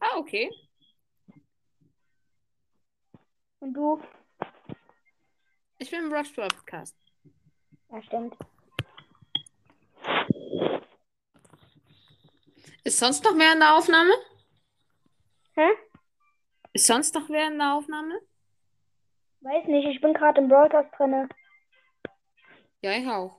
Ah, 0.00 0.16
okay. 0.16 0.50
Und 3.60 3.74
du? 3.74 4.02
Ich 5.78 5.90
bin 5.90 6.04
im 6.04 6.12
Rush 6.12 6.30
Podcast. 6.30 6.96
Ja, 7.90 8.02
stimmt. 8.02 8.36
Ist 12.84 12.98
sonst 12.98 13.24
noch 13.24 13.34
mehr 13.34 13.52
in 13.52 13.60
der 13.60 13.76
Aufnahme? 13.76 14.12
Hä? 15.54 15.68
Ist 16.72 16.86
sonst 16.86 17.14
noch 17.14 17.28
wer 17.28 17.48
in 17.48 17.58
der 17.58 17.74
Aufnahme? 17.74 18.20
Weiß 19.42 19.66
nicht, 19.66 19.88
ich 19.88 20.00
bin 20.00 20.12
gerade 20.12 20.40
im 20.40 20.48
Broadcast 20.48 20.90
drinne. 20.96 21.28
Ja, 22.82 22.92
ich 22.92 23.06
auch. 23.06 23.36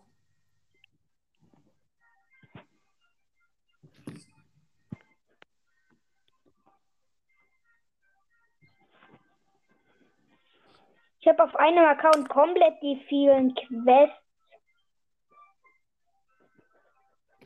Ich 11.19 11.27
habe 11.27 11.43
auf 11.43 11.55
einem 11.55 11.85
Account 11.85 12.27
komplett 12.29 12.81
die 12.81 13.03
vielen 13.07 13.53
Quests. 13.53 14.15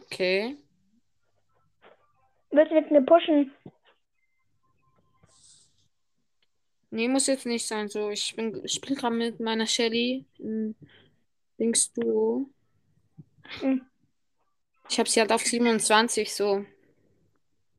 Okay. 0.03 0.57
Willst 2.51 2.71
du 2.71 2.75
mit 2.75 2.89
mir 2.89 3.01
pushen? 3.01 3.53
Nee, 6.95 7.07
muss 7.07 7.27
jetzt 7.27 7.45
nicht 7.45 7.67
sein. 7.67 7.89
So, 7.89 8.09
ich 8.09 8.35
bin, 8.35 8.63
ich 8.63 8.73
spiele 8.73 8.95
gerade 8.95 9.15
mit 9.15 9.39
meiner 9.39 9.67
Shelly 9.67 10.25
in 10.39 10.75
Dings 11.59 11.91
Duo. 11.93 12.49
Hm. 13.59 13.85
Ich 14.89 14.99
habe 14.99 15.09
sie 15.09 15.19
halt 15.19 15.31
auf 15.31 15.41
27 15.41 16.33
so. 16.33 16.65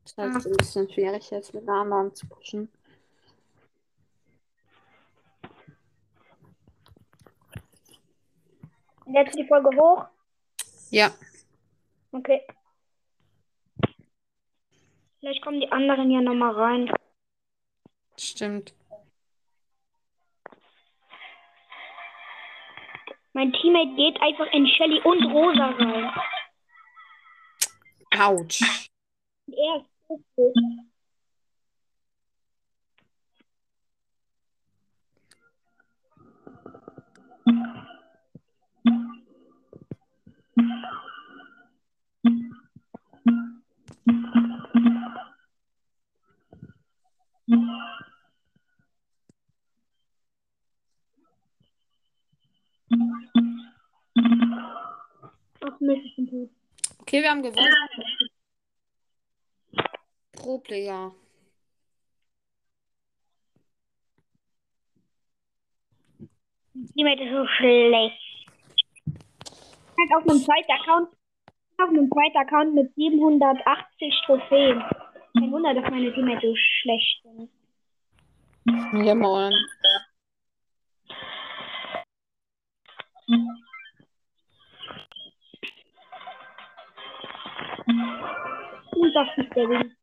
Ist 0.05 0.19
halt 0.19 0.43
so 0.43 0.51
ein 0.51 0.57
bisschen 0.57 0.91
schwierig 0.91 1.31
jetzt 1.31 1.55
mit 1.55 1.69
anderen 1.69 2.15
zu 2.15 2.27
pushen. 2.27 2.69
Jetzt 9.07 9.39
die 9.39 9.47
Folge 9.47 9.71
hoch. 9.77 10.07
Ja, 10.91 11.15
Okay. 12.17 12.43
Vielleicht 15.21 15.43
kommen 15.43 15.61
die 15.61 15.71
anderen 15.71 16.11
ja 16.11 16.21
nochmal 16.21 16.55
rein. 16.55 16.91
stimmt. 18.19 18.75
Mein 23.37 23.53
Teammate 23.53 23.95
geht 23.97 24.19
einfach 24.23 24.51
in 24.51 24.67
Shelly 24.67 24.99
und 25.05 25.27
Rosa 25.27 25.67
rein. 25.67 26.11
Autsch. 28.19 28.63
Er 29.49 29.77
ist 29.77 29.91
so 30.09 30.25
gut. 30.37 30.55
Ach 55.69 55.81
Mist, 55.81 56.03
ich 56.05 56.17
bin 56.17 56.29
tot. 56.29 56.51
Okay, 57.01 57.23
wir 57.23 57.31
haben 57.31 57.43
gewonnen. 57.43 57.75
Pro 60.33 60.59
Player. 60.59 61.13
Teammate 66.95 67.25
ist 67.25 67.33
so 67.33 67.47
schlecht. 67.57 68.49
Halt 69.99 70.13
auf 70.15 70.29
einem 70.29 70.41
zweiten 70.41 70.73
Account, 70.73 71.09
auf 71.79 71.89
einem 71.89 72.11
zweiten 72.11 72.39
Account 72.39 72.75
mit 72.75 72.95
780 72.95 74.23
Trophäen. 74.27 74.85
Kein 75.33 75.53
Wunder, 75.53 75.75
dass 75.75 75.91
meine 75.91 76.13
Teammate 76.15 76.47
so 76.47 76.55
schlecht 76.57 77.23
sind. 77.23 77.51
Ja, 79.07 79.15
moin. 79.15 79.53
Und 88.97 89.15
das 89.15 89.29
ist 89.37 89.55
der 89.55 89.69
Win. 89.69 89.97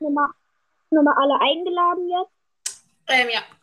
Nochmal, 0.00 0.30
nochmal 0.90 1.14
alle 1.16 1.40
eingeladen 1.40 2.08
jetzt. 2.08 2.84
Ähm, 3.08 3.28
ja. 3.32 3.57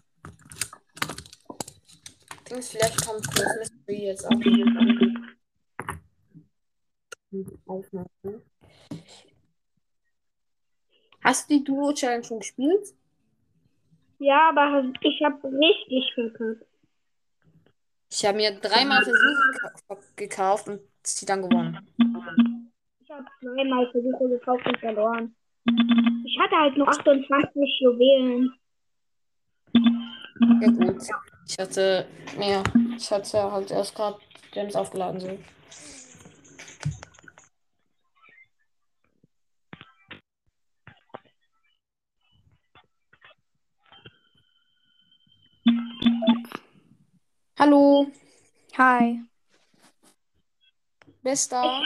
Dings, 2.50 2.70
vielleicht 2.70 3.06
kommt 3.06 3.26
das 3.28 3.58
Mystery 3.58 4.06
jetzt 4.06 4.26
auch. 4.26 4.40
Aufnahme. 7.66 8.42
Hast 11.24 11.50
du 11.50 11.58
die 11.58 11.64
Duo-Challenge 11.64 12.24
schon 12.24 12.40
gespielt? 12.40 12.94
Ja, 14.20 14.50
aber 14.50 14.92
ich 15.02 15.22
habe 15.24 15.48
richtig 15.52 16.14
verkackt. 16.14 16.66
Ich 18.12 18.26
habe 18.26 18.38
mir 18.38 18.52
dreimal 18.60 19.04
Versuche 19.04 19.52
geka- 19.52 20.16
gekauft 20.16 20.70
und 20.70 20.80
sie 21.04 21.26
dann 21.26 21.42
gewonnen. 21.42 21.78
Ich 23.04 23.10
habe 23.12 23.26
zweimal 23.42 23.92
Versuche 23.92 24.30
gekauft 24.30 24.66
und 24.68 24.80
verloren. 24.80 25.36
Ich 26.26 26.40
hatte 26.40 26.56
halt 26.56 26.78
nur 26.78 26.88
28 26.88 27.80
Juwelen. 27.82 28.54
Ja 30.62 30.70
gut. 30.70 31.04
Ich 31.48 31.58
hatte 31.60 32.08
mehr. 32.38 32.64
Ich 32.98 33.12
hatte 33.12 33.52
halt 33.52 33.72
erst 33.72 33.96
gerade 33.96 34.20
Gems 34.52 34.76
aufgeladen 34.76 35.20
so. 35.20 35.38
Hallo, 47.58 48.08
Hi. 48.78 49.22
Bester. 51.24 51.82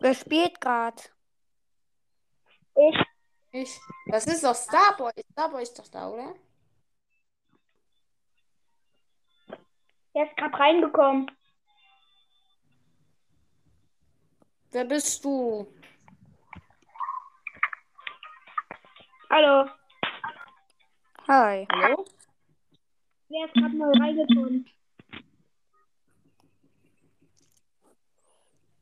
Wer 0.00 0.14
spielt 0.14 0.60
gerade? 0.60 1.02
Ich, 2.74 3.11
Ich. 3.52 3.78
Das 4.06 4.26
ist 4.26 4.42
doch 4.42 4.54
Starboy. 4.54 5.12
Starboy 5.32 5.62
ist 5.62 5.78
doch 5.78 5.88
da, 5.88 6.08
oder? 6.08 6.34
der 10.14 10.26
ist 10.26 10.36
gerade 10.36 10.58
reingekommen. 10.58 11.30
Wer 14.70 14.84
bist 14.84 15.24
du? 15.24 15.66
Hallo. 19.30 19.70
Hi. 21.28 21.66
Hallo? 21.72 22.04
Wer 23.28 23.46
ist 23.46 23.54
gerade 23.54 23.76
neu 23.76 23.92
reingekommen? 23.92 24.68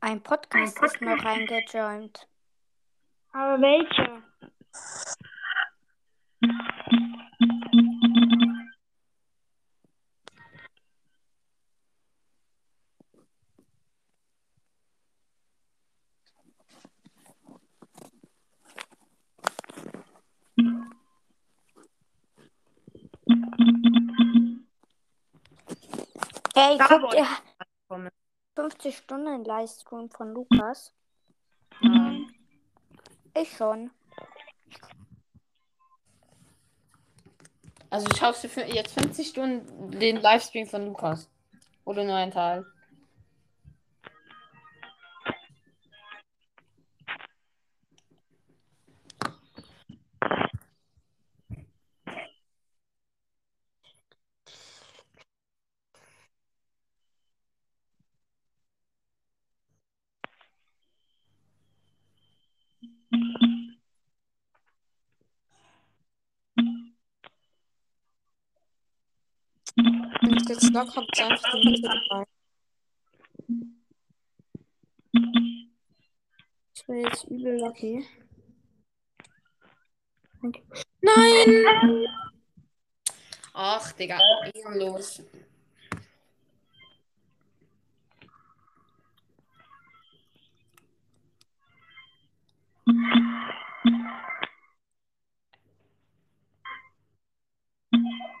Ein 0.01 0.23
Podcast 0.23 0.81
ist 0.81 1.01
noch 1.01 1.23
reingejoint. 1.23 2.27
Aber 3.33 3.61
welcher? 3.61 4.30
Guckt 26.87 27.13
ihr 27.13 27.27
Kommen. 27.87 28.11
50 28.55 28.97
Stunden 28.97 29.45
Livestream 29.45 30.09
von 30.09 30.33
Lukas? 30.33 30.93
Nein. 31.81 32.33
Ich 33.33 33.55
schon. 33.55 33.91
Also 37.91 38.07
schaust 38.17 38.43
du 38.43 38.47
jetzt 38.61 38.93
50 38.99 39.27
Stunden 39.27 39.91
den 39.99 40.15
Livestream 40.15 40.65
von 40.65 40.87
Lukas. 40.87 41.29
Oder 41.83 42.05
nur 42.05 42.15
einen 42.15 42.31
Teil. 42.31 42.65
Lock 70.69 70.95
habe, 70.95 71.07
ist 71.11 71.21
einfach 71.21 71.51
die 71.53 71.69
Mitte 71.69 71.81
dabei. 71.81 72.25
Ich 76.73 76.85
bin 76.85 77.01
jetzt 77.01 77.23
übel 77.25 77.59
lucky. 77.59 78.05
Nein! 81.01 82.07
Ach, 83.53 83.91
Digga, 83.91 84.19
ehrenlos. 84.53 85.21
Aber 97.91 98.40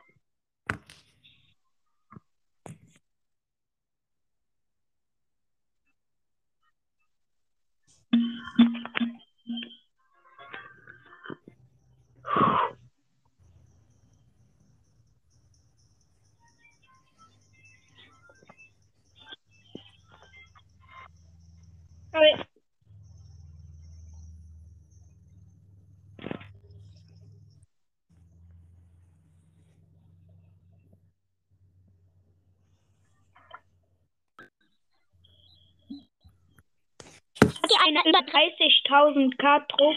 einer 37.91 38.05
über 38.05 38.19
30.000 38.19 39.37
K 39.37 39.59
Tro 39.67 39.95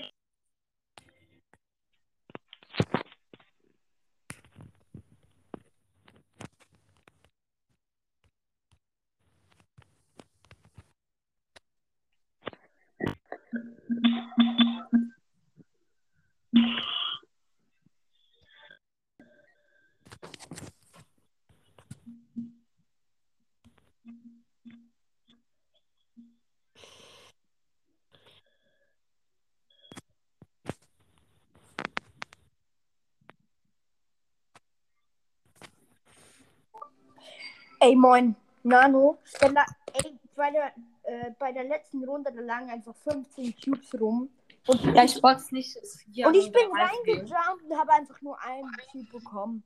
Ey, 37.85 37.95
moin, 37.95 38.35
Nano. 38.63 39.19
Der 39.43 39.53
la 39.53 39.67
ey, 39.93 40.19
bei, 40.35 40.51
der, 40.51 40.73
äh, 41.03 41.31
bei 41.39 41.53
der 41.53 41.65
letzten 41.65 42.03
Runde 42.03 42.33
da 42.33 42.41
lagen 42.41 42.71
einfach 42.71 42.95
15 42.97 43.55
Cubes 43.63 44.01
rum. 44.01 44.31
Und, 44.67 44.81
Ja, 44.95 45.05
ich 45.05 45.23
wollte 45.23 45.43
es 45.43 45.53
nicht. 45.53 45.77
Hier 46.11 46.27
und 46.27 46.35
ich 46.35 46.51
bin 46.51 46.63
reingejumpt 46.73 47.65
und 47.69 47.79
habe 47.79 47.93
einfach 47.93 48.19
nur 48.23 48.41
einen 48.41 48.71
Cube 48.91 49.11
bekommen. 49.19 49.63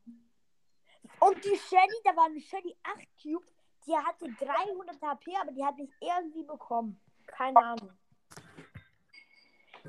Und 1.21 1.45
die 1.45 1.57
Shelly, 1.69 1.99
da 2.03 2.17
war 2.17 2.25
eine 2.25 2.41
Shelly 2.41 2.75
8 2.83 3.07
Cubes, 3.23 3.53
die 3.87 3.95
hatte 3.97 4.27
300 4.45 5.01
HP, 5.01 5.37
aber 5.41 5.53
die 5.53 5.65
hat 5.65 5.77
mich 5.79 5.91
irgendwie 6.01 6.43
bekommen. 6.43 6.99
Keine 7.27 7.57
Ahnung. 7.57 7.91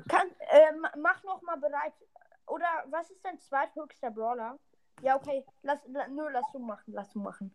Kann, 0.08 0.28
äh, 0.50 0.72
ma- 0.76 0.92
mach 0.98 1.20
noch 1.24 1.42
mal 1.42 1.56
bereit. 1.58 1.94
Oder 2.46 2.68
was 2.90 3.10
ist 3.10 3.24
dein 3.24 3.40
zweithöchster 3.40 4.12
Brawler? 4.12 4.56
Ja, 5.02 5.16
okay. 5.16 5.44
Lass, 5.62 5.80
la, 5.88 6.06
nö, 6.06 6.28
lass 6.30 6.46
du 6.52 6.60
machen, 6.60 6.92
lass 6.94 7.10
du 7.12 7.18
machen. 7.18 7.52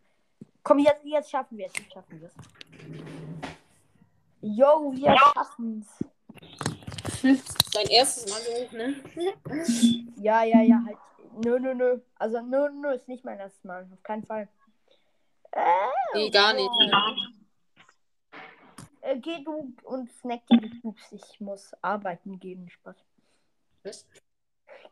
Komm, 0.65 0.79
jetzt, 0.79 1.05
jetzt 1.05 1.29
schaffen 1.29 1.57
wir 1.59 1.67
es. 1.67 1.73
Jetzt 1.77 1.93
schaffen 1.93 2.19
wir 2.19 2.27
es. 2.27 2.33
Yo, 4.41 4.91
wir 4.95 5.15
schaffen 5.15 5.85
es. 5.85 7.71
Dein 7.71 7.87
erstes 7.87 8.31
Mal 8.31 8.41
so 8.41 8.51
hoch, 8.51 8.71
ne? 8.71 8.95
Ja, 10.17 10.43
ja, 10.43 10.61
ja, 10.61 10.81
halt. 10.83 10.97
Nö, 11.43 11.59
nö, 11.59 11.75
nö. 11.75 11.99
Also, 12.15 12.41
nö, 12.41 12.69
nö, 12.71 12.93
ist 12.95 13.07
nicht 13.07 13.23
mein 13.23 13.37
erstes 13.39 13.63
Mal. 13.63 13.87
Auf 13.93 14.01
keinen 14.01 14.23
Fall. 14.25 14.47
Äh, 15.51 15.61
Nee, 16.15 16.29
gar 16.31 16.53
nicht. 16.53 16.69
äh, 19.01 19.17
geh 19.19 19.43
du 19.43 19.71
und 19.83 20.11
snack 20.13 20.47
dir 20.47 20.57
die 20.61 20.79
Cubes. 20.81 21.11
Ich 21.11 21.39
muss 21.39 21.73
arbeiten 21.83 22.39
gehen. 22.39 22.67
Spaß. 22.71 22.95
Was? 23.83 24.07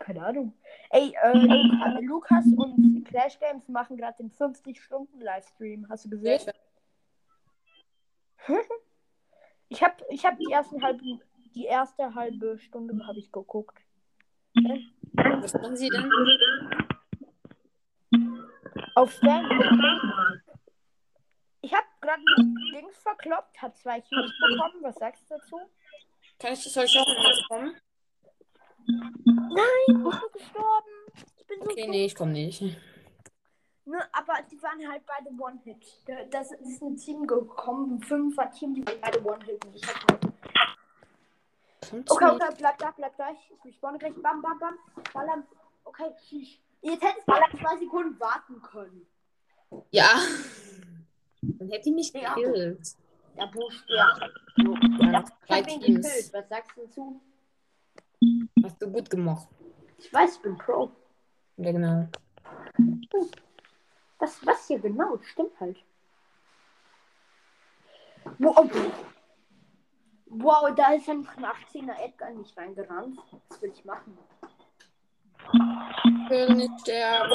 Keine 0.03 0.25
Ahnung. 0.25 0.53
Ey, 0.89 1.13
äh, 1.23 2.01
Lukas 2.01 2.45
und 2.57 3.05
Clash 3.05 3.39
Games 3.39 3.69
machen 3.69 3.95
gerade 3.95 4.17
den 4.17 4.29
50-Stunden-Livestream. 4.31 5.87
Hast 5.87 6.03
du 6.03 6.09
gesehen? 6.09 6.41
ich 9.69 9.81
habe 9.81 9.95
ich 10.09 10.25
hab 10.25 10.37
die, 10.37 10.51
ersten 10.51 10.83
halben, 10.83 11.21
die 11.55 11.63
erste 11.63 12.13
halbe 12.13 12.59
Stunde 12.59 13.07
habe 13.07 13.17
ich 13.17 13.31
geguckt. 13.31 13.79
Was 15.13 15.53
machen 15.53 15.77
Sie 15.77 15.87
denn? 15.87 16.11
Auf 18.95 19.13
Stand. 19.13 19.49
Ich 21.61 21.73
habe 21.73 21.87
gerade 22.01 22.21
links 22.73 23.01
verkloppt, 23.01 23.61
hat 23.61 23.77
zwei 23.77 24.01
Cubes 24.01 24.33
bekommen. 24.37 24.83
Was 24.83 24.95
sagst 24.95 25.31
du 25.31 25.35
dazu? 25.35 25.61
Kann 26.39 26.51
ich, 26.51 26.61
soll 26.61 26.83
ich 26.83 26.99
auch 26.99 27.07
noch 27.07 27.47
kommen? 27.47 27.77
Nein, 28.87 29.65
ich 29.87 29.93
bin 29.93 30.03
gestorben. 30.33 30.91
Ich 31.37 31.47
bin 31.47 31.59
so 31.61 31.69
Okay, 31.69 31.81
dumm. 31.83 31.91
nee, 31.91 32.05
ich 32.05 32.15
komme 32.15 32.31
nicht. 32.31 32.61
Ne, 33.85 33.97
aber 34.13 34.41
die 34.49 34.61
waren 34.63 34.87
halt 34.89 35.03
beide 35.05 35.29
One-Hit. 35.37 35.83
Da- 36.05 36.23
Das 36.31 36.51
ist 36.51 36.81
ein 36.81 36.95
Team 36.95 37.27
gekommen, 37.27 37.95
ein 37.95 38.01
Fünfer-Team, 38.01 38.75
die 38.75 38.85
waren 38.87 39.01
beide 39.01 39.23
One-Hit. 39.25 39.65
Und 39.65 39.75
ich 39.75 39.85
hab 39.87 40.11
halt... 40.11 40.25
Okay, 42.09 42.25
okay, 42.25 42.55
bleib 42.57 42.77
da, 42.77 42.91
bleib 42.91 43.17
da. 43.17 43.27
Ich 43.65 43.75
spawne 43.75 43.97
gleich. 43.99 44.13
Bam, 44.15 44.41
bam, 44.41 44.57
bam. 44.57 44.75
Ballern. 45.13 45.43
Okay, 45.83 46.11
schieß. 46.27 46.57
Jetzt 46.81 47.03
hättest 47.03 47.27
du 47.27 47.33
halt 47.33 47.51
zwei 47.59 47.77
Sekunden 47.77 48.19
warten 48.19 48.61
können. 48.61 49.05
Ja. 49.91 50.09
Dann 51.41 51.69
hätte 51.69 51.89
ich 51.89 51.95
mich 51.95 52.13
Ja. 52.13 52.33
gekillt. 52.33 52.95
Der 53.37 53.47
Busch, 53.47 53.83
ja. 53.87 54.17
Ja, 54.99 55.23
Teams. 55.61 55.85
gekillt. 55.85 56.33
Was 56.33 56.49
sagst 56.49 56.71
du 56.77 56.85
dazu? 56.85 57.21
Hast 58.63 58.81
du 58.81 58.91
gut 58.91 59.09
gemacht. 59.09 59.47
Ich 59.97 60.13
weiß, 60.13 60.35
ich 60.35 60.41
bin 60.41 60.57
Pro. 60.57 60.91
Ja, 61.57 61.71
genau. 61.71 62.07
Was, 64.19 64.45
was 64.45 64.67
hier 64.67 64.79
genau? 64.79 65.17
Stimmt 65.21 65.59
halt. 65.59 65.77
Wow, 68.39 68.69
wow 70.27 70.75
da 70.75 70.93
ist 70.93 71.09
einfach 71.09 71.37
ein 71.37 71.45
18er 71.45 71.99
Edgar 72.03 72.31
nicht 72.31 72.57
reingerannt. 72.57 73.19
Was 73.49 73.61
will 73.61 73.71
ich 73.73 73.85
machen? 73.85 74.17
Ich 75.53 76.29
will 76.29 76.55
nicht 76.55 76.79
sterben. 76.81 77.31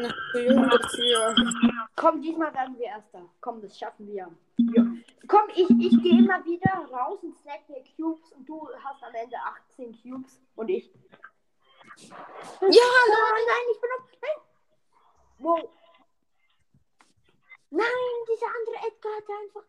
Ich 0.00 0.32
bin 0.32 0.56
noch 0.56 0.80
zu 0.88 1.04
jung 1.04 1.32
dafür. 1.32 1.86
Komm, 1.96 2.20
diesmal 2.20 2.52
werden 2.52 2.76
wir 2.78 2.86
Erster. 2.86 3.22
Komm, 3.40 3.62
das 3.62 3.78
schaffen 3.78 4.06
wir. 4.08 4.28
Ja. 4.56 4.86
Komm, 5.28 5.48
ich, 5.50 5.68
ich 5.70 6.02
gehe 6.02 6.18
immer 6.18 6.44
wieder 6.44 6.72
raus 6.90 7.22
und 7.22 7.36
snack 7.36 7.68
mir 7.68 7.82
Cubes 7.96 8.32
und 8.32 8.48
du 8.48 8.68
hast 8.82 9.02
am 9.02 9.14
Ende 9.14 9.36
18 9.36 9.96
Cubes 10.02 10.40
und 10.56 10.68
ich. 10.68 10.90
Ja, 12.00 12.08
nein, 12.60 13.44
nein, 13.46 13.66
ich 13.72 13.80
bin 13.80 13.90
auf. 13.98 14.08
Nein! 14.22 14.30
Wow. 15.38 15.70
Nein, 17.70 17.84
dieser 18.32 18.46
andere 18.46 18.88
Edgar 18.88 19.12
hat 19.16 19.24
einfach. 19.42 19.68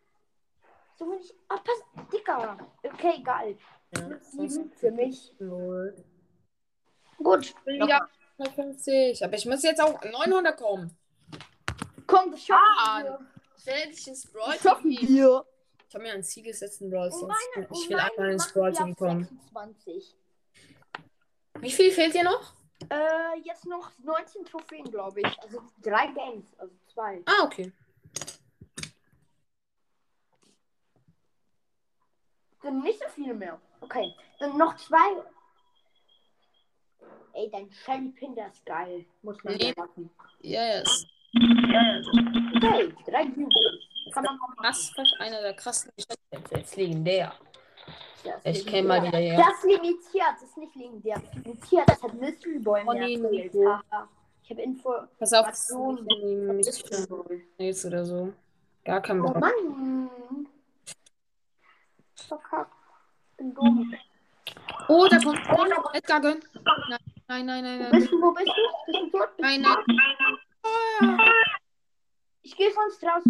So 0.96 1.10
wenn 1.10 1.20
ich. 1.20 1.34
Ah, 1.48 1.56
pass. 1.58 1.82
Dicker. 2.12 2.58
Okay, 2.82 3.14
egal. 3.18 3.56
Ja, 3.94 4.18
Sieben 4.20 4.72
für 4.72 4.90
mich. 4.90 5.34
Null. 5.38 5.94
Gut. 7.18 7.46
Ich 7.46 7.54
bin 7.64 7.74
wieder 7.82 8.08
150. 8.38 9.24
Aber 9.24 9.34
ich 9.34 9.46
muss 9.46 9.62
jetzt 9.62 9.80
auch 9.80 10.02
900 10.02 10.56
kommen. 10.56 10.96
Komm, 12.06 12.30
das 12.32 12.44
schaffen 12.44 12.62
Ah, 12.78 13.02
wir. 13.02 13.31
Stell 13.62 13.90
dich 13.90 14.08
ins 14.08 14.26
Brawl 14.26 14.58
wir. 14.58 15.46
Ich 15.88 15.94
habe 15.94 16.02
mir 16.04 16.14
ein 16.14 16.24
Ziel 16.24 16.42
gesetzt 16.42 16.80
in 16.80 16.90
Brawl 16.90 17.08
Und 17.10 17.12
Stars. 17.18 17.28
meine, 17.54 17.66
Ich 17.66 17.70
und 17.70 17.90
will 17.90 17.98
einmal 18.00 18.30
ins 18.32 18.52
Brawl 18.52 18.72
auf 18.72 18.96
kommen. 18.96 19.24
26. 19.54 20.16
Wie 21.60 21.70
viel 21.70 21.92
fehlt 21.92 22.12
dir 22.14 22.24
noch? 22.24 22.54
Äh, 22.90 23.38
jetzt 23.44 23.64
noch 23.66 23.92
19 24.02 24.44
Trophäen, 24.46 24.90
glaube 24.90 25.20
ich. 25.20 25.38
Also 25.40 25.62
drei 25.80 26.08
Games, 26.08 26.46
also 26.58 26.74
zwei. 26.92 27.22
Ah, 27.26 27.44
okay. 27.44 27.72
Sind 32.62 32.82
nicht 32.82 32.98
so 32.98 33.08
viele 33.14 33.34
mehr. 33.34 33.60
Okay. 33.80 34.12
Dann 34.40 34.56
noch 34.58 34.76
zwei. 34.76 35.22
Ey, 37.34 37.48
dein 37.50 37.70
Shelly 37.70 38.08
Pin, 38.10 38.34
das 38.34 38.54
ist 38.54 38.66
geil. 38.66 39.04
Muss 39.22 39.42
man 39.44 39.54
Nee. 39.54 39.72
machen. 39.76 40.10
Yes. 40.40 41.06
Okay, 41.34 42.92
drei 43.06 43.24
Cubes. 43.26 43.54
Kann 44.12 44.24
man. 44.24 44.38
Das 44.62 44.78
ist 44.96 45.20
einer 45.20 45.40
der 45.40 45.54
krassen 45.54 45.90
Geschäfte. 45.96 46.56
Jetzt 46.56 46.76
legendär. 46.76 47.32
Das 48.24 48.34
Ich 48.44 48.58
ist 48.58 48.66
käme 48.68 48.88
mal 48.88 48.94
limitiert. 49.00 49.22
wieder 49.22 49.36
her. 49.36 49.44
Das 49.48 49.58
ist 49.58 49.64
limitiert, 49.64 50.26
das 50.34 50.42
ist 50.42 50.56
nicht 50.56 50.74
legendär. 50.76 51.14
Das 51.14 51.24
ist 51.24 51.44
limitiert, 51.44 51.88
das 51.88 52.02
hat 52.02 52.14
Mystery 52.14 52.58
Boy 52.58 52.82
Oh, 52.86 52.92
nee. 52.92 53.16
Nico. 53.16 53.66
Haha. 53.66 54.08
Ich 54.44 54.50
habe 54.50 54.62
Info. 54.62 54.92
Pass 55.18 55.32
auf, 55.32 55.54
so 55.54 55.98
Boys 57.58 57.84
oder 57.86 58.04
so. 58.04 58.32
Gar 58.84 59.00
kein 59.00 59.20
Oh 59.20 59.24
Bock. 59.24 59.38
Mann. 59.38 60.10
Verkackt. 62.14 62.72
Bin 63.36 63.54
dumm. 63.54 63.92
Oh, 64.88 65.06
da 65.08 65.18
kommt 65.18 65.40
oh, 65.50 65.88
Edgar 65.92 66.20
gönn. 66.20 66.40
Nein, 67.28 67.46
nein, 67.46 67.64
nein, 67.64 67.78
nein, 67.78 67.90
bist 67.92 68.10
du? 68.10 68.20
Wo 68.20 68.32
bist 68.32 68.48
du? 68.48 68.52
Bist 68.92 68.98
du 69.14 69.18
tot? 69.18 69.28
Nein, 69.38 69.60
nein. 69.62 69.76
Tot? 70.62 71.20
Ich 72.42 72.56
gehe 72.56 72.72
sonst 72.72 73.02
raus. 73.04 73.22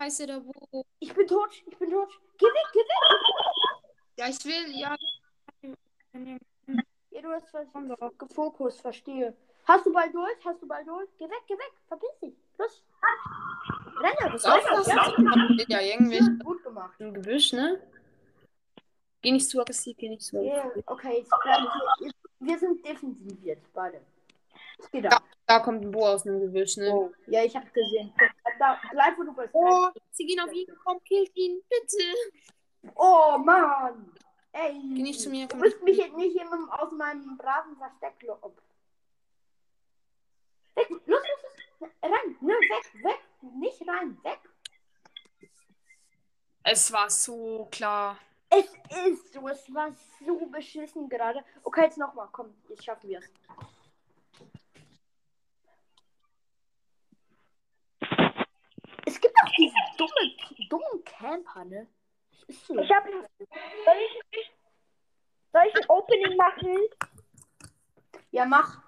Scheiße, 0.00 0.26
da 0.26 0.40
wo. 0.44 0.84
Ich 1.00 1.12
bin 1.14 1.26
tot. 1.26 1.50
Ich 1.66 1.76
bin 1.78 1.90
tot. 1.90 2.08
Geh 2.38 2.46
weg, 2.46 2.66
geh 2.72 2.78
weg. 2.80 3.84
Ja, 4.16 4.28
ich 4.28 4.44
will, 4.44 4.78
ja. 4.78 4.96
Ja, 7.10 7.22
du 7.22 7.28
hast 7.30 7.52
was 7.54 8.18
gefokust, 8.18 8.80
verstehe. 8.80 9.36
Hast 9.66 9.86
du 9.86 9.92
bald 9.92 10.14
durch? 10.14 10.44
Hast 10.44 10.60
du 10.62 10.66
bald 10.68 10.86
durch? 10.86 11.08
Geh 11.18 11.24
weg, 11.24 11.42
geh 11.46 11.54
weg. 11.54 11.72
Verpiss 11.88 12.18
dich. 12.22 12.34
Los. 12.58 12.84
Renne. 14.00 14.32
Muss 14.32 14.44
renne, 14.44 14.56
aufpassen. 14.56 15.58
Ja. 15.58 15.64
Ja, 15.68 15.80
irgendwie 15.80 16.38
Gut 16.44 16.62
gemacht. 16.62 16.94
im 17.00 17.14
Gebüsch, 17.14 17.52
ne? 17.52 17.80
Geh 19.22 19.32
nicht 19.32 19.48
zu 19.48 19.60
aggressiv, 19.60 19.96
geh 19.96 20.10
nicht 20.10 20.22
zu 20.22 20.36
Yeah, 20.36 20.66
aggressiv. 20.66 20.84
okay, 20.88 21.24
jetzt 22.00 22.14
wir 22.40 22.58
sind 22.58 22.84
defensiv 22.84 23.42
jetzt, 23.42 23.72
beide. 23.72 24.02
Ja. 24.92 25.10
ab. 25.10 25.24
Da 25.46 25.60
kommt 25.60 25.82
ein 25.84 25.90
Bo 25.90 26.06
aus 26.06 26.22
dem 26.22 26.40
Gebüsch, 26.40 26.76
ne? 26.78 26.90
Oh, 26.90 27.12
ja, 27.26 27.44
ich 27.44 27.54
hab's 27.54 27.72
gesehen. 27.72 28.14
Da, 28.58 28.80
bleib, 28.92 29.18
wo 29.18 29.24
du 29.24 29.34
bist. 29.34 29.50
Oh, 29.52 29.88
sie 30.10 30.24
gehen 30.24 30.40
auf 30.40 30.52
ihn, 30.52 30.66
komm, 30.84 31.02
killt 31.04 31.36
ihn, 31.36 31.60
bitte. 31.68 32.92
Oh, 32.94 33.36
Mann. 33.38 34.10
Ey. 34.52 34.72
Geh 34.94 35.02
nicht 35.02 35.20
zu 35.20 35.28
mir, 35.30 35.46
Du 35.48 35.56
musst 35.56 35.82
mich 35.82 35.98
jetzt 35.98 36.16
nicht 36.16 36.36
immer 36.36 36.80
aus 36.80 36.92
meinem 36.92 37.36
braven 37.36 37.76
Versteck 37.76 38.22
locken. 38.22 38.52
Weg, 40.76 40.88
los, 40.90 41.00
los, 41.06 41.20
los. 41.80 41.90
Rein, 42.02 42.36
ne, 42.40 42.52
weg, 42.52 43.04
weg. 43.04 43.20
Nicht 43.40 43.86
rein, 43.86 44.16
weg. 44.22 44.40
Es 46.62 46.90
war 46.92 47.10
so 47.10 47.68
klar. 47.70 48.18
Es 48.48 48.64
ist 49.06 49.32
so, 49.32 49.48
es 49.48 49.74
war 49.74 49.92
so 50.24 50.46
beschissen 50.46 51.08
gerade. 51.08 51.44
Okay, 51.62 51.82
jetzt 51.82 51.98
nochmal, 51.98 52.28
komm, 52.32 52.54
jetzt 52.68 52.84
schaffen 52.84 53.08
wir. 53.08 53.20
Es 59.06 59.20
gibt 59.20 59.34
auch 59.42 59.50
diese 59.58 59.74
dumme, 59.98 60.63
dummen 60.74 61.04
Camper, 61.04 61.64
ne? 61.64 61.86
So. 62.48 62.78
Ich 62.78 62.90
habe. 62.92 63.08
Soll 63.10 63.94
ich, 64.06 64.50
soll 65.52 65.62
ich 65.68 65.74
ein 65.76 65.88
Opening 65.88 66.36
machen? 66.36 66.76
Ja, 68.32 68.44
mach. 68.44 68.78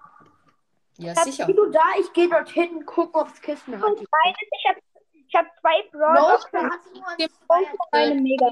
Ja, 0.97 1.15
Hab 1.15 1.23
sicher. 1.23 1.45
Du 1.45 1.67
da? 1.71 1.81
Ich 1.99 2.11
gehe 2.13 2.29
dorthin, 2.29 2.85
gucken, 2.85 3.21
ob 3.21 3.27
es 3.27 3.39
Kisten 3.41 3.75
hat. 3.79 3.83
Und 3.83 3.95
beides. 3.97 4.39
Ich 4.59 4.69
habe 4.69 4.79
ich 5.13 5.35
hab 5.35 5.45
zwei 5.59 5.83
Brawl 5.91 6.13
Notebook 6.15 6.71
hat 6.71 6.93
nur 6.93 7.07
ein 7.07 7.17
Dem- 7.17 7.29
Zweier- 7.45 7.71
und 7.71 7.93
eine 7.93 8.15
Mega. 8.15 8.51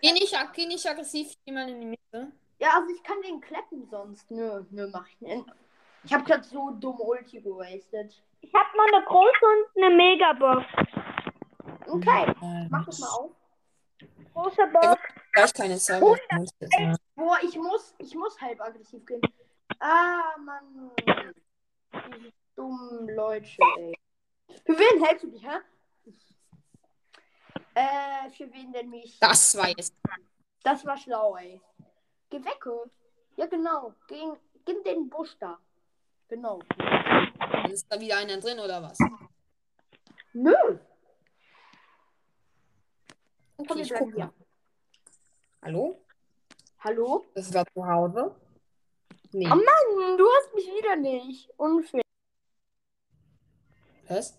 Geh 0.00 0.12
nicht, 0.12 0.34
ag- 0.38 0.52
geh 0.52 0.66
nicht 0.66 0.86
aggressiv, 0.86 1.34
mal 1.46 1.68
in 1.68 1.80
die 1.80 1.86
Mitte. 1.86 2.32
Ja, 2.58 2.70
also 2.76 2.94
ich 2.94 3.02
kann 3.02 3.20
den 3.22 3.40
kleppen 3.40 3.86
sonst. 3.90 4.30
Nö, 4.30 4.64
nö, 4.70 4.88
mach 4.92 5.08
ich 5.08 5.20
nicht. 5.20 5.44
Ich 6.04 6.12
habe 6.12 6.24
gerade 6.24 6.44
so 6.44 6.70
dumm 6.70 7.00
Ulti 7.00 7.40
gewastet. 7.40 8.22
Ich 8.40 8.52
habe 8.54 8.76
noch 8.76 8.86
eine 8.92 9.04
große 9.06 9.44
und 9.74 9.82
eine 9.84 9.94
Megabox. 9.96 10.64
Okay, 11.86 12.34
mach 12.70 12.86
das 12.86 12.98
mal 12.98 13.08
auf. 13.08 13.30
Große 14.32 14.66
Box. 14.72 15.02
Gleich 15.32 15.54
keine. 15.54 15.78
Oh, 16.00 16.16
mal. 16.30 16.96
Boah, 17.14 17.38
ich 17.42 17.56
muss, 17.56 17.94
ich 17.98 18.14
muss 18.14 18.40
halb 18.40 18.60
aggressiv 18.60 19.04
gehen. 19.06 19.20
Ah, 19.78 20.36
Mann. 20.38 20.90
Diese 20.98 22.32
dummen 22.56 23.08
Leute, 23.14 23.48
ey. 23.78 23.94
Für 24.64 24.78
wen 24.78 25.04
hältst 25.04 25.24
du 25.24 25.30
dich, 25.30 25.46
hä? 25.46 25.58
Äh, 27.74 28.30
für 28.30 28.52
wen 28.52 28.72
denn 28.72 28.90
mich? 28.90 29.18
Das 29.18 29.56
war 29.56 29.68
jetzt. 29.68 29.94
Das 30.62 30.84
war 30.86 30.96
schlau, 30.96 31.36
ey. 31.36 31.60
Geh 32.30 32.44
weg, 32.44 32.64
hä? 32.64 32.90
Ja, 33.36 33.46
genau. 33.46 33.94
Gegen, 34.08 34.36
gegen 34.64 34.82
den 34.84 35.08
Busch 35.08 35.36
da. 35.38 35.58
Genau. 36.28 36.60
Ist 37.70 37.86
da 37.90 38.00
wieder 38.00 38.16
einer 38.16 38.38
drin 38.38 38.58
oder 38.58 38.82
was? 38.82 38.98
Nö. 40.32 40.78
Okay, 43.56 43.82
ich 43.82 43.94
guck 43.94 44.16
mal. 44.16 44.32
Hallo? 45.62 46.04
Hallo? 46.80 47.24
Das 47.34 47.52
war 47.54 47.64
zu 47.72 47.86
Hause? 47.86 48.34
Nee. 49.32 49.46
Oh 49.46 49.54
Mann, 49.54 50.18
du 50.18 50.26
hast 50.26 50.54
mich 50.54 50.66
wieder 50.66 50.96
nicht. 50.96 51.48
Unfair. 51.56 52.02
Was? 54.08 54.38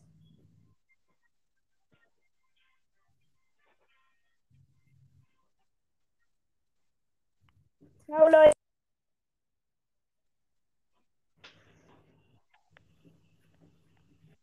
Ciao, 8.05 8.29
Leute. 8.29 8.53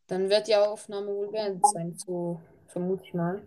Dann 0.09 0.29
wird 0.29 0.49
die 0.49 0.57
Aufnahme 0.57 1.07
wohl 1.09 1.31
beendet 1.31 1.67
sein, 1.69 1.95
so 1.97 2.41
vermute 2.67 3.05
ich 3.05 3.15
mal. 3.15 3.47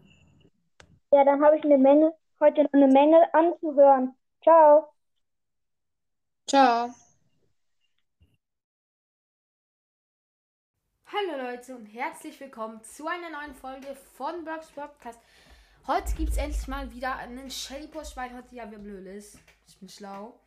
Ja, 1.16 1.24
dann 1.24 1.41
habe 1.41 1.57
ich 1.57 1.63
eine 1.63 1.78
Menge, 1.78 2.13
heute 2.41 2.63
noch 2.63 2.74
eine 2.74 2.88
Menge 2.88 3.34
anzuhören. 3.34 4.13
Ciao. 4.43 4.91
Ciao. 6.45 6.93
Hallo 11.05 11.41
Leute 11.41 11.74
und 11.74 11.86
herzlich 11.86 12.38
willkommen 12.41 12.84
zu 12.84 13.07
einer 13.07 13.30
neuen 13.30 13.55
Folge 13.55 13.95
von 13.95 14.43
Burks 14.43 14.68
Podcast. 14.72 15.22
Heute 15.88 16.13
gibt 16.16 16.32
es 16.32 16.38
endlich 16.38 16.68
mal 16.68 16.91
wieder 16.91 17.16
einen 17.16 17.49
Shelly 17.49 17.88
Push, 17.88 18.18
weil 18.18 18.36
heute 18.36 18.53
ja 18.53 18.70
wer 18.70 18.80
blöd 18.80 19.07
ist. 19.07 19.39
Ich 19.70 19.80
bin 19.80 19.88
schlau. 19.88 20.38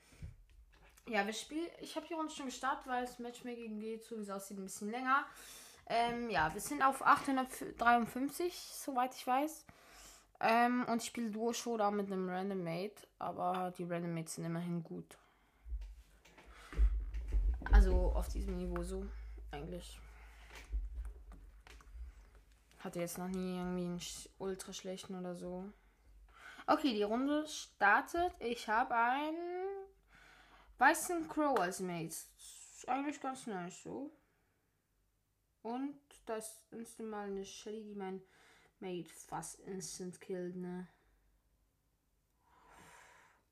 Ja, 1.07 1.25
wir 1.25 1.33
spielen. 1.33 1.67
Ich 1.81 1.97
habe 1.97 2.05
hier 2.07 2.19
uns 2.19 2.37
schon 2.37 2.45
gestartet, 2.45 2.87
weil 2.87 3.07
das 3.07 3.19
Matchmaking 3.19 3.81
geht, 3.81 4.05
so 4.05 4.19
wie 4.19 4.21
es 4.21 4.29
aussieht, 4.29 4.59
ein 4.59 4.65
bisschen 4.65 4.91
länger. 4.91 5.25
Ähm, 5.87 6.29
ja, 6.29 6.53
wir 6.53 6.61
sind 6.61 6.83
auf 6.83 7.01
853, 7.01 8.53
soweit 8.55 9.15
ich 9.15 9.27
weiß. 9.27 9.65
Ähm, 10.41 10.85
und 10.89 11.03
ich 11.03 11.09
spiele 11.09 11.31
Duo 11.31 11.53
Showdown 11.53 11.97
mit 11.97 12.07
einem 12.07 12.29
Random 12.29 12.63
Mate, 12.63 13.07
aber 13.19 13.73
die 13.77 13.85
Random 13.85 14.15
Mates 14.15 14.35
sind 14.35 14.45
immerhin 14.45 14.83
gut. 14.83 15.19
Also 17.73 18.13
auf 18.15 18.29
diesem 18.29 18.57
Niveau 18.57 18.83
so, 18.83 19.05
eigentlich. 19.51 20.01
Hatte 22.79 23.01
jetzt 23.01 23.19
noch 23.19 23.29
nie 23.29 23.57
irgendwie 23.57 23.85
einen 23.85 24.01
ultra 24.39 24.73
schlechten 24.73 25.17
oder 25.17 25.35
so. 25.35 25.65
Okay, 26.67 26.95
die 26.95 27.03
Runde 27.03 27.47
startet. 27.49 28.33
Ich 28.39 28.69
habe 28.69 28.95
einen 28.95 29.37
weißen 30.79 31.29
Crow 31.29 31.59
als 31.59 31.81
Mate. 31.81 32.07
Ist 32.07 32.87
eigentlich 32.87 33.21
ganz 33.21 33.47
nice 33.47 33.83
so. 33.83 34.13
Und 35.63 35.99
das 36.27 36.63
ist 36.71 37.01
mal 37.01 37.27
eine 37.27 37.45
Shelly, 37.45 37.83
die 37.83 37.95
mein 37.95 38.23
Mate 38.81 39.09
fast 39.09 39.61
instant 39.61 40.21
killt, 40.21 40.57
ne? 40.57 40.87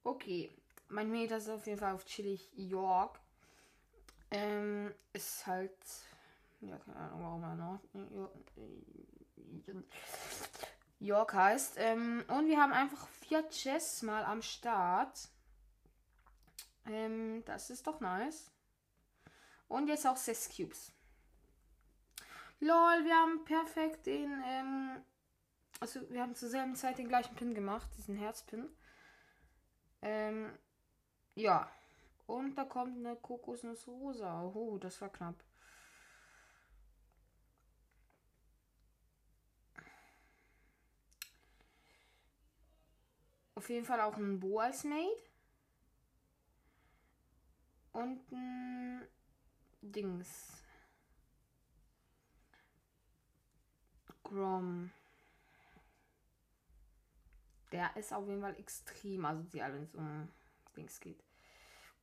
Okay. 0.04 0.50
Mein 0.88 1.10
Mate 1.10 1.34
ist 1.34 1.48
auf 1.48 1.66
jeden 1.66 1.78
Fall 1.78 1.94
auf 1.94 2.04
chillig 2.04 2.48
York. 2.54 3.18
Ähm, 4.30 4.94
ist 5.12 5.46
halt. 5.46 5.76
Ja, 6.60 6.78
keine 6.78 6.96
Ahnung, 6.96 7.22
warum 7.22 7.42
er 7.42 7.56
noch. 7.56 7.80
York 11.00 11.34
heißt. 11.34 11.74
Ähm, 11.78 12.24
und 12.28 12.48
wir 12.48 12.60
haben 12.60 12.72
einfach 12.72 13.06
vier 13.08 13.48
Chests 13.50 14.02
mal 14.02 14.24
am 14.24 14.42
Start. 14.42 15.28
Ähm, 16.86 17.44
das 17.44 17.70
ist 17.70 17.86
doch 17.86 18.00
nice. 18.00 18.50
Und 19.68 19.88
jetzt 19.88 20.06
auch 20.06 20.16
sechs 20.16 20.48
Cubes. 20.54 20.92
Lol, 22.60 23.04
wir 23.04 23.14
haben 23.14 23.44
perfekt 23.44 24.06
den, 24.06 24.42
ähm, 24.46 25.02
also 25.80 26.08
wir 26.10 26.22
haben 26.22 26.34
zur 26.34 26.48
selben 26.48 26.74
Zeit 26.74 26.98
den 26.98 27.08
gleichen 27.08 27.34
Pin 27.36 27.54
gemacht, 27.54 27.88
diesen 27.96 28.16
Herzpin. 28.16 28.68
Ähm, 30.02 30.52
ja. 31.34 31.70
Und 32.26 32.56
da 32.56 32.64
kommt 32.64 32.96
eine 32.96 33.16
Kokosnuss 33.16 33.86
rosa. 33.86 34.42
Oh, 34.42 34.78
das 34.78 35.00
war 35.00 35.10
knapp. 35.10 35.36
Auf 43.54 43.70
jeden 43.70 43.86
Fall 43.86 44.00
auch 44.00 44.16
ein 44.16 44.40
Bo 44.40 44.58
als 44.58 44.84
Mate. 44.84 45.22
Und 47.92 48.20
ein 48.30 49.08
Dings. 49.80 50.62
Grom. 54.24 54.90
Der 57.72 57.96
ist 57.96 58.12
auf 58.12 58.28
jeden 58.28 58.40
Fall 58.40 58.58
extrem 58.58 59.24
asozial, 59.24 59.72
wenn 59.74 59.82
es 59.82 59.94
um 59.94 60.28
Dings 60.76 61.00
geht. 61.00 61.22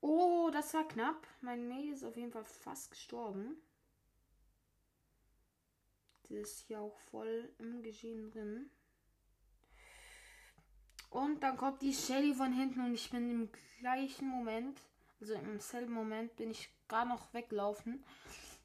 Oh, 0.01 0.49
das 0.51 0.73
war 0.73 0.87
knapp. 0.87 1.25
Mein 1.41 1.67
Mate 1.69 1.93
ist 1.93 2.03
auf 2.03 2.17
jeden 2.17 2.31
Fall 2.31 2.43
fast 2.43 2.91
gestorben. 2.91 3.55
Das 6.23 6.31
ist 6.31 6.59
hier 6.67 6.81
auch 6.81 6.97
voll 7.11 7.49
im 7.59 7.81
Geschehen 7.81 8.31
drin. 8.31 8.69
Und 11.09 11.43
dann 11.43 11.57
kommt 11.57 11.81
die 11.81 11.93
Shelly 11.93 12.33
von 12.33 12.51
hinten 12.51 12.81
und 12.81 12.93
ich 12.95 13.09
bin 13.11 13.29
im 13.29 13.49
gleichen 13.79 14.27
Moment, 14.27 14.81
also 15.21 15.35
im 15.35 15.59
selben 15.59 15.93
Moment, 15.93 16.35
bin 16.35 16.49
ich 16.49 16.69
gar 16.87 17.05
noch 17.05 17.33
weglaufen. 17.33 18.03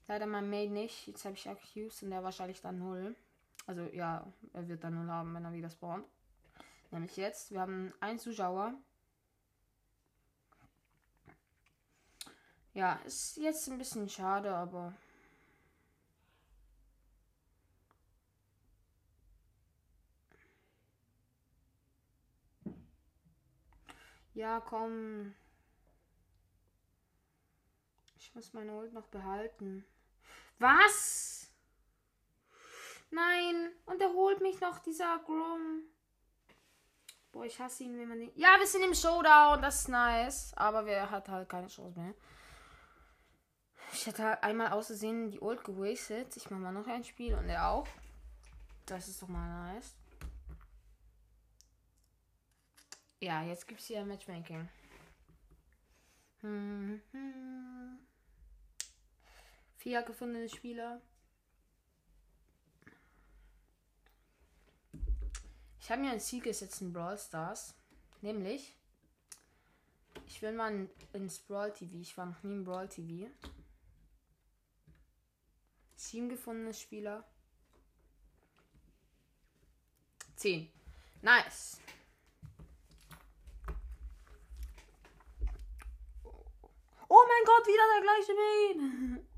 Leider 0.07 0.27
mein 0.27 0.49
Mate 0.49 0.73
nicht. 0.73 1.07
Jetzt 1.07 1.25
habe 1.25 1.35
ich 1.35 1.49
Accused 1.49 2.03
und 2.03 2.11
der 2.11 2.25
wahrscheinlich 2.25 2.63
dann 2.63 2.79
null. 2.79 3.15
Also 3.67 3.83
ja, 3.93 4.27
er 4.55 4.67
wird 4.67 4.83
dann 4.83 4.95
null 4.95 5.09
haben, 5.09 5.35
wenn 5.35 5.45
er 5.45 5.53
wieder 5.53 5.69
spawnt. 5.69 6.07
Nämlich 6.91 7.17
jetzt. 7.17 7.51
Wir 7.51 7.61
haben 7.61 7.93
einen 8.01 8.19
Zuschauer. 8.19 8.75
Ja, 12.73 12.95
ist 13.05 13.37
jetzt 13.37 13.69
ein 13.69 13.79
bisschen 13.79 14.09
schade, 14.09 14.55
aber. 14.55 14.95
Ja, 24.35 24.61
komm. 24.61 25.35
Ich 28.17 28.35
muss 28.35 28.53
meine 28.53 28.73
Ult 28.73 28.93
noch 28.93 29.09
behalten. 29.09 29.85
Was? 30.61 31.51
Nein. 33.11 33.73
Und 33.87 34.01
er 34.01 34.13
holt 34.13 34.41
mich 34.41 34.61
noch, 34.61 34.79
dieser 34.79 35.19
Grom. 35.19 35.83
Boah, 37.39 37.45
ich 37.45 37.61
hasse 37.61 37.85
ihn, 37.85 37.97
wenn 37.97 38.09
man 38.09 38.19
den. 38.19 38.33
Ja, 38.35 38.57
wir 38.59 38.67
sind 38.67 38.83
im 38.83 38.95
Showdown. 38.95 39.63
Das 39.63 39.83
ist 39.83 39.89
nice. 39.89 40.53
Aber 40.57 40.85
wir 40.85 41.09
hat 41.09 41.29
halt 41.29 41.49
keine 41.49 41.69
Chance 41.69 41.97
mehr. 41.97 42.13
Ich 43.93 44.09
hätte 44.09 44.25
halt 44.25 44.43
einmal 44.43 44.73
außersehen 44.73 45.31
die 45.31 45.39
Ult 45.39 45.63
gewastet. 45.63 46.37
Ich 46.37 46.51
mache 46.51 46.61
mal 46.61 46.73
noch 46.73 46.89
ein 46.89 47.05
Spiel 47.05 47.37
und 47.37 47.49
er 47.49 47.69
auch. 47.69 47.87
Das 48.87 49.07
ist 49.07 49.23
doch 49.23 49.29
mal 49.29 49.73
nice. 49.73 49.95
Ja, 53.21 53.45
jetzt 53.45 53.69
gibt 53.69 53.79
es 53.83 53.87
hier 53.87 54.05
Matchmaking. 54.05 54.69
Hm, 56.41 57.01
hm. 57.13 57.99
Vier 59.77 60.03
gefundene 60.03 60.49
Spieler. 60.49 61.01
Ich 65.89 65.93
habe 65.93 66.03
mir 66.03 66.13
ein 66.13 66.21
Ziel 66.21 66.43
gesetzt 66.43 66.83
in 66.83 66.93
Brawl 66.93 67.17
Stars. 67.17 67.73
Nämlich, 68.21 68.77
ich 70.27 70.43
will 70.43 70.53
mal 70.53 70.87
ins 71.15 71.39
Brawl 71.39 71.73
TV. 71.73 71.97
Ich 71.97 72.15
war 72.19 72.27
noch 72.27 72.43
nie 72.43 72.53
im 72.53 72.65
Brawl 72.67 72.91
TV. 72.91 73.31
Sieben 75.97 76.29
gefundene 76.29 76.75
Spieler. 76.75 77.25
Zehn. 80.37 80.71
Nice. 81.23 81.81
Oh 87.09 87.25
mein 87.27 87.45
Gott, 87.47 87.67
wieder 87.67 87.87
der 87.95 88.03
gleiche 88.03 88.35
Main. 88.35 89.27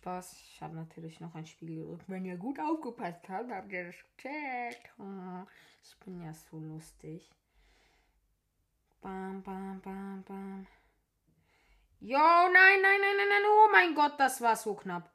Spaß, 0.00 0.32
ich 0.32 0.62
habe 0.62 0.76
natürlich 0.76 1.20
noch 1.20 1.34
ein 1.34 1.44
Spiel 1.44 1.76
gedrückt. 1.76 2.04
Wenn 2.08 2.24
ihr 2.24 2.38
gut 2.38 2.58
aufgepasst 2.58 3.28
habt, 3.28 3.50
habt 3.50 3.70
ihr 3.70 3.84
das 3.84 3.96
gecheckt. 4.16 4.90
Oh, 4.98 5.46
ich 5.82 5.94
bin 5.98 6.22
ja 6.22 6.32
so 6.32 6.58
lustig. 6.58 7.30
Bam, 9.02 9.42
bam, 9.42 9.78
bam, 9.82 10.22
bam. 10.26 10.66
Jo, 12.00 12.16
nein, 12.16 12.80
nein, 12.80 13.00
nein, 13.02 13.16
nein, 13.18 13.28
nein. 13.28 13.42
Oh 13.46 13.68
mein 13.70 13.94
Gott, 13.94 14.18
das 14.18 14.40
war 14.40 14.56
so 14.56 14.74
knapp. 14.74 15.12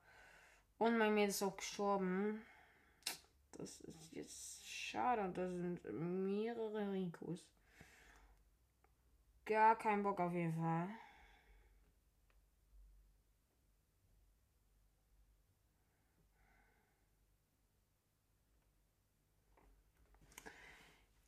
Und 0.77 0.99
mein 0.99 1.15
Mädel 1.15 1.29
ist 1.29 1.41
auch 1.41 1.57
gestorben. 1.57 2.45
Das 3.53 3.79
ist 3.81 4.11
jetzt 4.11 4.69
schade. 4.69 5.23
Und 5.23 5.35
das 5.35 5.51
sind 5.51 5.83
mehrere 5.93 6.91
Rikos. 6.91 7.43
Gar 9.45 9.77
kein 9.77 10.03
Bock 10.03 10.19
auf 10.19 10.33
jeden 10.33 10.53
Fall. 10.53 10.89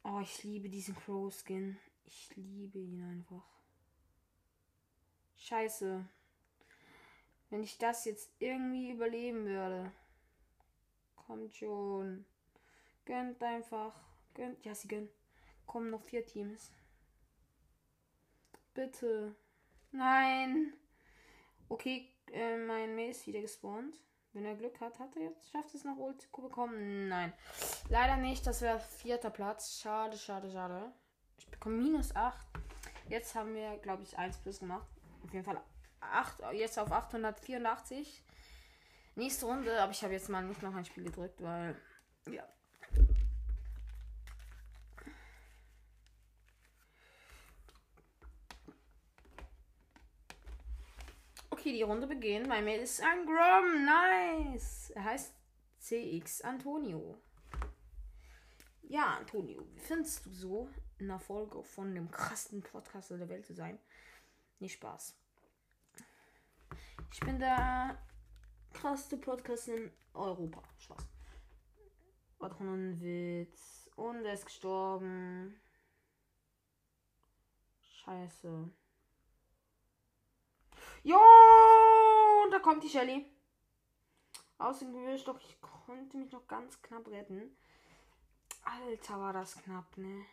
Oh, 0.09 0.21
ich 0.21 0.41
liebe 0.43 0.69
diesen 0.69 0.95
Crow 0.95 1.33
Skin. 1.33 1.77
Ich 2.05 2.33
liebe 2.37 2.79
ihn 2.79 3.01
einfach. 3.03 3.43
Scheiße. 5.35 6.07
Wenn 7.49 7.63
ich 7.63 7.77
das 7.77 8.05
jetzt 8.05 8.31
irgendwie 8.39 8.91
überleben 8.91 9.45
würde. 9.45 9.91
Kommt 11.17 11.53
schon. 11.53 12.25
Gönnt 13.03 13.43
einfach. 13.43 13.99
Gönnt. 14.33 14.63
Ja, 14.63 14.73
sie 14.73 14.87
gönnen. 14.87 15.09
Kommen 15.65 15.89
noch 15.89 16.03
vier 16.03 16.25
Teams. 16.25 16.71
Bitte. 18.73 19.35
Nein. 19.91 20.71
Okay, 21.67 22.07
äh, 22.31 22.55
mein 22.55 22.95
May 22.95 23.09
ist 23.09 23.27
wieder 23.27 23.41
gespawnt. 23.41 23.99
Wenn 24.37 24.45
er 24.45 24.55
Glück 24.55 24.79
hat, 24.81 24.99
hat 24.99 25.15
er 25.15 25.23
jetzt, 25.23 25.49
schafft 25.49 25.73
es 25.73 25.83
noch 25.83 25.97
Ult 25.97 26.21
zu 26.21 26.29
bekommen? 26.29 27.07
Nein. 27.07 27.33
Leider 27.89 28.17
nicht. 28.17 28.45
Das 28.45 28.61
wäre 28.61 28.79
vierter 28.79 29.31
Platz. 29.31 29.79
Schade, 29.81 30.15
schade, 30.15 30.51
schade. 30.51 30.91
Ich 31.39 31.49
bekomme 31.49 31.77
minus 31.77 32.15
8. 32.15 32.37
Jetzt 33.09 33.33
haben 33.33 33.55
wir, 33.55 33.79
glaube 33.79 34.03
ich, 34.03 34.15
1 34.15 34.37
plus 34.37 34.59
gemacht. 34.59 34.87
Auf 35.23 35.33
jeden 35.33 35.43
Fall 35.43 35.59
8, 36.01 36.53
jetzt 36.53 36.77
auf 36.77 36.91
884. 36.91 38.23
Nächste 39.15 39.47
Runde, 39.47 39.81
aber 39.81 39.91
ich 39.91 40.03
habe 40.03 40.13
jetzt 40.13 40.29
mal 40.29 40.43
nicht 40.43 40.61
noch 40.61 40.75
ein 40.75 40.85
Spiel 40.85 41.05
gedrückt, 41.05 41.41
weil, 41.41 41.75
ja. 42.29 42.47
Okay, 51.67 51.75
die 51.75 51.83
Runde 51.83 52.07
beginnt. 52.07 52.47
Mein 52.47 52.63
Mail 52.63 52.79
ist 52.79 53.03
ein 53.03 53.25
Grom. 53.25 53.83
Nice. 53.83 54.89
Er 54.91 55.03
heißt 55.03 55.33
CX 55.79 56.41
Antonio. 56.43 57.17
Ja, 58.83 59.17
Antonio, 59.17 59.67
wie 59.73 59.79
findest 59.79 60.25
du 60.25 60.29
so, 60.29 60.69
in 60.97 61.09
der 61.09 61.19
Folge 61.19 61.61
von 61.61 61.93
dem 61.93 62.09
krassen 62.09 62.61
Podcaster 62.61 63.17
der 63.17 63.27
Welt 63.27 63.45
zu 63.45 63.53
sein? 63.53 63.77
Nicht 64.59 64.75
Spaß. 64.75 65.17
Ich 67.11 67.19
bin 67.19 67.37
der 67.37 68.01
krasseste 68.71 69.17
Podcast 69.17 69.67
in 69.67 69.91
Europa. 70.13 70.63
Spaß. 70.77 71.05
War 72.39 72.49
doch 72.49 72.61
nur 72.61 72.75
ein 72.75 73.01
Witz. 73.01 73.89
Und 73.97 74.23
er 74.23 74.35
ist 74.35 74.45
gestorben. 74.45 75.59
Scheiße. 77.81 78.69
Jo, 81.03 81.19
und 82.43 82.51
da 82.51 82.59
kommt 82.59 82.83
die 82.83 82.89
Shelly. 82.89 83.25
Aus 84.57 84.79
dem 84.79 84.93
Gebüsch, 84.93 85.23
doch 85.23 85.39
ich 85.39 85.61
konnte 85.61 86.17
mich 86.17 86.31
noch 86.31 86.47
ganz 86.47 86.81
knapp 86.81 87.07
retten. 87.07 87.55
Alter, 88.63 89.19
war 89.19 89.33
das 89.33 89.55
knapp, 89.55 89.97
ne? 89.97 90.25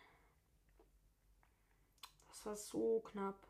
Das 2.27 2.45
war 2.45 2.55
so 2.55 2.99
knapp. 3.01 3.47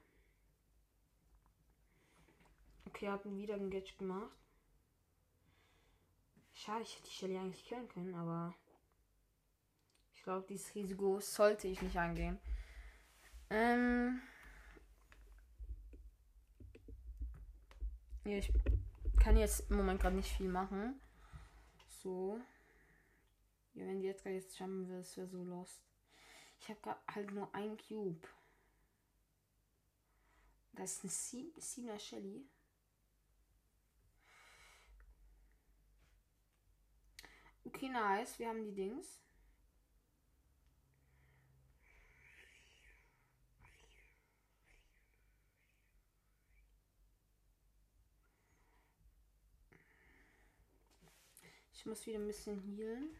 Okay, 2.87 3.09
hatten 3.09 3.37
wieder 3.37 3.55
ein 3.55 3.71
Gadget 3.71 3.97
gemacht. 3.97 4.35
Schade, 6.53 6.83
ich 6.83 6.95
hätte 6.95 7.07
die 7.07 7.13
Shelly 7.13 7.37
eigentlich 7.37 7.65
killen 7.65 7.87
können, 7.89 8.15
aber 8.15 8.53
ich 10.13 10.23
glaube, 10.23 10.45
dieses 10.47 10.73
Risiko 10.75 11.19
sollte 11.19 11.67
ich 11.67 11.81
nicht 11.81 11.97
angehen. 11.97 12.39
Ähm. 13.49 14.21
Ich 18.25 18.51
kann 19.19 19.37
jetzt 19.37 19.69
im 19.69 19.77
Moment 19.77 20.01
gerade 20.01 20.15
nicht 20.15 20.35
viel 20.35 20.49
machen. 20.49 20.99
So. 21.87 22.39
Ja, 23.73 23.85
wenn 23.85 23.99
die 23.99 24.07
jetzt 24.07 24.23
gerade 24.23 24.35
jetzt 24.35 24.57
jumpen 24.57 24.87
will, 24.89 24.97
das 24.97 25.15
wäre 25.17 25.27
so 25.27 25.43
lost. 25.43 25.81
Ich 26.59 26.69
habe 26.69 26.97
halt 27.07 27.31
nur 27.31 27.53
ein 27.53 27.77
Cube. 27.77 28.27
Das 30.73 31.03
ist 31.03 31.33
eine 31.33 31.51
7er 31.51 31.99
Shelly. 31.99 32.47
Okay, 37.65 37.89
nice. 37.89 38.39
Wir 38.39 38.49
haben 38.49 38.63
die 38.63 38.73
Dings. 38.73 39.24
Ich 51.85 51.87
muss 51.87 52.07
wieder 52.07 52.17
ein 52.17 52.25
bisschen 52.25 52.59
healen. 52.59 53.15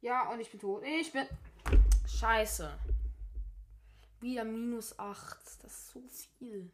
Ja, 0.00 0.30
und 0.30 0.40
ich 0.40 0.50
bin 0.50 0.58
tot. 0.58 0.82
Ich 0.82 1.12
bin. 1.12 1.28
Scheiße. 2.06 2.78
Wieder 4.22 4.44
minus 4.44 4.98
8. 4.98 5.38
Das 5.62 5.72
ist 5.74 5.90
so 5.90 6.00
viel. 6.38 6.72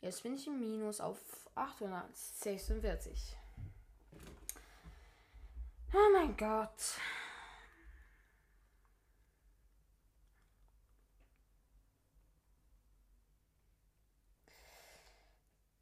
Jetzt 0.00 0.22
bin 0.22 0.36
ich 0.36 0.46
im 0.46 0.58
Minus 0.58 1.02
auf 1.02 1.18
846. 1.54 3.36
Oh 5.92 6.12
mein 6.14 6.34
Gott. 6.34 6.98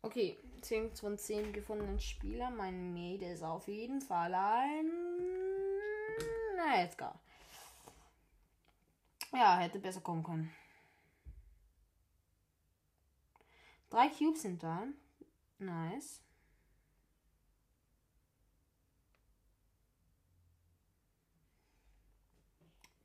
Okay, 0.03 0.37
10 0.63 0.95
von 0.97 1.19
10 1.19 1.53
gefundenen 1.53 2.01
Spieler. 2.01 2.51
Mein 2.51 2.93
Mate 2.93 3.27
ist 3.27 3.43
auf 3.43 3.69
jeden 3.69 4.01
Fall 4.01 4.35
ein. 4.35 4.91
Na, 6.57 6.83
Edgar. 6.83 7.19
Ja, 9.33 9.59
hätte 9.59 9.79
besser 9.79 10.01
kommen 10.01 10.23
können. 10.23 10.53
Drei 13.89 14.09
Cubes 14.09 14.43
sind 14.43 14.63
da. 14.63 14.87
Nice. 15.59 16.21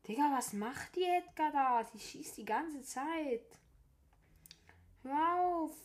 Digga, 0.07 0.31
was 0.31 0.53
macht 0.53 0.95
die 0.95 1.03
Edgar 1.03 1.51
da? 1.51 1.83
Sie 1.83 1.99
schießt 1.99 2.37
die 2.37 2.45
ganze 2.45 2.83
Zeit. 2.83 3.59
Hör 5.01 5.35
auf. 5.39 5.84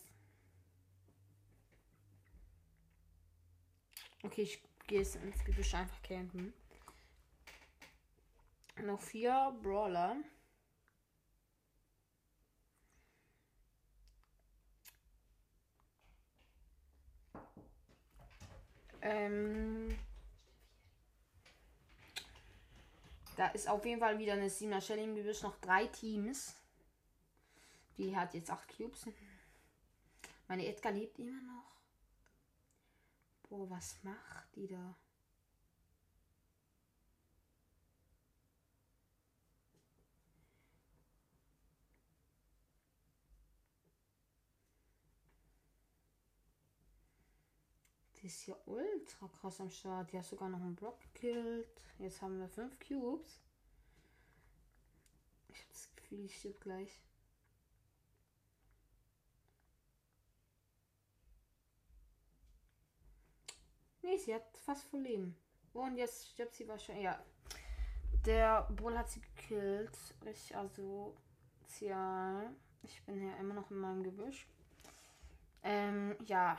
Okay, 4.22 4.42
ich 4.42 4.62
gehe 4.86 4.98
jetzt 4.98 5.16
ins 5.16 5.44
Gebüsch 5.44 5.74
einfach 5.74 6.02
campen. 6.02 6.52
Noch 8.82 9.00
vier 9.00 9.56
Brawler. 9.62 10.16
Ähm, 19.02 19.98
da 23.36 23.48
ist 23.48 23.68
auf 23.68 23.84
jeden 23.86 24.00
Fall 24.00 24.18
wieder 24.18 24.34
eine 24.34 24.48
7er 24.48 24.80
Shelly 24.82 25.04
im 25.04 25.14
Gebüsch. 25.14 25.42
Noch 25.42 25.56
drei 25.60 25.86
Teams. 25.86 26.54
Die 27.96 28.14
hat 28.14 28.34
jetzt 28.34 28.50
acht 28.50 28.68
Cubes. 28.76 29.06
Meine 30.48 30.66
Edgar 30.66 30.92
lebt 30.92 31.18
immer 31.18 31.40
noch. 31.42 31.80
Boah, 33.51 33.68
was 33.68 33.98
macht 34.05 34.55
die 34.55 34.68
da? 34.68 34.94
Die 48.22 48.26
ist 48.26 48.46
ja 48.46 48.55
ultra 48.66 49.26
krass 49.28 49.61
am 49.61 49.70
Start. 49.70 50.12
Die 50.12 50.18
hat 50.18 50.24
sogar 50.24 50.48
noch 50.48 50.61
einen 50.61 50.76
Block 50.76 51.01
gekillt. 51.01 51.66
Jetzt 51.98 52.22
haben 52.22 52.38
wir 52.38 52.48
fünf 52.48 52.78
Cubes. 52.78 53.40
Ich 55.48 55.59
habe 55.59 55.72
das 55.72 55.88
Gefühl, 55.96 56.24
ich 56.24 56.38
stirb 56.38 56.61
gleich. 56.61 57.01
Nee, 64.11 64.18
sie 64.18 64.34
hat 64.34 64.58
fast 64.58 64.86
voll 64.86 65.02
Leben. 65.02 65.36
Oh, 65.72 65.82
und 65.82 65.96
jetzt 65.96 66.30
stirbt 66.30 66.56
sie 66.56 66.66
wahrscheinlich. 66.66 67.04
Ja. 67.04 67.24
Der 68.26 68.62
Bull 68.70 68.98
hat 68.98 69.08
sie 69.08 69.20
gekillt. 69.20 69.96
Ich, 70.24 70.56
also, 70.56 71.14
ja. 71.78 72.52
Ich 72.82 73.04
bin 73.04 73.24
ja 73.24 73.36
immer 73.36 73.54
noch 73.54 73.70
in 73.70 73.78
meinem 73.78 74.02
Gebüsch. 74.02 74.48
Ähm, 75.62 76.16
ja. 76.24 76.58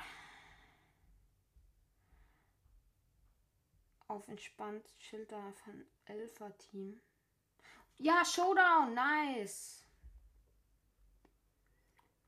Auf 4.08 4.26
entspannt 4.30 4.86
da 5.28 5.52
von 5.52 5.86
Elfer 6.06 6.58
Team. 6.58 7.02
Ja, 7.98 8.24
Showdown, 8.24 8.94
nice. 8.94 9.84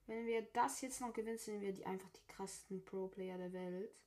Wenn 0.05 0.25
wir 0.25 0.41
das 0.51 0.81
jetzt 0.81 0.99
noch 0.99 1.13
gewinnen, 1.13 1.37
sind 1.37 1.61
wir 1.61 1.71
die 1.71 1.85
einfach 1.85 2.09
die 2.09 2.27
krassesten 2.27 2.83
Pro-Player 2.83 3.37
der 3.37 3.53
Welt. 3.53 4.02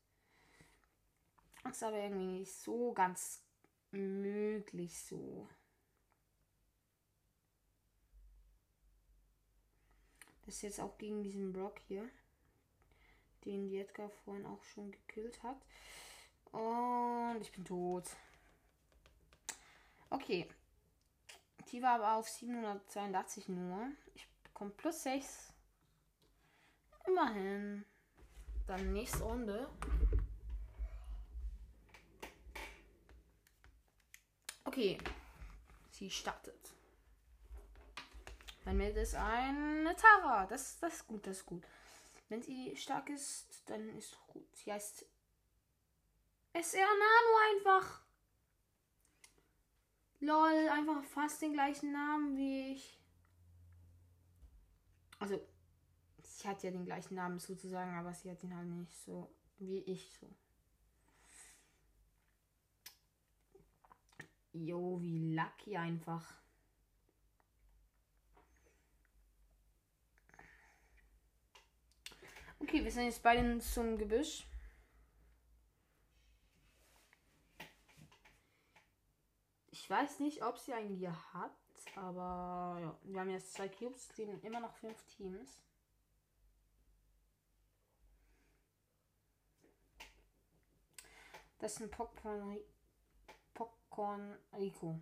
Ist 1.70 1.82
aber 1.82 1.98
irgendwie 1.98 2.26
nicht 2.26 2.52
so 2.52 2.92
ganz 2.92 3.42
möglich 3.90 4.98
so. 5.00 5.48
Das 10.44 10.54
ist 10.54 10.62
jetzt 10.62 10.80
auch 10.80 10.96
gegen 10.96 11.22
diesen 11.22 11.52
Brock 11.52 11.80
hier, 11.88 12.08
den 13.44 13.68
die 13.68 13.78
Edgar 13.78 14.08
vorhin 14.08 14.46
auch 14.46 14.62
schon 14.62 14.92
gekillt 14.92 15.42
hat. 15.42 15.60
Und 16.52 17.40
ich 17.40 17.50
bin 17.52 17.64
tot. 17.64 18.04
Okay. 20.08 20.48
Die 21.72 21.82
war 21.82 21.96
aber 21.96 22.14
auf 22.14 22.28
782 22.28 23.48
nur. 23.48 23.88
Ich 24.14 24.28
bekomme 24.44 24.70
plus 24.70 25.02
6. 25.02 25.52
Immerhin. 27.06 27.84
Dann 28.66 28.92
nächste 28.92 29.24
Runde. 29.24 29.68
Okay. 34.66 34.98
Sie 35.92 36.10
startet. 36.10 36.72
Mein 38.64 38.76
Meld 38.76 38.96
ist 38.96 39.14
eine 39.14 39.94
Tara. 39.96 40.44
Das, 40.46 40.78
das 40.80 40.94
ist 40.94 41.06
gut, 41.06 41.26
das 41.26 41.38
ist 41.38 41.46
gut. 41.46 41.64
Wenn 42.28 42.42
sie 42.42 42.76
stark 42.76 43.08
ist, 43.08 43.62
dann 43.66 43.88
ist 43.96 44.18
gut. 44.26 44.44
Sie 44.56 44.72
heißt 44.72 45.06
SR 46.52 46.80
Nano 46.84 47.36
einfach. 47.54 48.02
Lol, 50.18 50.68
einfach 50.68 51.04
fast 51.04 51.40
den 51.42 51.52
gleichen 51.52 51.92
Namen 51.92 52.36
wie 52.36 52.72
ich. 52.72 52.98
Also, 55.20 55.40
sie 56.22 56.48
hat 56.48 56.62
ja 56.64 56.72
den 56.72 56.84
gleichen 56.84 57.14
Namen 57.14 57.38
sozusagen, 57.38 57.96
aber 57.96 58.12
sie 58.12 58.30
hat 58.30 58.42
ihn 58.42 58.56
halt 58.56 58.66
nicht 58.66 58.96
so 59.04 59.30
wie 59.58 59.78
ich 59.78 60.12
so. 60.18 60.28
Jo, 64.64 64.98
wie 65.00 65.34
lucky 65.34 65.76
einfach. 65.76 66.34
Okay, 72.58 72.82
wir 72.82 72.90
sind 72.90 73.04
jetzt 73.04 73.22
beide 73.22 73.58
zum 73.58 73.98
Gebüsch. 73.98 74.46
Ich 79.70 79.90
weiß 79.90 80.20
nicht, 80.20 80.42
ob 80.42 80.58
sie 80.58 80.72
einen 80.72 80.96
hier 80.96 81.14
hat, 81.34 81.52
aber 81.94 82.78
ja, 82.80 82.98
wir 83.04 83.20
haben 83.20 83.30
jetzt 83.30 83.52
zwei 83.52 83.68
Cubes, 83.68 84.10
es 84.10 84.16
leben 84.16 84.40
immer 84.40 84.60
noch 84.60 84.74
fünf 84.74 85.00
Teams. 85.04 85.62
Das 91.58 91.74
ist 91.74 91.82
ein 91.82 91.90
Popcorn, 91.90 92.58
Popcorn 93.96 94.36
Rico. 94.52 95.00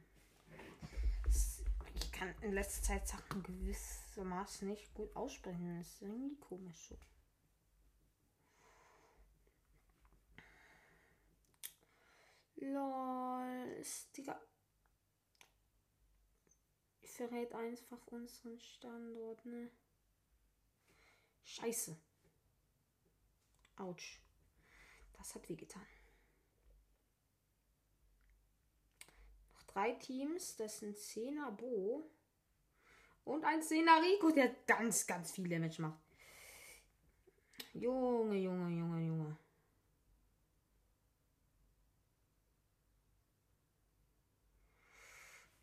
Ich 1.96 2.12
kann 2.12 2.32
in 2.42 2.52
letzter 2.52 2.82
Zeit 2.82 3.08
Sachen 3.08 3.42
gewissermaßen 3.42 4.68
nicht 4.68 4.94
gut 4.94 5.14
aussprechen. 5.16 5.78
Das 5.78 5.88
ist 5.88 6.02
irgendwie 6.02 6.36
komisch 6.36 6.88
so. 6.88 6.96
Lol, 12.54 13.84
Digga. 14.16 14.40
Verrät 17.02 17.52
einfach 17.52 18.06
unseren 18.06 18.60
Standort, 18.60 19.44
ne? 19.44 19.70
Scheiße. 21.42 21.96
Autsch. 23.76 24.20
Das 25.14 25.34
hat 25.34 25.48
wehgetan. 25.48 25.86
Drei 29.74 29.92
Teams. 29.92 30.56
Das 30.56 30.78
sind 30.78 30.96
10er 30.96 31.51
Bo. 31.51 32.09
Und 33.24 33.44
ein 33.44 33.60
10er 33.60 34.02
Rico, 34.02 34.30
der 34.30 34.55
ganz, 34.66 35.06
ganz 35.06 35.32
viel 35.32 35.48
Damage 35.48 35.82
macht. 35.82 35.98
Junge, 37.72 38.36
Junge, 38.36 38.70
Junge, 38.78 39.06
Junge. 39.06 39.36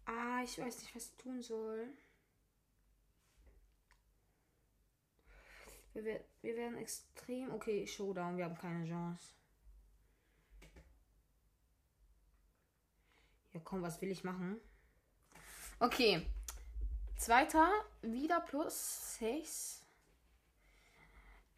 Ah, 0.05 0.41
ich 0.43 0.57
weiß 0.57 0.79
nicht, 0.81 0.95
was 0.95 1.05
ich 1.05 1.17
tun 1.17 1.41
soll. 1.41 1.88
Wir, 5.93 6.23
wir 6.41 6.55
werden 6.55 6.77
extrem. 6.77 7.51
Okay, 7.53 7.85
Showdown, 7.85 8.38
wir 8.38 8.45
haben 8.45 8.57
keine 8.57 8.88
Chance. 8.88 9.40
Ja, 13.53 13.60
komm, 13.64 13.82
was 13.82 14.02
will 14.02 14.11
ich 14.11 14.23
machen? 14.23 14.60
Okay. 15.80 16.26
Zweiter, 17.18 17.69
wieder 18.02 18.40
plus 18.40 19.18
6. 19.19 19.82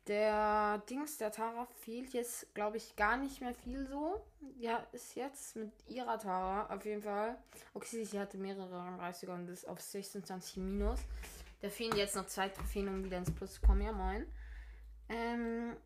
Der 0.08 0.80
Dings, 0.90 1.18
der 1.18 1.32
Tara 1.32 1.66
fehlt 1.66 2.12
jetzt, 2.12 2.54
glaube 2.54 2.76
ich, 2.76 2.96
gar 2.98 3.16
nicht 3.16 3.40
mehr 3.40 3.54
viel 3.54 3.88
so. 3.88 4.26
Ja, 4.60 4.86
ist 4.92 5.16
jetzt 5.16 5.56
mit 5.56 5.72
ihrer 5.88 6.20
Tara 6.20 6.74
auf 6.74 6.84
jeden 6.84 7.02
Fall. 7.02 7.38
Okay, 7.74 8.04
sie 8.04 8.20
hatte 8.20 8.38
mehrere 8.38 8.76
30er 9.00 9.34
und 9.34 9.48
ist 9.48 9.66
auf 9.66 9.80
26 9.80 10.58
minus. 10.58 11.00
Da 11.62 11.70
fehlen 11.70 11.96
jetzt 11.96 12.18
noch 12.18 12.28
zwei 12.28 12.50
Trophäen, 12.50 12.90
um 12.90 13.06
wieder 13.06 13.18
ins 13.18 13.34
Plus 13.34 13.54
zu 13.54 13.62
kommen. 13.62 13.82
Ja, 13.82 13.94
moin. 13.94 14.26
Ähm, 15.08 15.78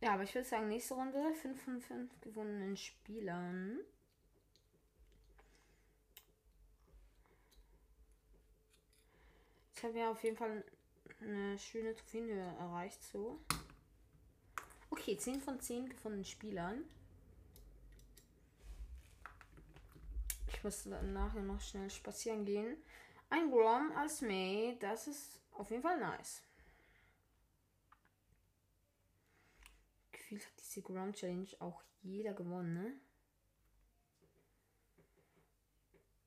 ja, 0.00 0.14
aber 0.14 0.22
ich 0.22 0.34
würde 0.34 0.48
sagen, 0.48 0.68
nächste 0.68 0.94
Runde 0.94 1.34
5 1.34 1.62
von 1.62 1.80
5 1.80 2.20
gewonnenen 2.22 2.78
Spielern. 2.78 3.78
Ich 9.82 9.88
habe 9.88 9.98
ja 9.98 10.12
auf 10.12 10.22
jeden 10.22 10.36
Fall 10.36 10.64
eine 11.22 11.58
schöne 11.58 11.92
Trophäenhöhe 11.96 12.54
erreicht, 12.56 13.02
so. 13.02 13.40
Okay, 14.90 15.18
10 15.18 15.40
von 15.40 15.58
10 15.58 15.88
gefundenen 15.88 16.24
Spielern. 16.24 16.84
Ich 20.46 20.62
muss 20.62 20.84
nachher 20.86 21.42
noch 21.42 21.60
schnell 21.60 21.90
spazieren 21.90 22.44
gehen. 22.44 22.76
Ein 23.28 23.50
Grom 23.50 23.90
als 23.96 24.20
May, 24.20 24.76
das 24.78 25.08
ist 25.08 25.40
auf 25.50 25.68
jeden 25.72 25.82
Fall 25.82 25.98
nice. 25.98 26.44
Gefühlt 30.12 30.46
hat 30.46 30.52
diese 30.60 30.82
Grom 30.82 31.12
Challenge 31.12 31.48
auch 31.58 31.82
jeder 32.02 32.34
gewonnen, 32.34 32.74
ne? 32.74 32.92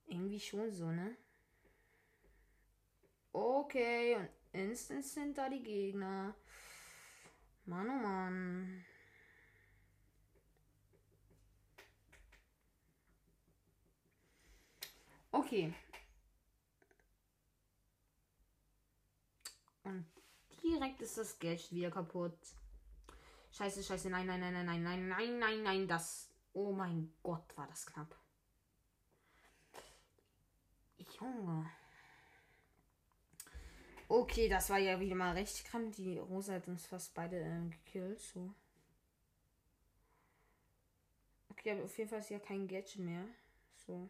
Irgendwie 0.08 0.42
schon 0.42 0.74
so, 0.74 0.92
ne? 0.92 1.16
Okay, 3.38 4.16
und 4.16 4.30
instant 4.54 5.04
sind 5.04 5.38
da 5.38 5.50
die 5.50 5.62
Gegner. 5.62 6.34
Mann, 7.66 7.90
oh 7.90 8.02
Mann. 8.02 8.86
Okay. 15.32 15.74
Und 19.84 20.06
direkt 20.64 21.02
ist 21.02 21.18
das 21.18 21.38
Geld 21.38 21.70
wieder 21.74 21.92
kaputt. 21.92 22.40
Scheiße, 23.52 23.84
scheiße, 23.84 24.10
nein, 24.10 24.28
nein, 24.28 24.40
nein, 24.40 24.54
nein, 24.54 24.66
nein, 24.66 24.84
nein, 24.84 25.08
nein, 25.10 25.40
nein, 25.40 25.64
nein, 25.64 25.88
das. 25.90 26.30
Oh 26.54 26.72
mein 26.72 27.14
Gott, 27.22 27.58
war 27.58 27.68
das 27.68 27.86
knapp. 27.86 28.18
Junge. 31.20 31.70
Okay, 34.08 34.48
das 34.50 34.70
war 34.70 34.78
ja 34.78 35.00
wieder 35.00 35.16
mal 35.16 35.34
recht 35.34 35.66
krank. 35.66 35.96
Die 35.96 36.18
Rosa 36.20 36.54
hat 36.54 36.68
uns 36.68 36.86
fast 36.86 37.14
beide 37.16 37.40
äh, 37.40 37.70
gekillt. 37.70 38.20
So. 38.22 38.54
Okay, 41.50 41.72
aber 41.72 41.84
auf 41.86 41.98
jeden 41.98 42.10
Fall 42.10 42.20
ist 42.20 42.30
ja 42.30 42.40
kein 42.40 42.68
Gadget 42.68 43.00
mehr. 43.00 43.26
So. 43.88 44.10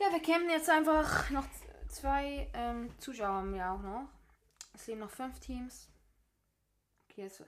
Ja, 0.00 0.12
wir 0.12 0.20
kämpfen 0.20 0.50
jetzt 0.50 0.70
einfach 0.70 1.30
noch 1.30 1.46
zwei 1.88 2.48
ähm, 2.54 2.90
Zuschauer 2.98 3.28
haben 3.28 3.54
wir 3.54 3.70
auch 3.70 3.82
noch. 3.82 4.08
Es 4.74 4.86
leben 4.86 5.00
noch 5.00 5.10
fünf 5.10 5.38
Teams. 5.40 5.88
Jetzt. 7.16 7.42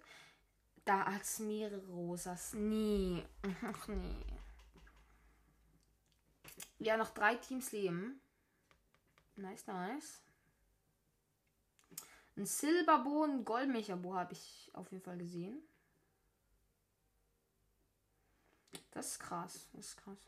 Da 0.85 1.05
als 1.05 1.39
mehrere 1.39 1.87
Rosas. 1.87 2.55
Nee. 2.55 3.23
Ach 3.63 3.89
nee. 3.89 4.25
Ja, 6.79 6.97
noch 6.97 7.11
drei 7.11 7.37
Teams 7.37 7.73
leben. 7.73 8.21
Nice, 9.37 9.67
nice. 9.67 10.23
Ein 12.37 12.47
Silberbo, 12.47 13.25
ein 13.25 13.45
Goldmecherbo 13.45 14.15
habe 14.15 14.33
ich 14.33 14.71
auf 14.73 14.91
jeden 14.91 15.03
Fall 15.03 15.19
gesehen. 15.19 15.61
Das 18.93 19.13
ist 19.13 19.19
krass. 19.19 19.69
Das 19.73 19.87
ist 19.87 19.97
krass. 19.97 20.19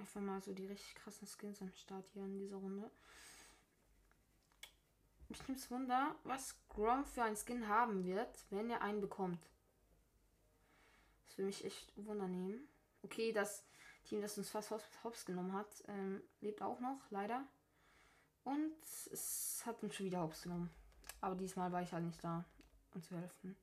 Einfach 0.00 0.22
mal 0.22 0.40
so 0.40 0.54
die 0.54 0.66
richtig 0.66 0.94
krassen 0.94 1.28
Skins 1.28 1.60
am 1.60 1.70
Start 1.74 2.08
hier 2.08 2.24
in 2.24 2.38
dieser 2.38 2.56
Runde. 2.56 2.90
Mich 5.28 5.46
nimmt's 5.46 5.70
Wunder, 5.70 6.16
was 6.24 6.56
Grom 6.70 7.04
für 7.04 7.22
einen 7.22 7.36
Skin 7.36 7.68
haben 7.68 8.04
wird, 8.04 8.46
wenn 8.48 8.70
er 8.70 8.80
einen 8.80 9.02
bekommt. 9.02 9.46
Das 11.26 11.36
würde 11.36 11.48
mich 11.48 11.66
echt 11.66 11.92
wundernehmen. 11.96 12.66
Okay, 13.02 13.32
das 13.32 13.62
Team, 14.04 14.22
das 14.22 14.38
uns 14.38 14.48
fast 14.48 14.70
hops 15.04 15.26
genommen 15.26 15.52
hat, 15.52 15.68
ähm, 15.86 16.22
lebt 16.40 16.62
auch 16.62 16.80
noch, 16.80 16.98
leider. 17.10 17.44
Und 18.44 18.72
es 19.12 19.62
hat 19.66 19.82
uns 19.82 19.94
schon 19.94 20.06
wieder 20.06 20.22
hops 20.22 20.42
genommen. 20.42 20.70
Aber 21.20 21.34
diesmal 21.34 21.70
war 21.72 21.82
ich 21.82 21.92
halt 21.92 22.04
nicht 22.04 22.24
da, 22.24 22.46
um 22.94 23.02
zu 23.02 23.14
helfen. 23.16 23.54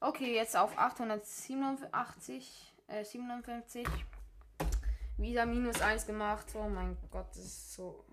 Okay, 0.00 0.34
jetzt 0.34 0.56
auf 0.56 0.78
887, 0.78 2.74
äh, 2.86 3.04
57 3.04 3.86
wieder 5.20 5.46
minus 5.46 5.80
1 5.80 6.06
gemacht. 6.06 6.46
Oh 6.54 6.68
mein 6.68 6.96
Gott, 7.10 7.30
das 7.30 7.44
ist 7.44 7.74
so 7.74 8.04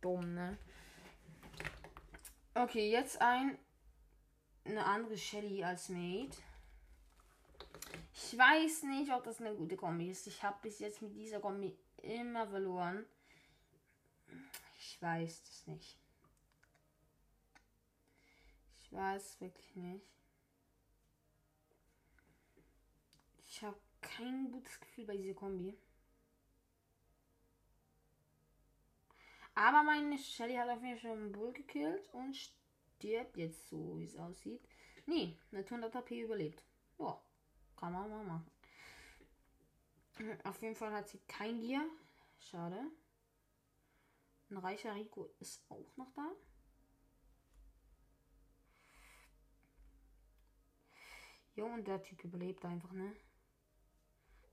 dumm, 0.00 0.34
ne? 0.34 0.58
Okay, 2.54 2.90
jetzt 2.90 3.20
ein 3.20 3.58
eine 4.64 4.84
andere 4.84 5.16
Shelly 5.16 5.62
als 5.62 5.88
Mate. 5.88 6.36
Ich 8.14 8.38
weiß 8.38 8.84
nicht, 8.84 9.12
ob 9.12 9.24
das 9.24 9.40
eine 9.40 9.54
gute 9.54 9.76
Kombi 9.76 10.10
ist. 10.10 10.26
Ich 10.26 10.42
habe 10.42 10.56
bis 10.62 10.78
jetzt 10.78 11.02
mit 11.02 11.14
dieser 11.14 11.40
Kombi 11.40 11.76
immer 11.98 12.46
verloren. 12.48 13.04
Ich 14.78 15.00
weiß 15.00 15.42
es 15.42 15.66
nicht. 15.66 15.98
Ich 18.82 18.92
weiß 18.92 19.40
wirklich 19.40 19.76
nicht. 19.76 20.06
Ich 23.46 23.62
habe 23.62 23.78
kein 24.00 24.50
gutes 24.50 24.80
Gefühl 24.80 25.06
bei 25.06 25.16
dieser 25.16 25.34
Kombi. 25.34 25.76
Aber 29.54 29.82
meine 29.82 30.18
Shelly 30.18 30.54
hat 30.54 30.68
auf 30.68 30.82
jeden 30.82 30.98
Fall 30.98 31.10
schon 31.10 31.18
einen 31.18 31.32
Bull 31.32 31.52
gekillt 31.52 32.08
und 32.12 32.36
stirbt 32.36 33.36
jetzt 33.36 33.68
so, 33.68 33.98
wie 33.98 34.04
es 34.04 34.16
aussieht. 34.16 34.66
Nee, 35.06 35.36
mit 35.50 35.66
100 35.66 35.94
HP 35.94 36.22
überlebt. 36.22 36.62
Ja, 36.98 37.20
kann 37.76 37.92
man 37.92 38.10
mal 38.10 38.24
machen. 38.24 38.50
Auf 40.44 40.60
jeden 40.62 40.74
Fall 40.74 40.92
hat 40.92 41.08
sie 41.08 41.18
kein 41.28 41.60
Gear. 41.60 41.84
Schade. 42.38 42.90
Ein 44.50 44.56
reicher 44.58 44.94
Rico 44.94 45.30
ist 45.40 45.64
auch 45.68 45.96
noch 45.96 46.12
da. 46.14 46.30
Jo, 51.56 51.66
und 51.66 51.86
der 51.86 52.02
Typ 52.02 52.24
überlebt 52.24 52.64
einfach, 52.64 52.92
ne? 52.92 53.14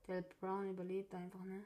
Der 0.07 0.21
Brown 0.21 0.69
überlebt 0.69 1.13
einfach, 1.13 1.43
ne? 1.43 1.65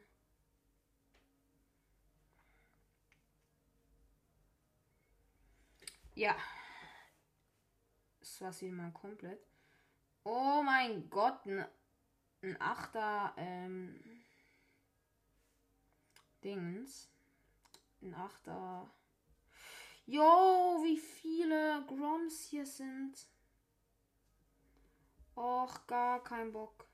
Ja. 6.15 6.35
Das 8.21 8.41
war's 8.41 8.61
wieder 8.61 8.73
mal 8.73 8.91
komplett. 8.91 9.45
Oh 10.23 10.63
mein 10.63 11.09
Gott, 11.09 11.45
ein, 11.45 11.65
ein 12.41 12.59
Achter, 12.61 13.33
ähm, 13.37 13.99
Dings. 16.43 17.09
Ein 18.01 18.13
Achter. 18.13 18.89
Jo, 20.05 20.81
wie 20.83 20.97
viele 20.97 21.83
Groms 21.85 22.45
hier 22.45 22.65
sind. 22.65 23.13
Och, 25.35 25.85
gar 25.85 26.23
kein 26.23 26.53
Bock. 26.53 26.87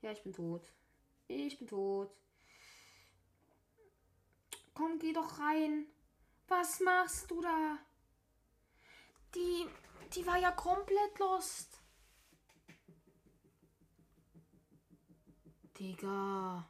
Ja, 0.00 0.12
ich 0.12 0.22
bin 0.22 0.32
tot. 0.32 0.72
Ich 1.26 1.58
bin 1.58 1.66
tot. 1.66 2.14
Komm, 4.74 4.98
geh 5.00 5.12
doch 5.12 5.40
rein. 5.40 5.86
Was 6.48 6.80
machst 6.80 7.30
du 7.30 7.42
da? 7.42 7.78
Die, 9.34 9.68
die 10.14 10.26
war 10.26 10.38
ja 10.38 10.50
komplett 10.50 11.18
lost. 11.18 11.82
Digga. 15.78 16.66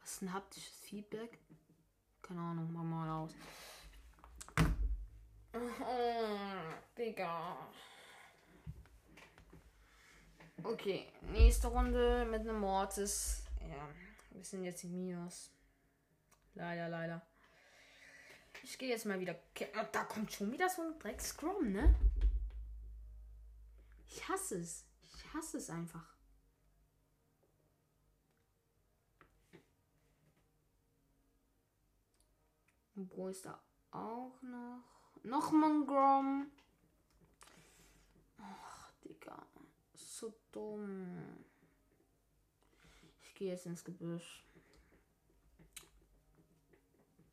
Was 0.00 0.12
ist 0.12 0.22
ein 0.22 0.32
haptisches 0.32 0.78
Feedback? 0.80 1.38
Keine 2.20 2.40
Ahnung, 2.40 2.70
mach 2.70 2.82
mal 2.82 3.10
aus. 3.22 3.34
Digga. 6.98 7.56
Okay, 10.62 11.08
nächste 11.32 11.68
Runde 11.68 12.26
mit 12.26 12.42
einem 12.42 12.60
Mortis. 12.60 13.42
Ja, 13.60 13.88
wir 14.30 14.44
sind 14.44 14.64
jetzt 14.64 14.84
im 14.84 14.92
Minus. 14.92 15.50
Leider, 16.54 16.88
leider. 16.88 17.22
Ich 18.62 18.78
gehe 18.78 18.90
jetzt 18.90 19.06
mal 19.06 19.18
wieder. 19.18 19.36
Oh, 19.60 19.86
da 19.90 20.04
kommt 20.04 20.32
schon 20.32 20.52
wieder 20.52 20.68
so 20.68 20.82
ein 20.82 20.98
Dreck-Scrum, 20.98 21.72
ne? 21.72 21.94
Ich 24.06 24.28
hasse 24.28 24.58
es. 24.58 24.84
Ich 25.14 25.34
hasse 25.34 25.56
es 25.56 25.70
einfach. 25.70 26.12
Wo 32.94 33.28
ist 33.28 33.46
da 33.46 33.60
auch 33.90 34.40
noch? 34.42 34.82
Ein 35.24 35.86
Grom. 35.86 36.50
Ach, 38.38 38.92
Digga. 39.02 39.46
So 39.94 40.34
dumm. 40.52 41.44
Ich 43.22 43.34
gehe 43.34 43.52
jetzt 43.52 43.66
ins 43.66 43.82
Gebüsch. 43.82 44.44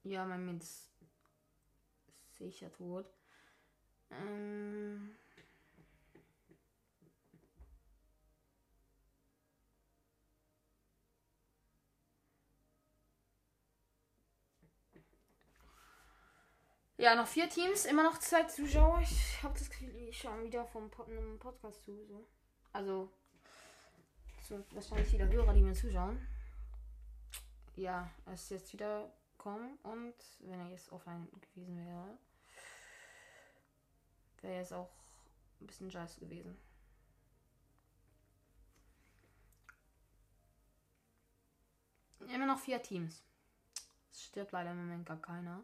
Ja, 0.09 0.25
mein 0.25 0.43
Mint 0.43 0.63
ist 0.63 0.89
sicher 2.39 2.73
tot. 2.73 3.05
Ähm. 4.09 5.15
Ja, 16.97 17.13
noch 17.13 17.27
vier 17.27 17.47
Teams, 17.47 17.85
immer 17.85 18.01
noch 18.01 18.17
zwei 18.17 18.45
Zuschauer. 18.45 18.99
Ich 19.01 19.43
habe 19.43 19.59
das 19.59 19.69
Gefühl, 19.69 19.95
ich 19.95 20.17
schaue 20.17 20.43
wieder 20.43 20.65
vom 20.65 20.89
Podcast 20.89 21.85
zu. 21.85 22.03
So. 22.07 22.25
Also, 22.73 23.11
so 24.41 24.65
wahrscheinlich 24.71 25.13
wieder 25.13 25.29
Hörer, 25.29 25.53
die 25.53 25.61
mir 25.61 25.75
zuschauen. 25.75 26.19
Ja, 27.75 28.09
es 28.25 28.41
ist 28.41 28.49
jetzt 28.49 28.73
wieder 28.73 29.13
kommen 29.39 29.77
und 29.81 30.13
wenn 30.41 30.59
er 30.59 30.69
jetzt 30.69 30.91
offline 30.91 31.27
gewesen 31.41 31.75
wäre, 31.77 32.17
wäre 34.41 34.57
jetzt 34.57 34.73
auch 34.73 34.91
ein 35.59 35.65
bisschen 35.65 35.89
scheiße 35.89 36.19
gewesen. 36.19 36.55
Immer 42.31 42.45
noch 42.45 42.59
vier 42.59 42.81
Teams. 42.81 43.23
Es 44.11 44.25
stirbt 44.25 44.51
leider 44.51 44.71
im 44.71 44.77
Moment 44.77 45.05
gar 45.07 45.19
keiner. 45.19 45.63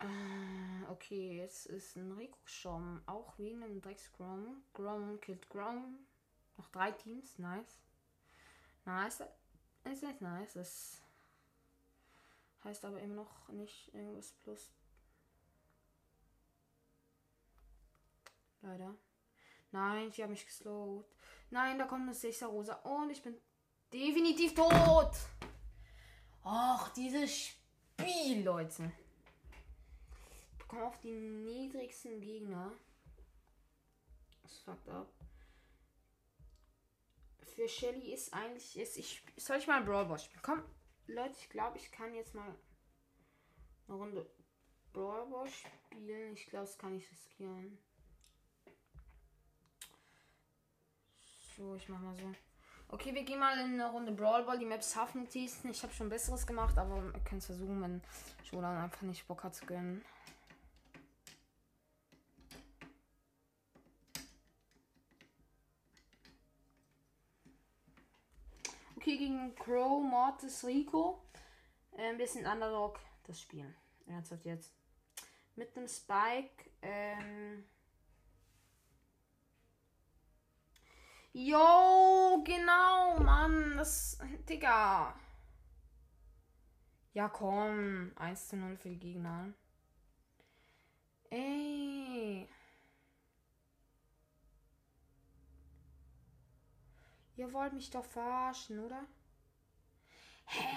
Äh, 0.00 0.90
okay, 0.90 1.36
jetzt 1.38 1.66
ist 1.66 1.96
ein 1.96 2.12
Rico 2.12 2.38
gestorben. 2.44 3.02
Auch 3.06 3.38
wegen 3.38 3.60
dem 3.60 3.80
Drecks 3.80 4.12
Grom. 4.12 4.64
Grom 4.72 5.20
killt 5.20 5.48
Grom. 5.48 5.98
Noch 6.56 6.68
drei 6.68 6.90
Teams. 6.92 7.38
Nice. 7.38 7.80
Nice. 8.84 9.22
Ist 9.84 10.02
nicht 10.02 10.20
nice. 10.20 10.54
Das 10.54 11.03
heißt 12.64 12.84
aber 12.84 13.00
immer 13.00 13.14
noch 13.14 13.48
nicht 13.48 13.94
irgendwas 13.94 14.32
plus. 14.42 14.72
Leider. 18.62 18.94
Nein, 19.72 20.08
ich 20.08 20.20
habe 20.20 20.30
mich 20.30 20.46
geslowt. 20.46 21.06
Nein, 21.50 21.78
da 21.78 21.84
kommt 21.84 22.02
eine 22.02 22.14
6 22.14 22.44
Rosa. 22.44 22.74
Und 22.76 23.10
ich 23.10 23.22
bin 23.22 23.36
definitiv 23.92 24.54
tot. 24.54 25.12
Ach, 26.42 26.92
dieses 26.94 27.36
Spiel, 27.36 28.42
Leute 28.42 28.90
auf 30.82 31.00
die 31.00 31.12
niedrigsten 31.12 32.20
Gegner. 32.20 32.72
Das 34.42 34.58
fuckt 34.58 34.88
ab. 34.88 35.08
Für 37.54 37.68
Shelly 37.68 38.12
ist 38.12 38.34
eigentlich 38.34 38.76
ist 38.76 38.96
ich 38.96 39.22
soll 39.36 39.58
ich 39.58 39.66
mal 39.66 39.84
Brawl 39.84 40.06
Ball 40.06 40.18
spielen? 40.18 40.42
Komm, 40.42 40.62
Leute, 41.06 41.34
ich 41.38 41.50
glaube, 41.50 41.78
ich 41.78 41.92
kann 41.92 42.14
jetzt 42.14 42.34
mal 42.34 42.54
eine 43.88 43.96
Runde 43.96 44.26
Brawl 44.92 45.26
spielen. 45.48 46.32
Ich 46.32 46.46
glaube, 46.46 46.66
das 46.66 46.78
kann 46.78 46.96
ich 46.96 47.10
riskieren. 47.10 47.78
So, 51.56 51.74
ich 51.74 51.88
mach 51.88 52.00
mal 52.00 52.16
so. 52.16 52.32
Okay, 52.88 53.14
wir 53.14 53.24
gehen 53.24 53.40
mal 53.40 53.58
in 53.58 53.74
eine 53.74 53.90
Runde 53.90 54.12
Brawl 54.12 54.44
Ball. 54.44 54.58
Die 54.58 54.64
Maps 54.64 54.96
Hafen 54.96 55.28
testen. 55.28 55.70
Ich 55.70 55.82
habe 55.82 55.92
schon 55.92 56.08
besseres 56.08 56.46
gemacht, 56.46 56.78
aber 56.78 57.02
wir 57.02 57.20
können 57.20 57.38
es 57.38 57.46
versuchen, 57.46 57.82
wenn 57.82 58.02
Jolan 58.50 58.84
einfach 58.84 59.02
nicht 59.02 59.26
Bock 59.26 59.44
hat 59.44 59.54
zu 59.54 59.66
gönnen. 59.66 60.04
Okay, 69.04 69.18
gegen 69.18 69.54
Crow, 69.56 70.02
Mortis, 70.02 70.64
Rico. 70.64 71.22
Äh, 71.92 72.16
wir 72.16 72.26
sind 72.26 72.46
Underdog. 72.46 72.98
Das 73.26 73.38
Spiel. 73.38 73.66
Ernsthaft 74.06 74.46
jetzt. 74.46 74.72
Mit 75.56 75.76
dem 75.76 75.86
Spike. 75.86 76.70
Ähm. 76.80 77.66
Jo, 81.34 82.42
genau, 82.46 83.20
Mann. 83.20 83.76
Das. 83.76 84.16
Digga. 84.48 85.14
Ja, 87.12 87.28
komm. 87.28 88.10
1 88.16 88.48
zu 88.48 88.56
0 88.56 88.78
für 88.78 88.88
die 88.88 89.00
Gegner. 89.00 89.52
Ey. 91.28 92.48
Ihr 97.36 97.52
wollt 97.52 97.72
mich 97.72 97.90
doch 97.90 98.04
verarschen, 98.04 98.78
oder? 98.78 99.06
Hä? 100.46 100.76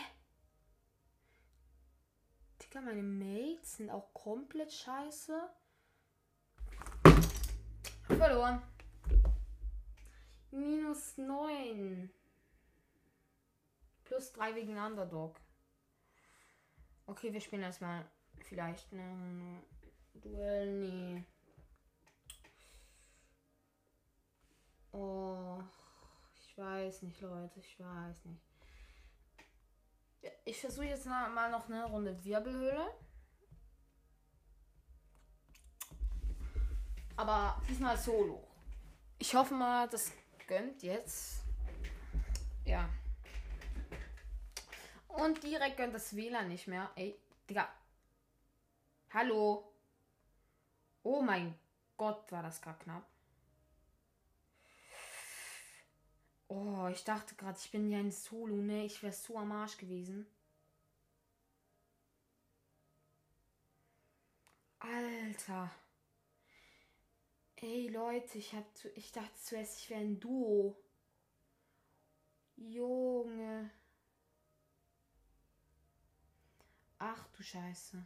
Digga, 2.61 2.81
meine 2.81 3.03
Mates 3.03 3.77
sind 3.77 3.89
auch 3.89 4.13
komplett 4.13 4.73
scheiße. 4.73 5.49
Verloren. 8.07 8.61
Minus 10.51 11.17
9. 11.17 12.09
Plus 14.05 14.31
3 14.33 14.55
wegen 14.55 14.77
Underdog. 14.77 15.39
Okay, 17.05 17.31
wir 17.31 17.41
spielen 17.41 17.61
erstmal 17.61 18.05
vielleicht 18.39 18.91
eine 18.91 19.61
Duell. 20.15 20.79
Nee. 20.79 21.23
Oh. 24.91 25.61
Ich 26.57 26.63
weiß 26.63 27.03
nicht, 27.03 27.21
Leute. 27.21 27.59
Ich 27.59 27.79
weiß 27.79 28.25
nicht. 28.25 28.41
Ich 30.43 30.59
versuche 30.59 30.85
jetzt 30.85 31.05
mal 31.05 31.51
noch 31.51 31.69
eine 31.69 31.85
Runde 31.85 32.23
Wirbelhöhle. 32.25 32.95
Aber 37.15 37.61
diesmal 37.69 37.95
solo. 37.95 38.43
Ich 39.19 39.35
hoffe 39.35 39.53
mal, 39.53 39.87
das 39.87 40.11
gönnt 40.47 40.81
jetzt. 40.81 41.43
Ja. 42.65 42.89
Und 45.09 45.43
direkt 45.43 45.77
gönnt 45.77 45.93
das 45.93 46.15
WLAN 46.15 46.47
nicht 46.47 46.67
mehr. 46.67 46.89
Ey, 46.95 47.19
Digga. 47.47 47.71
Hallo. 49.13 49.71
Oh 51.03 51.21
mein 51.21 51.53
Gott, 51.97 52.31
war 52.31 52.41
das 52.41 52.59
gerade 52.59 52.79
knapp. 52.79 53.05
Oh, 56.49 56.87
ich 56.91 57.03
dachte 57.03 57.35
gerade, 57.35 57.57
ich 57.57 57.71
bin 57.71 57.89
ja 57.89 57.99
ein 57.99 58.11
Solo, 58.11 58.55
ne? 58.55 58.85
Ich 58.85 59.03
wäre 59.03 59.13
so 59.13 59.37
am 59.37 59.51
Arsch 59.51 59.77
gewesen. 59.77 60.25
Alter. 64.79 65.71
Ey, 67.57 67.87
Leute, 67.89 68.37
ich, 68.37 68.53
hab 68.53 68.75
zu, 68.75 68.89
ich 68.89 69.11
dachte 69.11 69.33
zuerst, 69.41 69.79
ich 69.79 69.89
wäre 69.89 70.01
ein 70.01 70.19
Duo. 70.19 70.77
Junge. 72.55 73.69
Ach 76.99 77.27
du 77.29 77.43
Scheiße. 77.43 78.05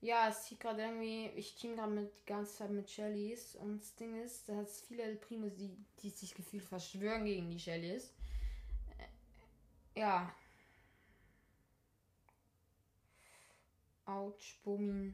Ja, 0.00 0.28
es 0.28 0.46
sieht 0.46 0.60
gerade 0.60 0.82
irgendwie, 0.82 1.26
ich 1.34 1.56
team 1.56 1.74
gerade 1.74 1.90
mit 1.90 2.16
die 2.16 2.24
ganze 2.24 2.58
Zeit 2.58 2.70
mit 2.70 2.88
Shellys 2.88 3.56
und 3.56 3.80
das 3.80 3.96
Ding 3.96 4.14
ist, 4.22 4.48
da 4.48 4.56
hat 4.56 4.68
es 4.68 4.80
viele 4.82 5.16
Primus, 5.16 5.56
die, 5.56 5.76
die 6.02 6.10
sich 6.10 6.34
gefühlt 6.34 6.62
verschwören 6.62 7.24
gegen 7.24 7.50
die 7.50 7.58
Shellys. 7.58 8.14
Ja. 9.98 10.32
Autsch, 14.04 14.60
Bummi. 14.62 15.12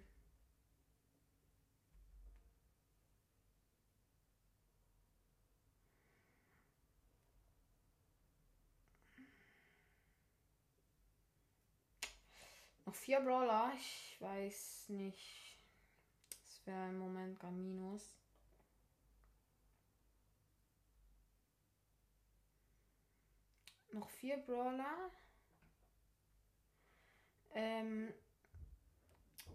Noch 12.84 12.94
vier 12.94 13.20
Brawler, 13.20 13.72
ich 13.74 14.16
weiß 14.20 14.90
nicht. 14.90 15.56
Das 16.28 16.66
wäre 16.66 16.90
im 16.90 16.98
Moment 16.98 17.40
gar 17.40 17.50
Minus. 17.50 18.23
Noch 23.94 24.10
vier 24.10 24.38
Brawler. 24.38 25.08
Ähm, 27.52 28.12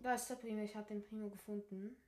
da 0.02 0.14
ist 0.14 0.30
der 0.30 0.36
Primo, 0.36 0.64
ich 0.64 0.74
habe 0.78 0.88
den 0.88 1.04
Primo 1.04 1.30
gefunden. 1.30 2.02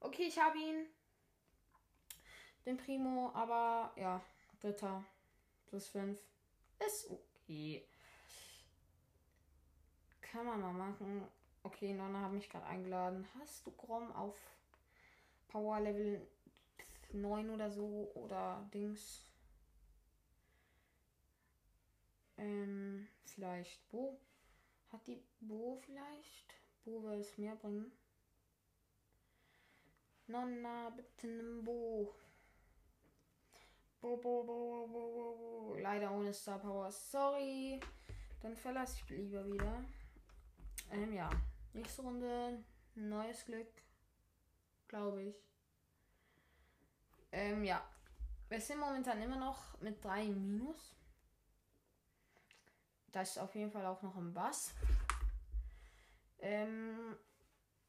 Okay, 0.00 0.24
ich 0.24 0.36
habe 0.40 0.58
ihn. 0.58 0.86
Den 2.66 2.76
Primo, 2.76 3.30
aber 3.32 3.92
ja, 3.94 4.20
dritter 4.58 5.04
plus 5.66 5.86
fünf 5.86 6.20
ist 6.84 7.08
okay. 7.10 7.86
Kann 10.20 10.46
man 10.46 10.60
mal 10.60 10.72
machen. 10.72 11.28
Okay, 11.62 11.94
Nonna 11.94 12.22
hat 12.22 12.32
mich 12.32 12.50
gerade 12.50 12.66
eingeladen. 12.66 13.28
Hast 13.38 13.64
du 13.64 13.70
Grom 13.70 14.10
auf 14.10 14.57
Power 15.48 15.80
Level 15.80 16.26
9 17.12 17.50
oder 17.50 17.70
so 17.70 18.10
oder 18.14 18.68
Dings? 18.72 19.24
Ähm, 22.36 23.08
vielleicht 23.24 23.88
Bo. 23.90 24.20
Hat 24.92 25.06
die 25.06 25.22
Bo 25.40 25.76
vielleicht? 25.84 26.54
Bo 26.84 27.02
will 27.02 27.20
es 27.20 27.36
mehr 27.36 27.56
bringen. 27.56 27.90
Nonna, 30.26 30.90
bitte 30.90 31.26
nimm 31.26 31.64
Bo. 31.64 32.14
Bo, 34.00 34.16
bo, 34.16 34.44
bo, 34.44 34.86
bo, 34.86 35.12
bo, 35.12 35.36
bo. 35.36 35.78
Leider 35.80 36.12
ohne 36.12 36.32
Star 36.32 36.58
Power. 36.58 36.90
Sorry. 36.92 37.80
Dann 38.40 38.56
verlasse 38.56 39.00
ich 39.02 39.10
lieber 39.10 39.44
wieder. 39.44 39.84
Ähm, 40.92 41.12
ja. 41.12 41.28
Nächste 41.72 42.02
Runde. 42.02 42.62
Neues 42.94 43.44
Glück. 43.44 43.66
Glaube 44.88 45.22
ich. 45.22 45.36
Ähm, 47.32 47.64
ja. 47.64 47.84
Wir 48.48 48.60
sind 48.60 48.80
momentan 48.80 49.20
immer 49.20 49.36
noch 49.36 49.78
mit 49.80 50.02
3 50.02 50.24
Minus. 50.24 50.94
Das 53.12 53.30
ist 53.30 53.38
auf 53.38 53.54
jeden 53.54 53.70
Fall 53.70 53.84
auch 53.86 54.02
noch 54.02 54.16
ein 54.16 54.32
Bass. 54.32 54.72
Ähm, 56.38 57.16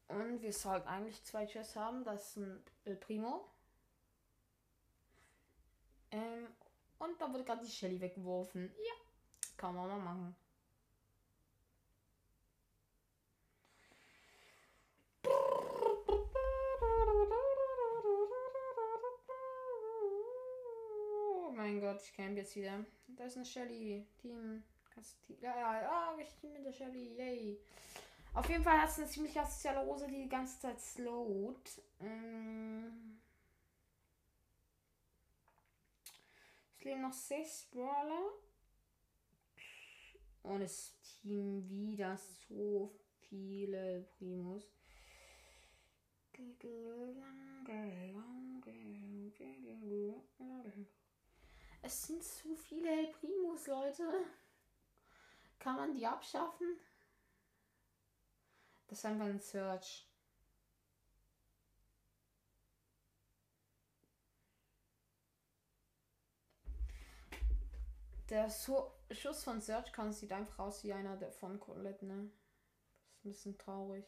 und 0.08 0.42
wir 0.42 0.52
sollten 0.52 0.88
eigentlich 0.88 1.22
zwei 1.24 1.46
Chests 1.46 1.76
haben. 1.76 2.04
Das 2.04 2.28
ist 2.28 2.36
ein 2.36 2.62
El 2.84 2.96
Primo. 2.96 3.48
Ähm, 6.10 6.48
und 6.98 7.20
da 7.20 7.32
wurde 7.32 7.44
gerade 7.44 7.64
die 7.64 7.70
Shelly 7.70 8.00
weggeworfen. 8.00 8.74
Ja, 8.76 8.92
kann 9.56 9.74
man 9.74 9.88
mal 9.88 9.98
machen. 9.98 10.36
Mein 21.70 21.80
Gott, 21.80 22.02
ich 22.02 22.12
camp 22.14 22.36
jetzt 22.36 22.56
wieder. 22.56 22.84
Da 23.08 23.24
ist 23.24 23.36
eine 23.36 23.44
Shelly. 23.44 24.04
Team. 24.20 24.62
Kannst 24.92 25.22
Team. 25.26 25.36
Ja, 25.40 25.56
ja, 25.56 26.16
ich 26.18 26.34
team 26.40 26.52
mit 26.52 26.64
der 26.64 26.72
Shelly. 26.72 27.14
Yay. 27.16 27.58
Auf 28.34 28.48
jeden 28.48 28.62
Fall 28.62 28.80
hat 28.80 28.88
es 28.88 28.98
eine 28.98 29.08
ziemlich 29.08 29.38
asoziale 29.38 29.84
Rose, 29.84 30.06
die 30.06 30.22
die 30.22 30.28
ganze 30.28 30.58
Zeit 30.60 30.80
slowt. 30.80 31.82
Ähm 32.00 33.20
es 36.76 36.84
leben 36.84 37.02
noch 37.02 37.12
sechs 37.12 37.66
Brawler. 37.70 38.32
Und 40.42 40.62
es 40.62 40.96
team 41.02 41.68
wieder 41.68 42.16
so 42.48 42.98
viele 43.28 44.08
Primus. 44.16 44.64
Es 51.82 52.06
sind 52.06 52.22
zu 52.22 52.54
viele 52.56 52.90
El 52.90 53.06
Primus, 53.08 53.66
Leute. 53.66 54.04
Kann 55.58 55.76
man 55.76 55.94
die 55.94 56.06
abschaffen? 56.06 56.78
Das 58.86 58.98
ist 58.98 59.04
einfach 59.04 59.26
ein 59.26 59.40
Search. 59.40 60.06
Der 68.28 68.48
so 68.48 68.92
Schuss 69.10 69.42
von 69.42 69.60
Search 69.60 69.92
kann 69.92 70.12
sieht 70.12 70.32
einfach 70.32 70.60
aus 70.60 70.84
wie 70.84 70.92
einer 70.92 71.16
der 71.16 71.32
von 71.32 71.58
Colette, 71.58 72.06
ne? 72.06 72.30
Das 72.30 73.16
ist 73.16 73.24
ein 73.24 73.30
bisschen 73.30 73.58
traurig. 73.58 74.04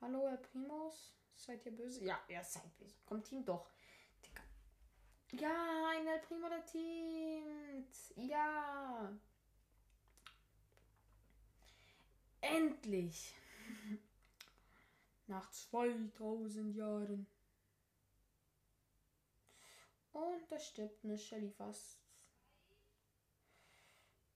Hallo, 0.00 0.28
Herr 0.28 0.36
Primus? 0.36 1.14
Seid 1.34 1.64
ihr 1.64 1.72
böse? 1.72 2.04
Ja, 2.04 2.20
ihr 2.28 2.44
seid 2.44 2.76
böse. 2.76 2.96
Kommt 3.06 3.32
ihm 3.32 3.44
doch. 3.44 3.70
Ja, 5.32 5.90
ein 5.90 6.06
El 6.06 6.18
Primo 6.20 6.48
der 6.48 6.64
Team. 6.66 7.86
Ja. 8.16 9.12
Endlich. 12.40 13.34
Nach 15.28 15.48
2000 15.50 16.74
Jahren. 16.74 17.26
Und 20.12 20.50
da 20.50 20.58
stirbt 20.58 21.04
eine 21.04 21.16
Shelly 21.16 21.50
fast. 21.50 22.00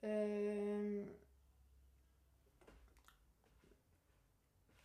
Ähm. 0.02 1.08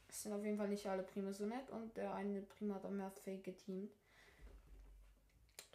Es 0.07 0.23
sind 0.23 0.34
auf 0.34 0.44
jeden 0.44 0.57
Fall 0.57 0.69
nicht 0.69 0.88
alle 0.88 1.03
Prima 1.03 1.31
so 1.31 1.45
nett 1.45 1.69
und 1.69 1.95
der 1.95 2.14
eine 2.15 2.41
Prima 2.41 2.76
hat 2.76 2.86
am 2.86 2.98
mehr 2.98 3.11
Fake 3.11 3.44
geteamt. 3.44 3.98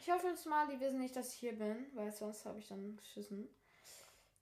Ich 0.06 0.10
hoffe 0.10 0.26
jetzt 0.26 0.44
mal, 0.44 0.68
die 0.68 0.78
wissen 0.80 0.98
nicht, 1.00 1.16
dass 1.16 1.32
ich 1.32 1.38
hier 1.38 1.56
bin, 1.56 1.86
weil 1.94 2.12
sonst 2.12 2.44
habe 2.44 2.58
ich 2.58 2.68
dann 2.68 2.94
geschissen. 2.98 3.48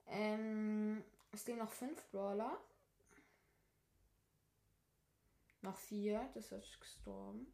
Ähm, 0.08 1.04
es 1.30 1.46
leben 1.46 1.60
noch 1.60 1.70
fünf 1.70 2.04
Brawler. 2.10 2.58
Noch 5.60 5.76
vier, 5.76 6.28
das 6.34 6.50
ist 6.50 6.80
gestorben. 6.80 7.46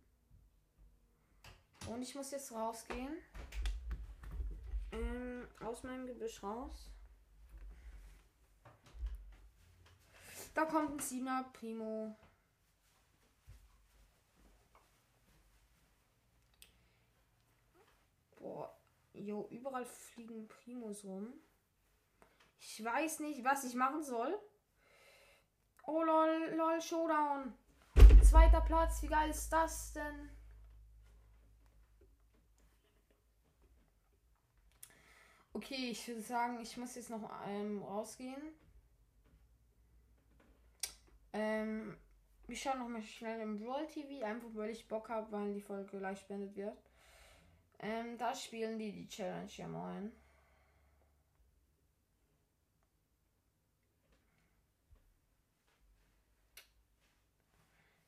Und 1.87 2.01
ich 2.01 2.15
muss 2.15 2.31
jetzt 2.31 2.51
rausgehen. 2.51 3.15
Ähm, 4.93 5.47
aus 5.61 5.83
meinem 5.83 6.07
Gebüsch 6.07 6.43
raus. 6.43 6.91
Da 10.55 10.65
kommt 10.65 10.93
ein 10.93 10.99
Sina 10.99 11.43
Primo. 11.53 12.17
Boah, 18.49 18.75
jo, 19.13 19.47
überall 19.51 19.85
fliegen 19.85 20.49
Primos 20.49 21.05
rum. 21.05 21.35
Ich 22.59 22.83
weiß 22.83 23.21
nicht, 23.21 23.45
was 23.45 23.65
ich 23.65 23.75
machen 23.75 24.03
soll. 24.03 24.39
Oh 25.83 26.03
lol, 26.03 26.55
lol, 26.57 26.81
Showdown. 26.81 27.53
Zweiter 28.23 28.63
Platz, 28.63 29.03
wie 29.03 29.09
geil 29.09 29.29
ist 29.29 29.51
das 29.51 29.93
denn? 29.93 30.31
Okay, 35.53 35.91
ich 35.91 36.09
würde 36.09 36.23
sagen, 36.23 36.59
ich 36.63 36.75
muss 36.79 36.95
jetzt 36.95 37.11
noch 37.11 37.31
ähm, 37.49 37.83
rausgehen. 37.83 38.55
Ähm, 41.35 41.99
ich 42.47 42.63
schaue 42.63 42.79
noch 42.79 42.89
mal 42.89 43.03
schnell 43.03 43.41
im 43.41 43.59
Brawl 43.59 43.87
TV, 43.89 44.25
einfach 44.25 44.49
weil 44.55 44.71
ich 44.71 44.89
Bock 44.89 45.11
habe, 45.11 45.31
weil 45.33 45.53
die 45.53 45.61
Folge 45.61 45.99
gleich 45.99 46.21
spendet 46.21 46.57
wird. 46.57 46.88
Ähm, 47.81 48.19
da 48.19 48.35
spielen 48.35 48.79
die 48.79 48.93
die 48.93 49.09
Challenge 49.09 49.51
ja 49.57 49.69
moin. 49.69 50.13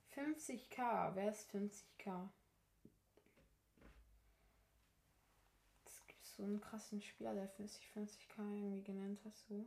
Fünfzig 0.09 0.69
K, 0.71 1.13
wer 1.15 1.31
ist 1.31 1.49
50k? 1.51 2.29
Das 5.85 6.07
gibt's 6.07 6.37
so 6.37 6.43
einen 6.43 6.61
krassen 6.61 7.01
Spieler, 7.01 7.35
der 7.35 7.49
50, 7.49 7.87
50k 7.97 8.39
irgendwie 8.39 8.83
genannt 8.83 9.21
hast, 9.25 9.47
so. 9.49 9.67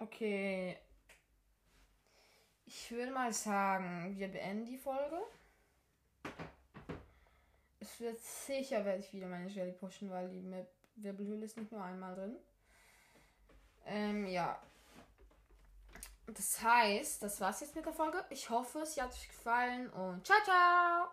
Okay. 0.00 0.76
Ich 2.74 2.90
würde 2.90 3.12
mal 3.12 3.30
sagen, 3.34 4.16
wir 4.16 4.28
beenden 4.28 4.64
die 4.64 4.78
Folge. 4.78 5.20
Es 7.78 8.00
wird 8.00 8.18
sicher, 8.18 8.82
werde 8.86 9.00
ich 9.00 9.12
wieder 9.12 9.26
meine 9.26 9.48
Jelly 9.48 9.72
pushen, 9.72 10.10
weil 10.10 10.30
die 10.30 10.40
Map 10.40 10.66
Wirbelhöhle 10.96 11.44
ist 11.44 11.58
nicht 11.58 11.70
nur 11.70 11.84
einmal 11.84 12.14
drin. 12.14 12.36
Ähm, 13.84 14.26
ja. 14.26 14.58
Das 16.26 16.62
heißt, 16.62 17.22
das 17.22 17.42
war's 17.42 17.60
jetzt 17.60 17.76
mit 17.76 17.84
der 17.84 17.92
Folge. 17.92 18.24
Ich 18.30 18.48
hoffe, 18.48 18.80
es 18.80 18.98
hat 18.98 19.12
euch 19.12 19.28
gefallen 19.28 19.90
und 19.90 20.26
ciao, 20.26 20.38
ciao! 20.42 21.08